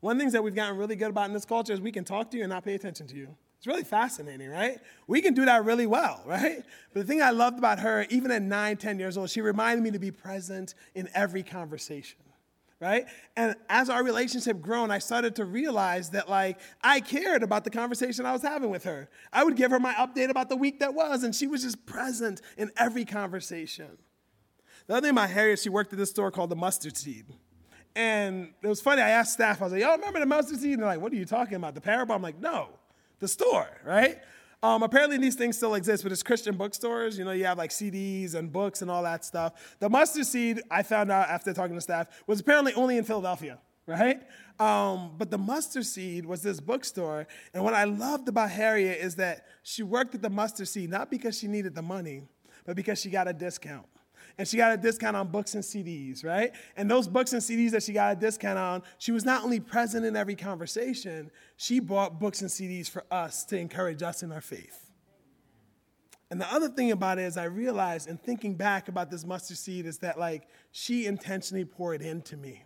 One 0.00 0.12
of 0.12 0.18
the 0.18 0.22
things 0.22 0.32
that 0.34 0.44
we've 0.44 0.54
gotten 0.54 0.76
really 0.76 0.96
good 0.96 1.10
about 1.10 1.26
in 1.26 1.32
this 1.32 1.44
culture 1.44 1.72
is 1.72 1.80
we 1.80 1.92
can 1.92 2.04
talk 2.04 2.30
to 2.30 2.36
you 2.36 2.42
and 2.44 2.50
not 2.50 2.64
pay 2.64 2.74
attention 2.74 3.06
to 3.08 3.16
you. 3.16 3.34
It's 3.56 3.66
really 3.66 3.84
fascinating, 3.84 4.50
right? 4.50 4.78
We 5.06 5.22
can 5.22 5.34
do 5.34 5.44
that 5.46 5.64
really 5.64 5.86
well, 5.86 6.22
right? 6.26 6.62
But 6.92 7.00
the 7.00 7.04
thing 7.04 7.22
I 7.22 7.30
loved 7.30 7.58
about 7.58 7.78
her, 7.80 8.06
even 8.10 8.30
at 8.30 8.42
nine, 8.42 8.76
ten 8.76 8.98
years 8.98 9.16
old, 9.16 9.30
she 9.30 9.40
reminded 9.40 9.82
me 9.82 9.90
to 9.92 9.98
be 9.98 10.10
present 10.10 10.74
in 10.94 11.08
every 11.14 11.42
conversation. 11.42 12.18
Right? 12.80 13.06
And 13.36 13.54
as 13.68 13.88
our 13.88 14.04
relationship 14.04 14.60
grown, 14.60 14.90
I 14.90 14.98
started 14.98 15.36
to 15.36 15.44
realize 15.44 16.10
that 16.10 16.28
like 16.28 16.60
I 16.82 17.00
cared 17.00 17.42
about 17.42 17.64
the 17.64 17.70
conversation 17.70 18.26
I 18.26 18.32
was 18.32 18.42
having 18.42 18.70
with 18.70 18.84
her. 18.84 19.08
I 19.32 19.44
would 19.44 19.56
give 19.56 19.70
her 19.70 19.80
my 19.80 19.94
update 19.94 20.28
about 20.28 20.48
the 20.48 20.56
week 20.56 20.80
that 20.80 20.94
was, 20.94 21.22
and 21.22 21.34
she 21.34 21.46
was 21.46 21.62
just 21.62 21.86
present 21.86 22.40
in 22.56 22.70
every 22.76 23.04
conversation. 23.04 23.98
The 24.86 24.94
other 24.94 25.06
thing 25.06 25.12
about 25.12 25.30
Harriet, 25.30 25.58
she 25.58 25.68
worked 25.68 25.92
at 25.92 25.98
this 25.98 26.10
store 26.10 26.30
called 26.30 26.50
the 26.50 26.56
Mustard 26.56 26.96
Seed. 26.96 27.26
And 27.96 28.52
it 28.62 28.68
was 28.68 28.82
funny, 28.82 29.00
I 29.00 29.08
asked 29.08 29.32
staff, 29.32 29.62
I 29.62 29.64
was 29.64 29.72
like, 29.72 29.80
y'all 29.80 29.96
remember 29.96 30.20
the 30.20 30.26
mustard 30.26 30.60
seed? 30.60 30.74
And 30.74 30.82
they're 30.82 30.90
like, 30.90 31.00
what 31.00 31.12
are 31.12 31.16
you 31.16 31.24
talking 31.24 31.54
about? 31.54 31.74
The 31.74 31.80
parable? 31.80 32.14
I'm 32.14 32.20
like, 32.20 32.38
no, 32.38 32.68
the 33.20 33.26
store, 33.26 33.70
right? 33.86 34.18
Um, 34.62 34.82
apparently, 34.82 35.18
these 35.18 35.34
things 35.34 35.56
still 35.56 35.74
exist, 35.74 36.02
but 36.02 36.12
it's 36.12 36.22
Christian 36.22 36.56
bookstores. 36.56 37.18
You 37.18 37.24
know, 37.24 37.32
you 37.32 37.44
have 37.44 37.58
like 37.58 37.70
CDs 37.70 38.34
and 38.34 38.50
books 38.52 38.82
and 38.82 38.90
all 38.90 39.02
that 39.02 39.24
stuff. 39.24 39.76
The 39.78 39.88
mustard 39.88 40.26
seed, 40.26 40.62
I 40.70 40.82
found 40.82 41.10
out 41.12 41.28
after 41.28 41.52
talking 41.52 41.74
to 41.74 41.80
staff, 41.80 42.08
was 42.26 42.40
apparently 42.40 42.72
only 42.74 42.96
in 42.96 43.04
Philadelphia, 43.04 43.58
right? 43.86 44.22
Um, 44.58 45.12
but 45.18 45.30
the 45.30 45.38
mustard 45.38 45.84
seed 45.84 46.24
was 46.24 46.42
this 46.42 46.60
bookstore. 46.60 47.26
And 47.52 47.62
what 47.62 47.74
I 47.74 47.84
loved 47.84 48.28
about 48.28 48.50
Harriet 48.50 48.98
is 49.00 49.16
that 49.16 49.46
she 49.62 49.82
worked 49.82 50.14
at 50.14 50.22
the 50.22 50.30
mustard 50.30 50.68
seed 50.68 50.90
not 50.90 51.10
because 51.10 51.38
she 51.38 51.46
needed 51.46 51.74
the 51.74 51.82
money, 51.82 52.22
but 52.64 52.76
because 52.76 53.00
she 53.00 53.10
got 53.10 53.28
a 53.28 53.32
discount 53.32 53.86
and 54.38 54.46
she 54.46 54.56
got 54.56 54.72
a 54.72 54.76
discount 54.76 55.16
on 55.16 55.28
books 55.28 55.54
and 55.54 55.64
CDs, 55.64 56.24
right? 56.24 56.52
And 56.76 56.90
those 56.90 57.08
books 57.08 57.32
and 57.32 57.40
CDs 57.40 57.70
that 57.70 57.82
she 57.82 57.92
got 57.92 58.16
a 58.16 58.20
discount 58.20 58.58
on, 58.58 58.82
she 58.98 59.12
was 59.12 59.24
not 59.24 59.42
only 59.42 59.60
present 59.60 60.04
in 60.04 60.14
every 60.14 60.36
conversation, 60.36 61.30
she 61.56 61.80
bought 61.80 62.20
books 62.20 62.42
and 62.42 62.50
CDs 62.50 62.90
for 62.90 63.04
us 63.10 63.44
to 63.46 63.58
encourage 63.58 64.02
us 64.02 64.22
in 64.22 64.32
our 64.32 64.42
faith. 64.42 64.90
And 66.30 66.40
the 66.40 66.52
other 66.52 66.68
thing 66.68 66.90
about 66.90 67.18
it 67.18 67.22
is, 67.22 67.36
I 67.36 67.44
realized 67.44 68.08
in 68.08 68.18
thinking 68.18 68.56
back 68.56 68.88
about 68.88 69.10
this 69.10 69.24
mustard 69.24 69.58
seed 69.58 69.86
is 69.86 69.98
that, 69.98 70.18
like, 70.18 70.48
she 70.72 71.06
intentionally 71.06 71.64
poured 71.64 72.02
into 72.02 72.36
me. 72.36 72.65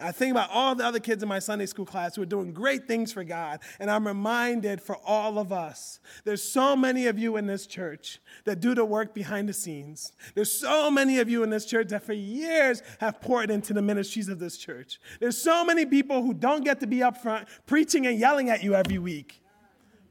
I 0.00 0.12
think 0.12 0.30
about 0.30 0.50
all 0.50 0.74
the 0.74 0.84
other 0.84 1.00
kids 1.00 1.22
in 1.22 1.28
my 1.28 1.38
Sunday 1.38 1.66
school 1.66 1.84
class 1.84 2.16
who 2.16 2.22
are 2.22 2.26
doing 2.26 2.52
great 2.52 2.86
things 2.86 3.12
for 3.12 3.24
God, 3.24 3.60
and 3.78 3.90
I'm 3.90 4.06
reminded 4.06 4.80
for 4.80 4.96
all 5.04 5.38
of 5.38 5.52
us, 5.52 6.00
there's 6.24 6.42
so 6.42 6.74
many 6.74 7.06
of 7.06 7.18
you 7.18 7.36
in 7.36 7.46
this 7.46 7.66
church 7.66 8.20
that 8.44 8.60
do 8.60 8.74
the 8.74 8.84
work 8.84 9.14
behind 9.14 9.48
the 9.48 9.52
scenes. 9.52 10.12
There's 10.34 10.52
so 10.52 10.90
many 10.90 11.18
of 11.18 11.28
you 11.28 11.42
in 11.42 11.50
this 11.50 11.66
church 11.66 11.88
that 11.88 12.02
for 12.02 12.12
years 12.12 12.82
have 12.98 13.20
poured 13.20 13.50
into 13.50 13.72
the 13.72 13.82
ministries 13.82 14.28
of 14.28 14.38
this 14.38 14.56
church. 14.56 15.00
There's 15.20 15.38
so 15.38 15.64
many 15.64 15.86
people 15.86 16.22
who 16.22 16.34
don't 16.34 16.64
get 16.64 16.80
to 16.80 16.86
be 16.86 17.02
up 17.02 17.18
front 17.18 17.48
preaching 17.66 18.06
and 18.06 18.18
yelling 18.18 18.50
at 18.50 18.62
you 18.62 18.74
every 18.74 18.98
week, 18.98 19.42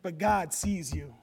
but 0.01 0.17
God 0.17 0.53
sees 0.53 0.93
you 0.93 1.15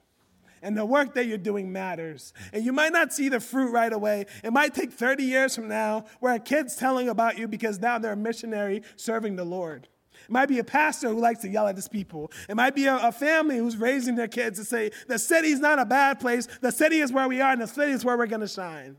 and 0.63 0.77
the 0.77 0.85
work 0.85 1.15
that 1.15 1.27
you're 1.27 1.39
doing 1.39 1.73
matters. 1.73 2.33
And 2.53 2.65
you 2.65 2.73
might 2.73 2.93
not 2.93 3.13
see 3.13 3.29
the 3.29 3.41
fruit 3.41 3.71
right 3.71 3.93
away. 3.93 4.27
It 4.43 4.53
might 4.53 4.75
take 4.75 4.93
30 4.93 5.25
years 5.25 5.55
from 5.55 5.69
now 5.69 6.05
where 6.21 6.35
a 6.35 6.41
kid's 6.41 6.77
telling 6.77 7.09
about 7.09 7.39
you 7.39 7.49
because 7.49 7.79
now 7.79 7.99
they're 7.99 8.13
a 8.13 8.17
missionary 8.17 8.83
serving 8.97 9.37
the 9.37 9.45
Lord. 9.45 9.89
It 10.25 10.31
might 10.31 10.49
be 10.49 10.59
a 10.59 10.65
pastor 10.65 11.09
who 11.09 11.21
likes 11.21 11.41
to 11.41 11.49
yell 11.49 11.69
at 11.69 11.77
his 11.77 11.89
people. 11.89 12.33
It 12.49 12.57
might 12.57 12.75
be 12.75 12.87
a, 12.87 12.97
a 12.97 13.13
family 13.13 13.59
who's 13.59 13.77
raising 13.77 14.17
their 14.17 14.29
kids 14.29 14.59
to 14.59 14.65
say, 14.65 14.91
the 15.07 15.19
city's 15.19 15.61
not 15.61 15.79
a 15.79 15.85
bad 15.85 16.19
place. 16.19 16.49
The 16.61 16.73
city 16.73 16.99
is 16.99 17.13
where 17.13 17.29
we 17.29 17.41
are, 17.41 17.53
and 17.53 17.63
the 17.63 17.69
city 17.69 17.93
is 17.93 18.05
where 18.05 18.17
we're 18.17 18.27
going 18.27 18.41
to 18.41 18.49
shine. 18.49 18.97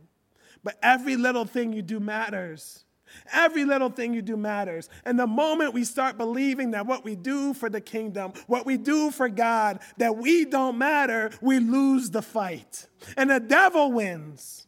But 0.64 0.78
every 0.82 1.18
little 1.18 1.45
thing 1.45 1.74
you 1.74 1.82
do 1.82 1.99
matters. 1.99 2.86
Every 3.32 3.66
little 3.66 3.89
thing 3.89 4.14
you 4.14 4.22
do 4.22 4.38
matters. 4.38 4.89
And 5.05 5.20
the 5.20 5.28
moment 5.28 5.74
we 5.74 5.84
start 5.84 6.18
believing 6.18 6.72
that 6.72 6.86
what 6.86 7.03
we 7.03 7.16
do 7.16 7.53
for 7.53 7.70
the 7.70 7.82
kingdom, 7.82 8.34
what 8.47 8.66
we 8.66 8.78
do 8.78 9.12
for 9.12 9.30
God, 9.30 9.80
that 9.97 10.18
we 10.18 10.45
don't 10.45 10.78
matter, 10.78 11.32
we 11.41 11.60
lose 11.60 12.10
the 12.10 12.22
fight. 12.22 12.88
And 13.16 13.30
the 13.30 13.39
devil 13.39 13.91
wins. 13.91 14.68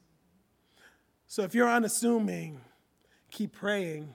So 1.27 1.43
if 1.43 1.53
you're 1.53 1.69
unassuming, 1.69 2.61
keep 3.31 3.53
praying. 3.53 4.13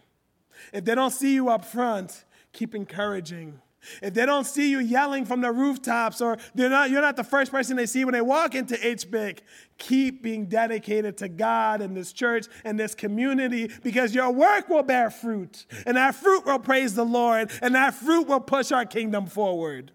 If 0.73 0.85
they 0.85 0.95
don't 0.95 1.13
see 1.13 1.35
you 1.35 1.49
up 1.49 1.65
front, 1.65 2.25
keep 2.53 2.75
encouraging. 2.75 3.61
If 4.03 4.15
they 4.15 4.27
don't 4.27 4.45
see 4.45 4.71
you 4.71 4.79
yelling 4.79 5.25
from 5.25 5.41
the 5.41 5.53
rooftops 5.53 6.21
or 6.21 6.39
not, 6.55 6.91
you're 6.91 7.03
not 7.03 7.17
the 7.17 7.25
first 7.25 7.51
person 7.51 7.77
they 7.77 7.87
see 7.87 8.05
when 8.05 8.13
they 8.15 8.21
walk 8.21 8.55
into 8.55 8.75
HBIC, 8.75 9.41
keep 9.79 10.23
being 10.23 10.47
dedicated 10.47 11.17
to 11.19 11.29
God 11.29 11.81
and 11.81 11.97
this 11.97 12.13
church 12.13 12.47
and 12.65 12.79
this 12.79 12.95
community 12.95 13.71
because 13.83 14.15
your 14.15 14.31
work 14.31 14.69
will 14.69 14.83
bear 14.83 15.11
fruit. 15.11 15.67
And 15.87 15.97
that 15.97 16.15
fruit 16.15 16.47
will 16.47 16.59
praise 16.59 16.95
the 16.95 17.05
Lord 17.05 17.51
and 17.61 17.75
that 17.75 17.95
fruit 17.95 18.27
will 18.27 18.41
push 18.41 18.73
our 18.73 18.85
kingdom 18.85 19.27
forward. 19.27 19.93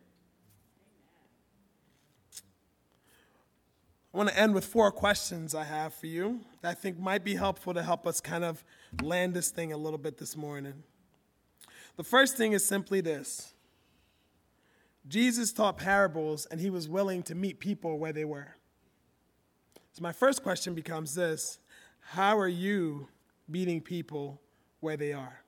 I 4.13 4.17
want 4.17 4.29
to 4.29 4.39
end 4.39 4.55
with 4.55 4.65
four 4.65 4.91
questions 4.91 5.53
I 5.53 5.63
have 5.63 5.93
for 5.93 6.07
you 6.07 6.39
that 6.61 6.69
I 6.69 6.73
think 6.73 6.97
might 6.99 7.23
be 7.23 7.35
helpful 7.35 7.75
to 7.75 7.83
help 7.83 8.07
us 8.07 8.19
kind 8.19 8.43
of 8.43 8.63
land 9.03 9.35
this 9.35 9.51
thing 9.51 9.71
a 9.71 9.77
little 9.77 9.99
bit 9.99 10.17
this 10.17 10.35
morning. 10.35 10.83
The 11.95 12.03
first 12.03 12.35
thing 12.35 12.53
is 12.53 12.65
simply 12.65 13.01
this 13.01 13.53
Jesus 15.09 15.51
taught 15.51 15.77
parables 15.77 16.45
and 16.45 16.61
he 16.61 16.69
was 16.69 16.87
willing 16.87 17.23
to 17.23 17.35
meet 17.35 17.59
people 17.59 17.97
where 17.97 18.13
they 18.13 18.25
were. 18.25 18.55
So, 19.93 20.03
my 20.03 20.11
first 20.11 20.43
question 20.43 20.75
becomes 20.75 21.15
this 21.15 21.57
How 21.99 22.37
are 22.37 22.47
you 22.47 23.07
meeting 23.47 23.81
people 23.81 24.39
where 24.79 24.95
they 24.95 25.11
are? 25.11 25.41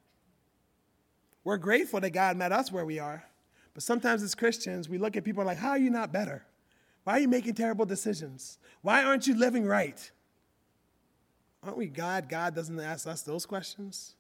We're 1.44 1.58
grateful 1.58 2.00
that 2.02 2.10
God 2.10 2.38
met 2.38 2.52
us 2.52 2.72
where 2.72 2.86
we 2.86 2.98
are, 3.00 3.24
but 3.74 3.84
sometimes 3.84 4.24
as 4.24 4.36
Christians, 4.36 4.90
we 4.90 4.98
look 4.98 5.16
at 5.16 5.24
people 5.24 5.46
like, 5.46 5.60
How 5.60 5.70
are 5.70 5.78
you 5.78 5.92
not 5.92 6.12
better? 6.12 6.44
Why 7.04 7.14
are 7.14 7.20
you 7.20 7.28
making 7.28 7.54
terrible 7.54 7.86
decisions? 7.86 8.58
Why 8.82 9.04
aren't 9.04 9.28
you 9.28 9.36
living 9.36 9.66
right? 9.66 10.12
Aren't 11.64 11.78
we 11.78 11.88
glad 11.88 12.30
God 12.30 12.56
doesn't 12.56 12.80
ask 12.80 13.08
us 13.08 13.22
those 13.22 13.46
questions? 13.46 14.16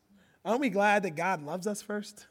Aren't 0.45 0.61
we 0.61 0.69
glad 0.69 1.03
that 1.03 1.15
God 1.15 1.41
loves 1.41 1.65
us 1.65 1.81
first? 1.81 2.27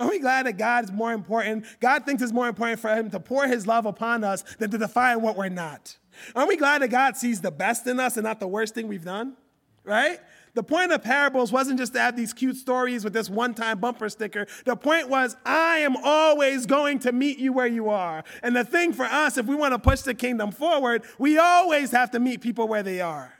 Aren't 0.00 0.12
we 0.12 0.18
glad 0.18 0.46
that 0.46 0.56
God 0.56 0.84
is 0.84 0.92
more 0.92 1.12
important? 1.12 1.66
God 1.78 2.06
thinks 2.06 2.22
it's 2.22 2.32
more 2.32 2.48
important 2.48 2.80
for 2.80 2.88
Him 2.88 3.10
to 3.10 3.20
pour 3.20 3.46
His 3.46 3.66
love 3.66 3.84
upon 3.84 4.24
us 4.24 4.42
than 4.58 4.70
to 4.70 4.78
define 4.78 5.20
what 5.20 5.36
we're 5.36 5.50
not. 5.50 5.98
Aren't 6.34 6.48
we 6.48 6.56
glad 6.56 6.80
that 6.80 6.88
God 6.88 7.18
sees 7.18 7.42
the 7.42 7.50
best 7.50 7.86
in 7.86 8.00
us 8.00 8.16
and 8.16 8.24
not 8.24 8.40
the 8.40 8.48
worst 8.48 8.74
thing 8.74 8.88
we've 8.88 9.04
done? 9.04 9.36
Right? 9.84 10.18
The 10.54 10.62
point 10.62 10.90
of 10.90 11.02
parables 11.02 11.52
wasn't 11.52 11.78
just 11.78 11.92
to 11.92 12.00
have 12.00 12.16
these 12.16 12.32
cute 12.32 12.56
stories 12.56 13.04
with 13.04 13.12
this 13.12 13.28
one 13.28 13.54
time 13.54 13.78
bumper 13.78 14.08
sticker. 14.08 14.46
The 14.64 14.74
point 14.74 15.10
was, 15.10 15.36
I 15.44 15.78
am 15.78 15.96
always 16.02 16.64
going 16.64 16.98
to 17.00 17.12
meet 17.12 17.38
you 17.38 17.52
where 17.52 17.66
you 17.66 17.90
are. 17.90 18.24
And 18.42 18.56
the 18.56 18.64
thing 18.64 18.94
for 18.94 19.04
us, 19.04 19.36
if 19.36 19.46
we 19.46 19.54
want 19.54 19.74
to 19.74 19.78
push 19.78 20.00
the 20.00 20.14
kingdom 20.14 20.50
forward, 20.50 21.04
we 21.18 21.38
always 21.38 21.90
have 21.90 22.10
to 22.12 22.20
meet 22.20 22.40
people 22.40 22.66
where 22.66 22.82
they 22.82 23.00
are. 23.00 23.34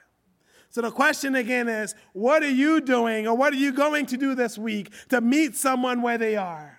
So 0.70 0.82
the 0.82 0.92
question 0.92 1.34
again 1.34 1.68
is 1.68 1.94
what 2.12 2.42
are 2.44 2.50
you 2.50 2.80
doing 2.80 3.26
or 3.26 3.36
what 3.36 3.52
are 3.52 3.56
you 3.56 3.72
going 3.72 4.06
to 4.06 4.16
do 4.16 4.36
this 4.36 4.56
week 4.56 4.92
to 5.08 5.20
meet 5.20 5.56
someone 5.56 6.00
where 6.00 6.16
they 6.16 6.36
are? 6.36 6.78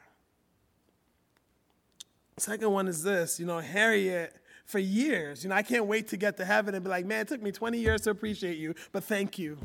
Second 2.37 2.71
one 2.71 2.87
is 2.87 3.03
this, 3.03 3.39
you 3.39 3.45
know, 3.45 3.59
Harriet 3.59 4.33
for 4.65 4.79
years, 4.79 5.43
you 5.43 5.49
know, 5.49 5.55
I 5.55 5.63
can't 5.63 5.85
wait 5.85 6.07
to 6.07 6.17
get 6.17 6.37
to 6.37 6.45
heaven 6.45 6.73
and 6.73 6.83
be 6.83 6.89
like, 6.89 7.05
man, 7.05 7.21
it 7.21 7.27
took 7.27 7.41
me 7.41 7.51
20 7.51 7.77
years 7.77 8.01
to 8.01 8.09
appreciate 8.09 8.57
you, 8.57 8.73
but 8.93 9.03
thank 9.03 9.37
you. 9.37 9.57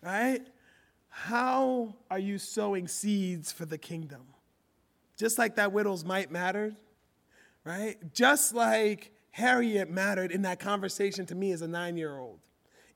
Right? 0.00 0.40
How 1.08 1.94
are 2.10 2.18
you 2.18 2.38
sowing 2.38 2.88
seeds 2.88 3.52
for 3.52 3.66
the 3.66 3.76
kingdom? 3.76 4.22
Just 5.18 5.38
like 5.38 5.56
that 5.56 5.72
widow's 5.72 6.04
mite 6.04 6.30
mattered, 6.30 6.74
right? 7.64 7.98
Just 8.14 8.54
like 8.54 9.12
Harriet 9.30 9.90
mattered 9.90 10.32
in 10.32 10.42
that 10.42 10.58
conversation 10.58 11.26
to 11.26 11.34
me 11.34 11.52
as 11.52 11.60
a 11.60 11.68
nine 11.68 11.98
year 11.98 12.18
old 12.18 12.40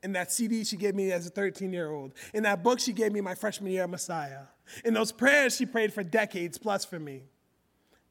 in 0.03 0.13
that 0.13 0.31
CD 0.31 0.63
she 0.63 0.77
gave 0.77 0.95
me 0.95 1.11
as 1.11 1.27
a 1.27 1.29
13 1.29 1.73
year 1.73 1.91
old, 1.91 2.13
in 2.33 2.43
that 2.43 2.63
book 2.63 2.79
she 2.79 2.93
gave 2.93 3.11
me 3.11 3.21
my 3.21 3.35
freshman 3.35 3.71
year 3.71 3.83
of 3.83 3.89
Messiah, 3.89 4.43
in 4.83 4.93
those 4.93 5.11
prayers 5.11 5.55
she 5.55 5.65
prayed 5.65 5.93
for 5.93 6.03
decades 6.03 6.57
plus 6.57 6.85
for 6.85 6.99
me. 6.99 7.23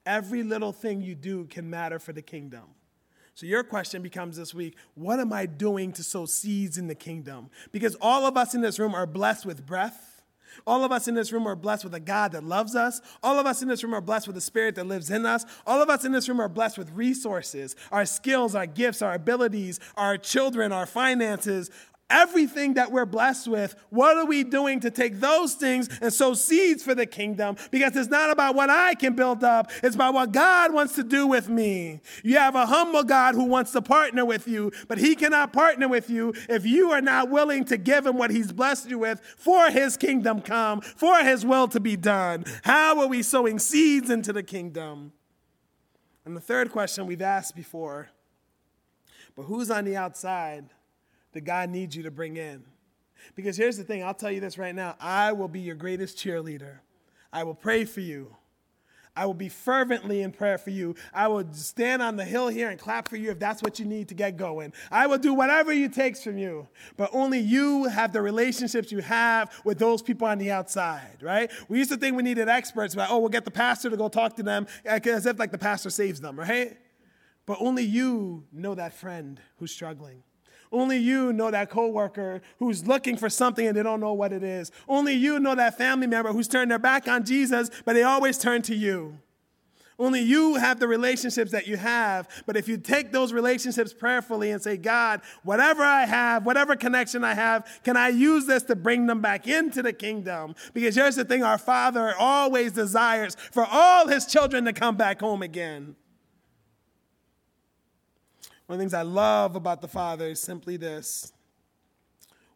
Every 0.05 0.43
little 0.43 0.73
thing 0.73 1.03
you 1.03 1.15
do 1.15 1.47
can 1.47 1.69
matter 1.69 1.99
for 1.99 2.13
the 2.13 2.23
kingdom. 2.23 2.63
So, 3.35 3.45
your 3.45 3.63
question 3.65 4.01
becomes 4.01 4.39
this 4.39 4.55
week 4.55 4.77
what 4.95 5.21
am 5.21 5.33
I 5.33 5.45
doing 5.47 5.93
to 5.93 6.03
sow 6.03 6.25
seeds 6.25 6.79
in 6.79 6.87
the 6.87 6.95
kingdom? 6.95 7.51
Because 7.71 7.95
all 8.01 8.25
of 8.25 8.37
us 8.37 8.55
in 8.55 8.63
this 8.63 8.79
room 8.79 8.95
are 8.95 9.07
blessed 9.07 9.45
with 9.45 9.67
breath. 9.67 10.16
All 10.67 10.85
of 10.85 10.93
us 10.93 11.09
in 11.09 11.15
this 11.15 11.33
room 11.33 11.47
are 11.47 11.57
blessed 11.57 11.85
with 11.85 11.95
a 11.95 12.01
God 12.01 12.33
that 12.33 12.45
loves 12.45 12.77
us. 12.77 13.01
All 13.23 13.39
of 13.39 13.47
us 13.47 13.63
in 13.63 13.69
this 13.69 13.83
room 13.83 13.95
are 13.95 14.01
blessed 14.01 14.27
with 14.27 14.37
a 14.37 14.41
spirit 14.41 14.75
that 14.77 14.87
lives 14.87 15.11
in 15.11 15.27
us. 15.27 15.45
All 15.67 15.83
of 15.83 15.91
us 15.91 16.05
in 16.05 16.13
this 16.13 16.29
room 16.29 16.41
are 16.41 16.49
blessed 16.49 16.79
with 16.79 16.91
resources, 16.93 17.75
our 17.91 18.07
skills, 18.07 18.55
our 18.55 18.67
gifts, 18.67 19.03
our 19.03 19.15
abilities, 19.15 19.81
our 19.97 20.17
children, 20.17 20.73
our 20.73 20.87
finances, 20.87 21.71
everything 22.09 22.75
that 22.75 22.93
we're 22.93 23.07
blessed 23.07 23.49
with, 23.49 23.75
what 23.91 24.17
are 24.17 24.27
we 24.27 24.45
doing 24.45 24.81
to 24.81 24.91
take 24.91 25.21
those 25.21 25.55
things 25.55 25.89
and 26.01 26.13
sow 26.13 26.35
seeds 26.35 26.83
for 26.83 26.95
the 26.95 27.07
kingdom? 27.07 27.57
Because 27.71 27.97
it's 27.97 28.09
not 28.09 28.31
about 28.31 28.55
what 28.55 28.71
I 28.71 28.95
can 28.95 29.15
build 29.15 29.43
up, 29.43 29.71
it's 29.83 29.95
about 29.95 30.15
what 30.15 30.33
God 30.33 30.73
wants 30.73 30.95
to 30.95 31.03
do 31.03 31.27
with 31.27 31.49
me. 31.49 32.01
You 32.23 32.37
have 32.37 32.55
a 32.55 32.67
humble 32.67 33.03
God 33.03 33.35
who 33.35 33.45
wants 33.45 33.73
to 33.73 33.83
partner 33.83 34.25
with 34.25 34.47
you, 34.47 34.73
but 34.89 34.99
he 34.99 35.15
cannot 35.15 35.53
partner 35.53 35.89
with 35.89 36.09
you 36.09 36.35
if 36.49 36.65
you 36.65 36.91
are 36.93 37.01
not 37.01 37.31
willing 37.31 37.65
to 37.67 37.77
give 37.77 38.07
him 38.07 38.17
what 38.17 38.31
he's 38.31 38.53
blessed 38.53 38.89
you 38.89 38.99
with 38.99 39.21
for 39.37 39.71
his 39.71 39.97
kingdom 39.97 40.41
come, 40.41 40.81
for 40.81 41.19
his 41.19 41.45
will 41.45 41.69
to 41.69 41.81
be 41.81 41.97
done. 41.97 42.45
How 42.63 43.01
are 43.01 43.09
we 43.09 43.23
sowing 43.23 43.59
seeds 43.59 44.11
into 44.11 44.33
the 44.33 44.43
kingdom? 44.43 45.13
And 46.25 46.37
the 46.37 46.41
third 46.41 46.73
question 46.73 47.07
we've 47.07 47.23
asked 47.23 47.55
before, 47.55 48.11
but 49.37 49.45
who's 49.45 49.71
on 49.71 49.85
the 49.85 49.97
outside? 49.97 50.71
That 51.37 51.45
God 51.45 51.69
needs 51.71 51.95
you 51.95 52.03
to 52.05 52.11
bring 52.11 52.37
in. 52.37 52.65
Because 53.35 53.57
here's 53.57 53.77
the 53.77 53.85
thing 53.85 54.03
I'll 54.03 54.15
tell 54.15 54.31
you 54.31 54.41
this 54.41 54.59
right 54.59 54.75
now 54.75 54.97
I 54.99 55.33
will 55.33 55.49
be 55.49 55.61
your 55.61 55.75
greatest 55.75 56.17
cheerleader. 56.17 56.79
I 57.33 57.45
will 57.45 57.55
pray 57.55 57.85
for 57.85 58.01
you. 58.01 58.35
I 59.15 59.25
will 59.25 59.35
be 59.35 59.49
fervently 59.49 60.23
in 60.23 60.31
prayer 60.31 60.59
for 60.59 60.71
you. 60.71 60.95
I 61.13 61.29
will 61.29 61.45
stand 61.53 62.03
on 62.03 62.17
the 62.17 62.25
hill 62.25 62.49
here 62.49 62.69
and 62.69 62.79
clap 62.79 63.09
for 63.09 63.17
you 63.17 63.31
if 63.31 63.39
that's 63.39 63.63
what 63.63 63.79
you 63.79 63.87
need 63.87 64.09
to 64.09 64.15
get 64.15 64.37
going. 64.37 64.75
I 64.91 65.07
will 65.07 65.19
do 65.19 65.33
whatever 65.33 65.73
it 65.73 65.95
takes 65.95 66.23
from 66.23 66.37
you. 66.37 66.69
But 66.99 67.11
only 67.13 67.39
you 67.39 67.85
have 67.85 68.13
the 68.13 68.21
relationships 68.21 68.93
you 68.93 69.01
have 69.01 69.51
with 69.65 69.79
those 69.79 70.03
people 70.03 70.27
on 70.27 70.37
the 70.37 70.51
outside, 70.51 71.23
right? 71.23 71.51
We 71.69 71.79
used 71.79 71.91
to 71.93 71.97
think 71.97 72.17
we 72.17 72.23
needed 72.23 72.49
experts, 72.49 72.95
but 72.95 73.09
oh, 73.11 73.19
we'll 73.19 73.31
get 73.31 73.47
the 73.47 73.51
pastor 73.51 73.89
to 73.89 73.97
go 73.97 74.09
talk 74.09 74.37
to 74.37 74.43
them 74.43 74.67
as 74.85 75.25
if 75.25 75.39
like 75.39 75.51
the 75.51 75.59
pastor 75.59 75.89
saves 75.89 76.21
them, 76.21 76.39
right? 76.39 76.77
But 77.47 77.59
only 77.61 77.85
you 77.85 78.45
know 78.53 78.75
that 78.75 78.93
friend 78.93 79.41
who's 79.57 79.71
struggling. 79.71 80.23
Only 80.73 80.99
you 80.99 81.33
know 81.33 81.51
that 81.51 81.71
coworker 81.71 82.43
who's 82.59 82.87
looking 82.87 83.17
for 83.17 83.29
something 83.31 83.67
and 83.67 83.77
they 83.77 83.83
don't 83.83 84.01
know 84.01 84.13
what 84.13 84.33
it 84.33 84.43
is. 84.43 84.71
Only 84.89 85.15
you 85.15 85.39
know 85.39 85.55
that 85.55 85.79
family 85.79 86.07
member 86.07 86.33
who's 86.33 86.49
turned 86.49 86.71
their 86.71 86.79
back 86.79 87.09
on 87.09 87.25
Jesus, 87.25 87.71
but 87.85 87.95
they 87.95 88.03
always 88.03 88.39
turn 88.39 88.63
to 88.63 88.75
you. 88.75 89.19
Only 89.99 90.21
you 90.21 90.57
have 90.57 90.79
the 90.79 90.89
relationships 90.89 91.53
that 91.53 91.67
you 91.67 91.79
have. 91.79 92.29
But 92.45 92.57
if 92.57 92.69
you 92.69 92.77
take 92.77 93.13
those 93.13 93.33
relationships 93.33 93.95
prayerfully 93.95 94.51
and 94.51 94.63
say, 94.63 94.77
God, 94.77 95.23
whatever 95.43 95.83
I 95.83 96.05
have, 96.05 96.45
whatever 96.45 96.77
connection 96.77 97.25
I 97.25 97.33
have, 97.33 97.81
can 97.83 97.97
I 97.97 98.09
use 98.09 98.45
this 98.45 98.63
to 98.65 98.77
bring 98.77 99.07
them 99.07 99.23
back 99.23 99.49
into 99.49 99.83
the 99.83 99.95
kingdom? 99.95 100.55
Because 100.75 100.97
here's 100.97 101.17
the 101.17 101.25
thing 101.25 101.43
our 101.43 101.59
Father 101.59 102.15
always 102.19 102.73
desires 102.73 103.37
for 103.53 103.65
all 103.65 104.07
his 104.07 104.27
children 104.27 104.67
to 104.67 104.75
come 104.75 104.97
back 104.97 105.21
home 105.21 105.43
again. 105.43 105.97
One 108.67 108.75
of 108.75 108.79
the 108.79 108.83
things 108.83 108.95
I 108.95 109.03
love 109.03 109.57
about 109.57 109.81
the 109.81 109.89
Father 109.89 110.27
is 110.27 110.41
simply 110.41 110.77
this 110.77 111.33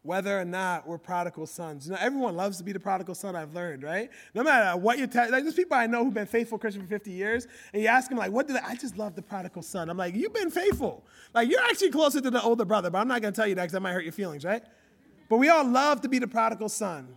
whether 0.02 0.40
or 0.40 0.46
not 0.46 0.86
we're 0.86 0.98
prodigal 0.98 1.46
sons. 1.46 1.86
You 1.86 1.92
know, 1.92 1.98
everyone 2.00 2.34
loves 2.34 2.56
to 2.56 2.64
be 2.64 2.72
the 2.72 2.80
prodigal 2.80 3.14
son, 3.14 3.36
I've 3.36 3.52
learned, 3.52 3.82
right? 3.82 4.10
No 4.34 4.42
matter 4.42 4.78
what 4.78 4.98
you 4.98 5.06
tell, 5.06 5.30
like 5.30 5.42
there's 5.42 5.54
people 5.54 5.76
I 5.76 5.86
know 5.86 6.04
who've 6.04 6.14
been 6.14 6.26
faithful 6.26 6.58
Christian 6.58 6.82
for 6.82 6.88
50 6.88 7.10
years, 7.10 7.46
and 7.72 7.82
you 7.82 7.88
ask 7.88 8.08
them, 8.08 8.16
like, 8.16 8.32
what 8.32 8.46
did 8.46 8.56
I, 8.56 8.70
I 8.70 8.74
just 8.76 8.96
love 8.96 9.14
the 9.14 9.22
prodigal 9.22 9.62
son. 9.62 9.90
I'm 9.90 9.98
like, 9.98 10.14
you've 10.14 10.32
been 10.32 10.50
faithful. 10.50 11.04
Like, 11.34 11.50
you're 11.50 11.60
actually 11.60 11.90
closer 11.90 12.20
to 12.20 12.30
the 12.30 12.42
older 12.42 12.64
brother, 12.64 12.88
but 12.88 12.98
I'm 12.98 13.08
not 13.08 13.20
going 13.20 13.34
to 13.34 13.38
tell 13.38 13.46
you 13.46 13.54
that 13.56 13.62
because 13.62 13.72
that 13.74 13.80
might 13.80 13.92
hurt 13.92 14.04
your 14.04 14.12
feelings, 14.12 14.44
right? 14.44 14.62
But 15.28 15.36
we 15.36 15.50
all 15.50 15.64
love 15.64 16.00
to 16.00 16.08
be 16.08 16.18
the 16.18 16.26
prodigal 16.26 16.70
son. 16.70 17.16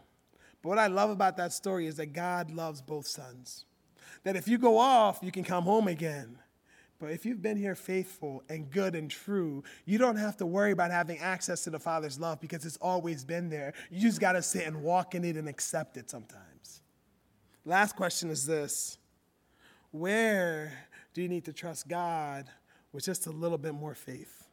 But 0.62 0.70
what 0.70 0.80
I 0.80 0.88
love 0.88 1.10
about 1.10 1.38
that 1.38 1.54
story 1.54 1.88
is 1.88 1.96
that 1.96 2.08
God 2.08 2.52
loves 2.52 2.82
both 2.82 3.08
sons. 3.08 3.66
That 4.24 4.36
if 4.36 4.48
you 4.48 4.58
go 4.58 4.78
off, 4.78 5.20
you 5.22 5.32
can 5.32 5.44
come 5.44 5.64
home 5.64 5.88
again. 5.88 6.38
But 7.04 7.12
if 7.12 7.26
you've 7.26 7.41
been 7.41 7.58
here 7.58 7.76
faithful 7.76 8.43
and 8.47 8.72
good 8.72 8.95
and 8.95 9.12
true, 9.12 9.66
you 9.84 9.97
don't 9.97 10.16
have 10.16 10.38
to 10.38 10.45
worry 10.45 10.72
about 10.72 10.89
having 10.89 11.20
access 11.20 11.66
to 11.66 11.70
the 11.70 11.78
Father's 11.78 12.18
love 12.18 12.39
because 12.39 12.64
it's 12.66 12.78
always 12.78 13.26
been 13.26 13.49
there. 13.49 13.74
You 13.91 13.99
just 13.99 14.22
got 14.22 14.32
to 14.32 14.41
sit 14.41 14.66
and 14.66 14.82
walk 14.82 15.14
in 15.14 15.26
it 15.26 15.36
and 15.36 15.49
accept 15.49 15.97
it 15.97 16.10
sometimes. 16.10 16.80
Last 17.66 17.97
question 17.97 18.30
is 18.30 18.45
this 18.45 18.97
Where 19.91 20.72
do 21.14 21.22
you 21.22 21.28
need 21.28 21.43
to 21.43 21.51
trust 21.51 21.89
God 21.89 22.45
with 22.93 23.04
just 23.04 23.28
a 23.28 23.32
little 23.32 23.58
bit 23.58 23.74
more 23.74 23.95
faith? 23.95 24.47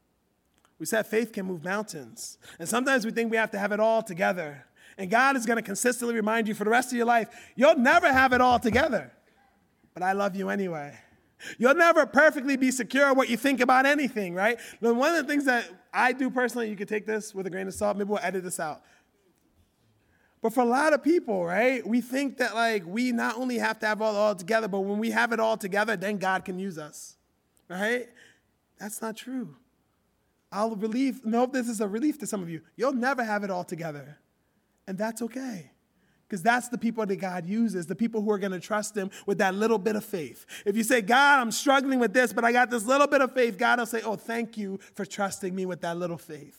We 0.80 0.86
said 0.86 1.06
faith 1.06 1.32
can 1.32 1.46
move 1.46 1.62
mountains. 1.62 2.36
And 2.58 2.68
sometimes 2.68 3.04
we 3.04 3.12
think 3.12 3.30
we 3.30 3.36
have 3.36 3.52
to 3.52 3.60
have 3.60 3.70
it 3.70 3.78
all 3.78 4.02
together. 4.02 4.66
And 4.98 5.08
God 5.08 5.36
is 5.36 5.46
going 5.46 5.58
to 5.58 5.62
consistently 5.62 6.16
remind 6.16 6.48
you 6.48 6.54
for 6.54 6.64
the 6.64 6.70
rest 6.70 6.90
of 6.90 6.96
your 6.96 7.06
life, 7.06 7.28
you'll 7.54 7.78
never 7.78 8.12
have 8.12 8.32
it 8.32 8.40
all 8.40 8.58
together. 8.58 9.12
But 9.94 10.02
I 10.02 10.14
love 10.14 10.34
you 10.34 10.48
anyway. 10.48 10.98
You'll 11.58 11.74
never 11.74 12.06
perfectly 12.06 12.56
be 12.56 12.70
secure 12.70 13.12
what 13.14 13.28
you 13.28 13.36
think 13.36 13.60
about 13.60 13.86
anything, 13.86 14.34
right? 14.34 14.58
But 14.80 14.94
one 14.94 15.14
of 15.14 15.26
the 15.26 15.32
things 15.32 15.44
that 15.46 15.68
I 15.92 16.12
do 16.12 16.30
personally, 16.30 16.70
you 16.70 16.76
can 16.76 16.86
take 16.86 17.06
this 17.06 17.34
with 17.34 17.46
a 17.46 17.50
grain 17.50 17.66
of 17.66 17.74
salt, 17.74 17.96
maybe 17.96 18.08
we'll 18.10 18.20
edit 18.22 18.44
this 18.44 18.60
out. 18.60 18.82
But 20.42 20.54
for 20.54 20.60
a 20.60 20.66
lot 20.66 20.94
of 20.94 21.02
people, 21.02 21.44
right, 21.44 21.86
we 21.86 22.00
think 22.00 22.38
that 22.38 22.54
like 22.54 22.84
we 22.86 23.12
not 23.12 23.36
only 23.36 23.58
have 23.58 23.78
to 23.80 23.86
have 23.86 24.00
it 24.00 24.04
all 24.04 24.34
together, 24.34 24.68
but 24.68 24.80
when 24.80 24.98
we 24.98 25.10
have 25.10 25.32
it 25.32 25.40
all 25.40 25.56
together, 25.56 25.96
then 25.96 26.16
God 26.16 26.44
can 26.44 26.58
use 26.58 26.78
us, 26.78 27.16
right? 27.68 28.08
That's 28.78 29.02
not 29.02 29.16
true. 29.16 29.56
I'll 30.50 30.74
relieve, 30.74 31.24
no, 31.24 31.46
this 31.46 31.68
is 31.68 31.80
a 31.80 31.86
relief 31.86 32.18
to 32.18 32.26
some 32.26 32.42
of 32.42 32.48
you. 32.48 32.62
You'll 32.76 32.94
never 32.94 33.22
have 33.22 33.44
it 33.44 33.50
all 33.50 33.64
together, 33.64 34.18
and 34.86 34.96
that's 34.96 35.20
okay. 35.22 35.72
Because 36.30 36.42
that's 36.44 36.68
the 36.68 36.78
people 36.78 37.04
that 37.04 37.16
God 37.16 37.44
uses, 37.44 37.86
the 37.86 37.96
people 37.96 38.22
who 38.22 38.30
are 38.30 38.38
going 38.38 38.52
to 38.52 38.60
trust 38.60 38.96
Him 38.96 39.10
with 39.26 39.38
that 39.38 39.52
little 39.52 39.78
bit 39.78 39.96
of 39.96 40.04
faith. 40.04 40.46
If 40.64 40.76
you 40.76 40.84
say, 40.84 41.00
God, 41.00 41.40
I'm 41.40 41.50
struggling 41.50 41.98
with 41.98 42.12
this, 42.12 42.32
but 42.32 42.44
I 42.44 42.52
got 42.52 42.70
this 42.70 42.86
little 42.86 43.08
bit 43.08 43.20
of 43.20 43.34
faith, 43.34 43.58
God 43.58 43.80
will 43.80 43.86
say, 43.86 44.00
Oh, 44.02 44.14
thank 44.14 44.56
you 44.56 44.78
for 44.94 45.04
trusting 45.04 45.52
me 45.52 45.66
with 45.66 45.80
that 45.80 45.96
little 45.96 46.16
faith. 46.16 46.56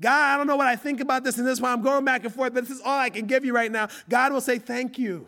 God, 0.00 0.34
I 0.34 0.36
don't 0.36 0.46
know 0.46 0.54
what 0.54 0.68
I 0.68 0.76
think 0.76 1.00
about 1.00 1.24
this 1.24 1.36
and 1.36 1.44
this, 1.44 1.54
is 1.54 1.60
why 1.60 1.72
I'm 1.72 1.82
going 1.82 2.04
back 2.04 2.24
and 2.24 2.32
forth, 2.32 2.54
but 2.54 2.62
this 2.62 2.76
is 2.76 2.80
all 2.80 2.96
I 2.96 3.10
can 3.10 3.26
give 3.26 3.44
you 3.44 3.52
right 3.52 3.72
now. 3.72 3.88
God 4.08 4.32
will 4.32 4.40
say, 4.40 4.60
Thank 4.60 5.00
you. 5.00 5.26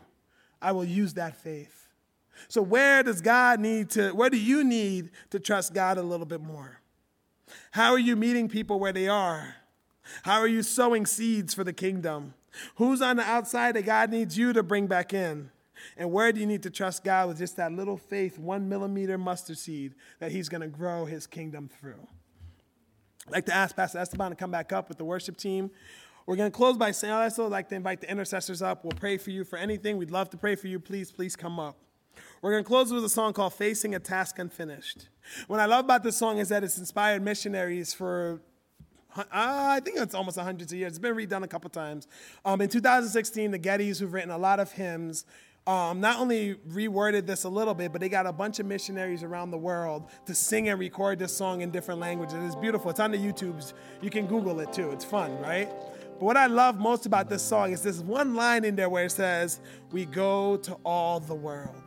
I 0.62 0.70
will 0.70 0.84
use 0.84 1.14
that 1.14 1.34
faith. 1.34 1.88
So, 2.46 2.62
where 2.62 3.02
does 3.02 3.20
God 3.20 3.58
need 3.58 3.90
to, 3.90 4.12
where 4.12 4.30
do 4.30 4.38
you 4.38 4.62
need 4.62 5.10
to 5.30 5.40
trust 5.40 5.74
God 5.74 5.98
a 5.98 6.02
little 6.02 6.26
bit 6.26 6.40
more? 6.40 6.80
How 7.72 7.90
are 7.90 7.98
you 7.98 8.14
meeting 8.14 8.48
people 8.48 8.78
where 8.78 8.92
they 8.92 9.08
are? 9.08 9.56
How 10.22 10.38
are 10.38 10.46
you 10.46 10.62
sowing 10.62 11.06
seeds 11.06 11.54
for 11.54 11.64
the 11.64 11.72
kingdom? 11.72 12.34
Who's 12.76 13.02
on 13.02 13.16
the 13.16 13.22
outside 13.22 13.76
that 13.76 13.86
God 13.86 14.10
needs 14.10 14.36
you 14.36 14.52
to 14.52 14.62
bring 14.62 14.86
back 14.86 15.12
in? 15.12 15.50
And 15.96 16.10
where 16.12 16.32
do 16.32 16.40
you 16.40 16.46
need 16.46 16.62
to 16.64 16.70
trust 16.70 17.04
God 17.04 17.28
with 17.28 17.38
just 17.38 17.56
that 17.56 17.72
little 17.72 17.96
faith, 17.96 18.38
one 18.38 18.68
millimeter 18.68 19.16
mustard 19.16 19.58
seed 19.58 19.94
that 20.18 20.32
He's 20.32 20.48
going 20.48 20.60
to 20.60 20.68
grow 20.68 21.04
His 21.04 21.26
kingdom 21.26 21.68
through? 21.68 22.06
I'd 23.26 23.32
like 23.32 23.46
to 23.46 23.54
ask 23.54 23.76
Pastor 23.76 23.98
Esteban 23.98 24.30
to 24.30 24.36
come 24.36 24.50
back 24.50 24.72
up 24.72 24.88
with 24.88 24.98
the 24.98 25.04
worship 25.04 25.36
team. 25.36 25.70
We're 26.26 26.36
going 26.36 26.50
to 26.50 26.56
close 26.56 26.76
by 26.76 26.90
saying, 26.90 27.12
oh, 27.12 27.18
I'd 27.18 27.24
also 27.24 27.46
like 27.46 27.68
to 27.70 27.74
invite 27.74 28.00
the 28.00 28.10
intercessors 28.10 28.60
up. 28.60 28.84
We'll 28.84 28.92
pray 28.92 29.16
for 29.18 29.30
you 29.30 29.44
for 29.44 29.56
anything. 29.56 29.96
We'd 29.96 30.10
love 30.10 30.30
to 30.30 30.36
pray 30.36 30.56
for 30.56 30.66
you. 30.66 30.78
Please, 30.78 31.10
please 31.10 31.36
come 31.36 31.58
up. 31.58 31.76
We're 32.42 32.50
going 32.52 32.64
to 32.64 32.68
close 32.68 32.92
with 32.92 33.04
a 33.04 33.08
song 33.08 33.32
called 33.32 33.54
Facing 33.54 33.94
a 33.94 33.98
Task 33.98 34.38
Unfinished. 34.38 35.08
What 35.46 35.60
I 35.60 35.66
love 35.66 35.84
about 35.84 36.02
this 36.02 36.16
song 36.16 36.38
is 36.38 36.48
that 36.50 36.64
it's 36.64 36.78
inspired 36.78 37.22
missionaries 37.22 37.94
for 37.94 38.40
I 39.32 39.80
think 39.80 39.98
it's 39.98 40.14
almost 40.14 40.38
hundreds 40.38 40.72
of 40.72 40.78
years. 40.78 40.90
It's 40.90 40.98
been 40.98 41.14
redone 41.14 41.42
a 41.42 41.48
couple 41.48 41.70
times. 41.70 42.06
Um, 42.44 42.60
in 42.60 42.68
2016, 42.68 43.50
the 43.50 43.58
Gettys, 43.58 43.98
who've 43.98 44.12
written 44.12 44.30
a 44.30 44.38
lot 44.38 44.60
of 44.60 44.72
hymns, 44.72 45.24
um, 45.66 46.00
not 46.00 46.18
only 46.18 46.54
reworded 46.70 47.26
this 47.26 47.44
a 47.44 47.48
little 47.48 47.74
bit, 47.74 47.92
but 47.92 48.00
they 48.00 48.08
got 48.08 48.26
a 48.26 48.32
bunch 48.32 48.58
of 48.58 48.66
missionaries 48.66 49.22
around 49.22 49.50
the 49.50 49.58
world 49.58 50.08
to 50.26 50.34
sing 50.34 50.68
and 50.70 50.80
record 50.80 51.18
this 51.18 51.36
song 51.36 51.60
in 51.60 51.70
different 51.70 52.00
languages. 52.00 52.36
It's 52.42 52.54
beautiful. 52.54 52.90
It's 52.90 53.00
on 53.00 53.10
the 53.10 53.18
YouTubes. 53.18 53.74
You 54.00 54.08
can 54.08 54.26
Google 54.26 54.60
it 54.60 54.72
too. 54.72 54.90
It's 54.92 55.04
fun, 55.04 55.38
right? 55.40 55.68
But 55.68 56.22
what 56.22 56.36
I 56.38 56.46
love 56.46 56.78
most 56.78 57.04
about 57.04 57.28
this 57.28 57.42
song 57.42 57.72
is 57.72 57.82
this 57.82 57.98
one 57.98 58.34
line 58.34 58.64
in 58.64 58.76
there 58.76 58.88
where 58.88 59.04
it 59.04 59.12
says, 59.12 59.60
We 59.92 60.06
go 60.06 60.56
to 60.56 60.72
all 60.84 61.20
the 61.20 61.34
world. 61.34 61.82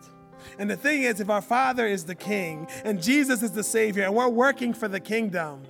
And 0.60 0.70
the 0.70 0.78
thing 0.78 1.04
is, 1.04 1.20
if 1.20 1.30
our 1.30 1.42
Father 1.42 1.88
is 1.88 2.06
the 2.06 2.16
King 2.16 2.68
and 2.84 3.02
Jesus 3.02 3.42
is 3.42 3.52
the 3.52 3.64
Savior 3.64 4.04
and 4.04 4.14
we're 4.14 4.30
working 4.30 4.74
for 4.74 4.88
the 4.88 5.00
kingdom, 5.00 5.64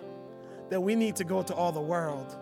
that 0.72 0.82
we 0.82 0.96
need 0.96 1.18
to 1.18 1.24
go 1.24 1.44
to 1.44 1.54
all 1.54 1.72
the 1.72 1.82
world. 1.82 2.36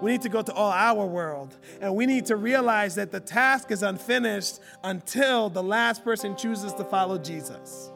We 0.00 0.12
need 0.12 0.22
to 0.22 0.28
go 0.28 0.40
to 0.40 0.52
all 0.52 0.70
our 0.70 1.04
world. 1.04 1.58
And 1.80 1.94
we 1.94 2.06
need 2.06 2.26
to 2.26 2.36
realize 2.36 2.94
that 2.94 3.12
the 3.12 3.20
task 3.20 3.70
is 3.70 3.82
unfinished 3.82 4.60
until 4.82 5.50
the 5.50 5.62
last 5.62 6.02
person 6.02 6.36
chooses 6.36 6.72
to 6.74 6.84
follow 6.84 7.18
Jesus. 7.18 7.90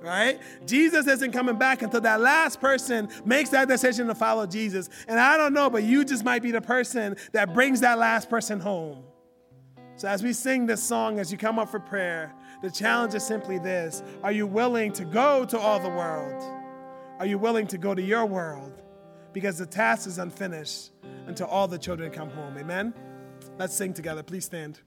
Right? 0.00 0.40
Jesus 0.66 1.06
isn't 1.06 1.30
coming 1.32 1.56
back 1.56 1.82
until 1.82 2.00
that 2.00 2.20
last 2.20 2.60
person 2.60 3.08
makes 3.24 3.50
that 3.50 3.68
decision 3.68 4.08
to 4.08 4.14
follow 4.14 4.46
Jesus. 4.46 4.88
And 5.06 5.20
I 5.20 5.36
don't 5.36 5.52
know, 5.52 5.70
but 5.70 5.84
you 5.84 6.04
just 6.04 6.24
might 6.24 6.42
be 6.42 6.50
the 6.50 6.60
person 6.60 7.16
that 7.32 7.52
brings 7.52 7.80
that 7.80 7.98
last 7.98 8.30
person 8.30 8.58
home. 8.58 9.04
So 9.96 10.08
as 10.08 10.22
we 10.22 10.32
sing 10.32 10.66
this 10.66 10.82
song, 10.82 11.20
as 11.20 11.30
you 11.30 11.38
come 11.38 11.60
up 11.60 11.68
for 11.68 11.78
prayer, 11.78 12.34
the 12.62 12.70
challenge 12.70 13.14
is 13.14 13.24
simply 13.24 13.58
this 13.58 14.02
Are 14.24 14.32
you 14.32 14.46
willing 14.46 14.92
to 14.94 15.04
go 15.04 15.44
to 15.44 15.58
all 15.58 15.78
the 15.78 15.88
world? 15.88 16.42
Are 17.20 17.26
you 17.26 17.38
willing 17.38 17.68
to 17.68 17.78
go 17.78 17.94
to 17.94 18.02
your 18.02 18.26
world? 18.26 18.81
Because 19.32 19.58
the 19.58 19.66
task 19.66 20.06
is 20.06 20.18
unfinished 20.18 20.90
until 21.26 21.46
all 21.46 21.68
the 21.68 21.78
children 21.78 22.10
come 22.10 22.30
home. 22.30 22.56
Amen? 22.58 22.94
Let's 23.58 23.76
sing 23.76 23.92
together. 23.92 24.22
Please 24.22 24.44
stand. 24.44 24.80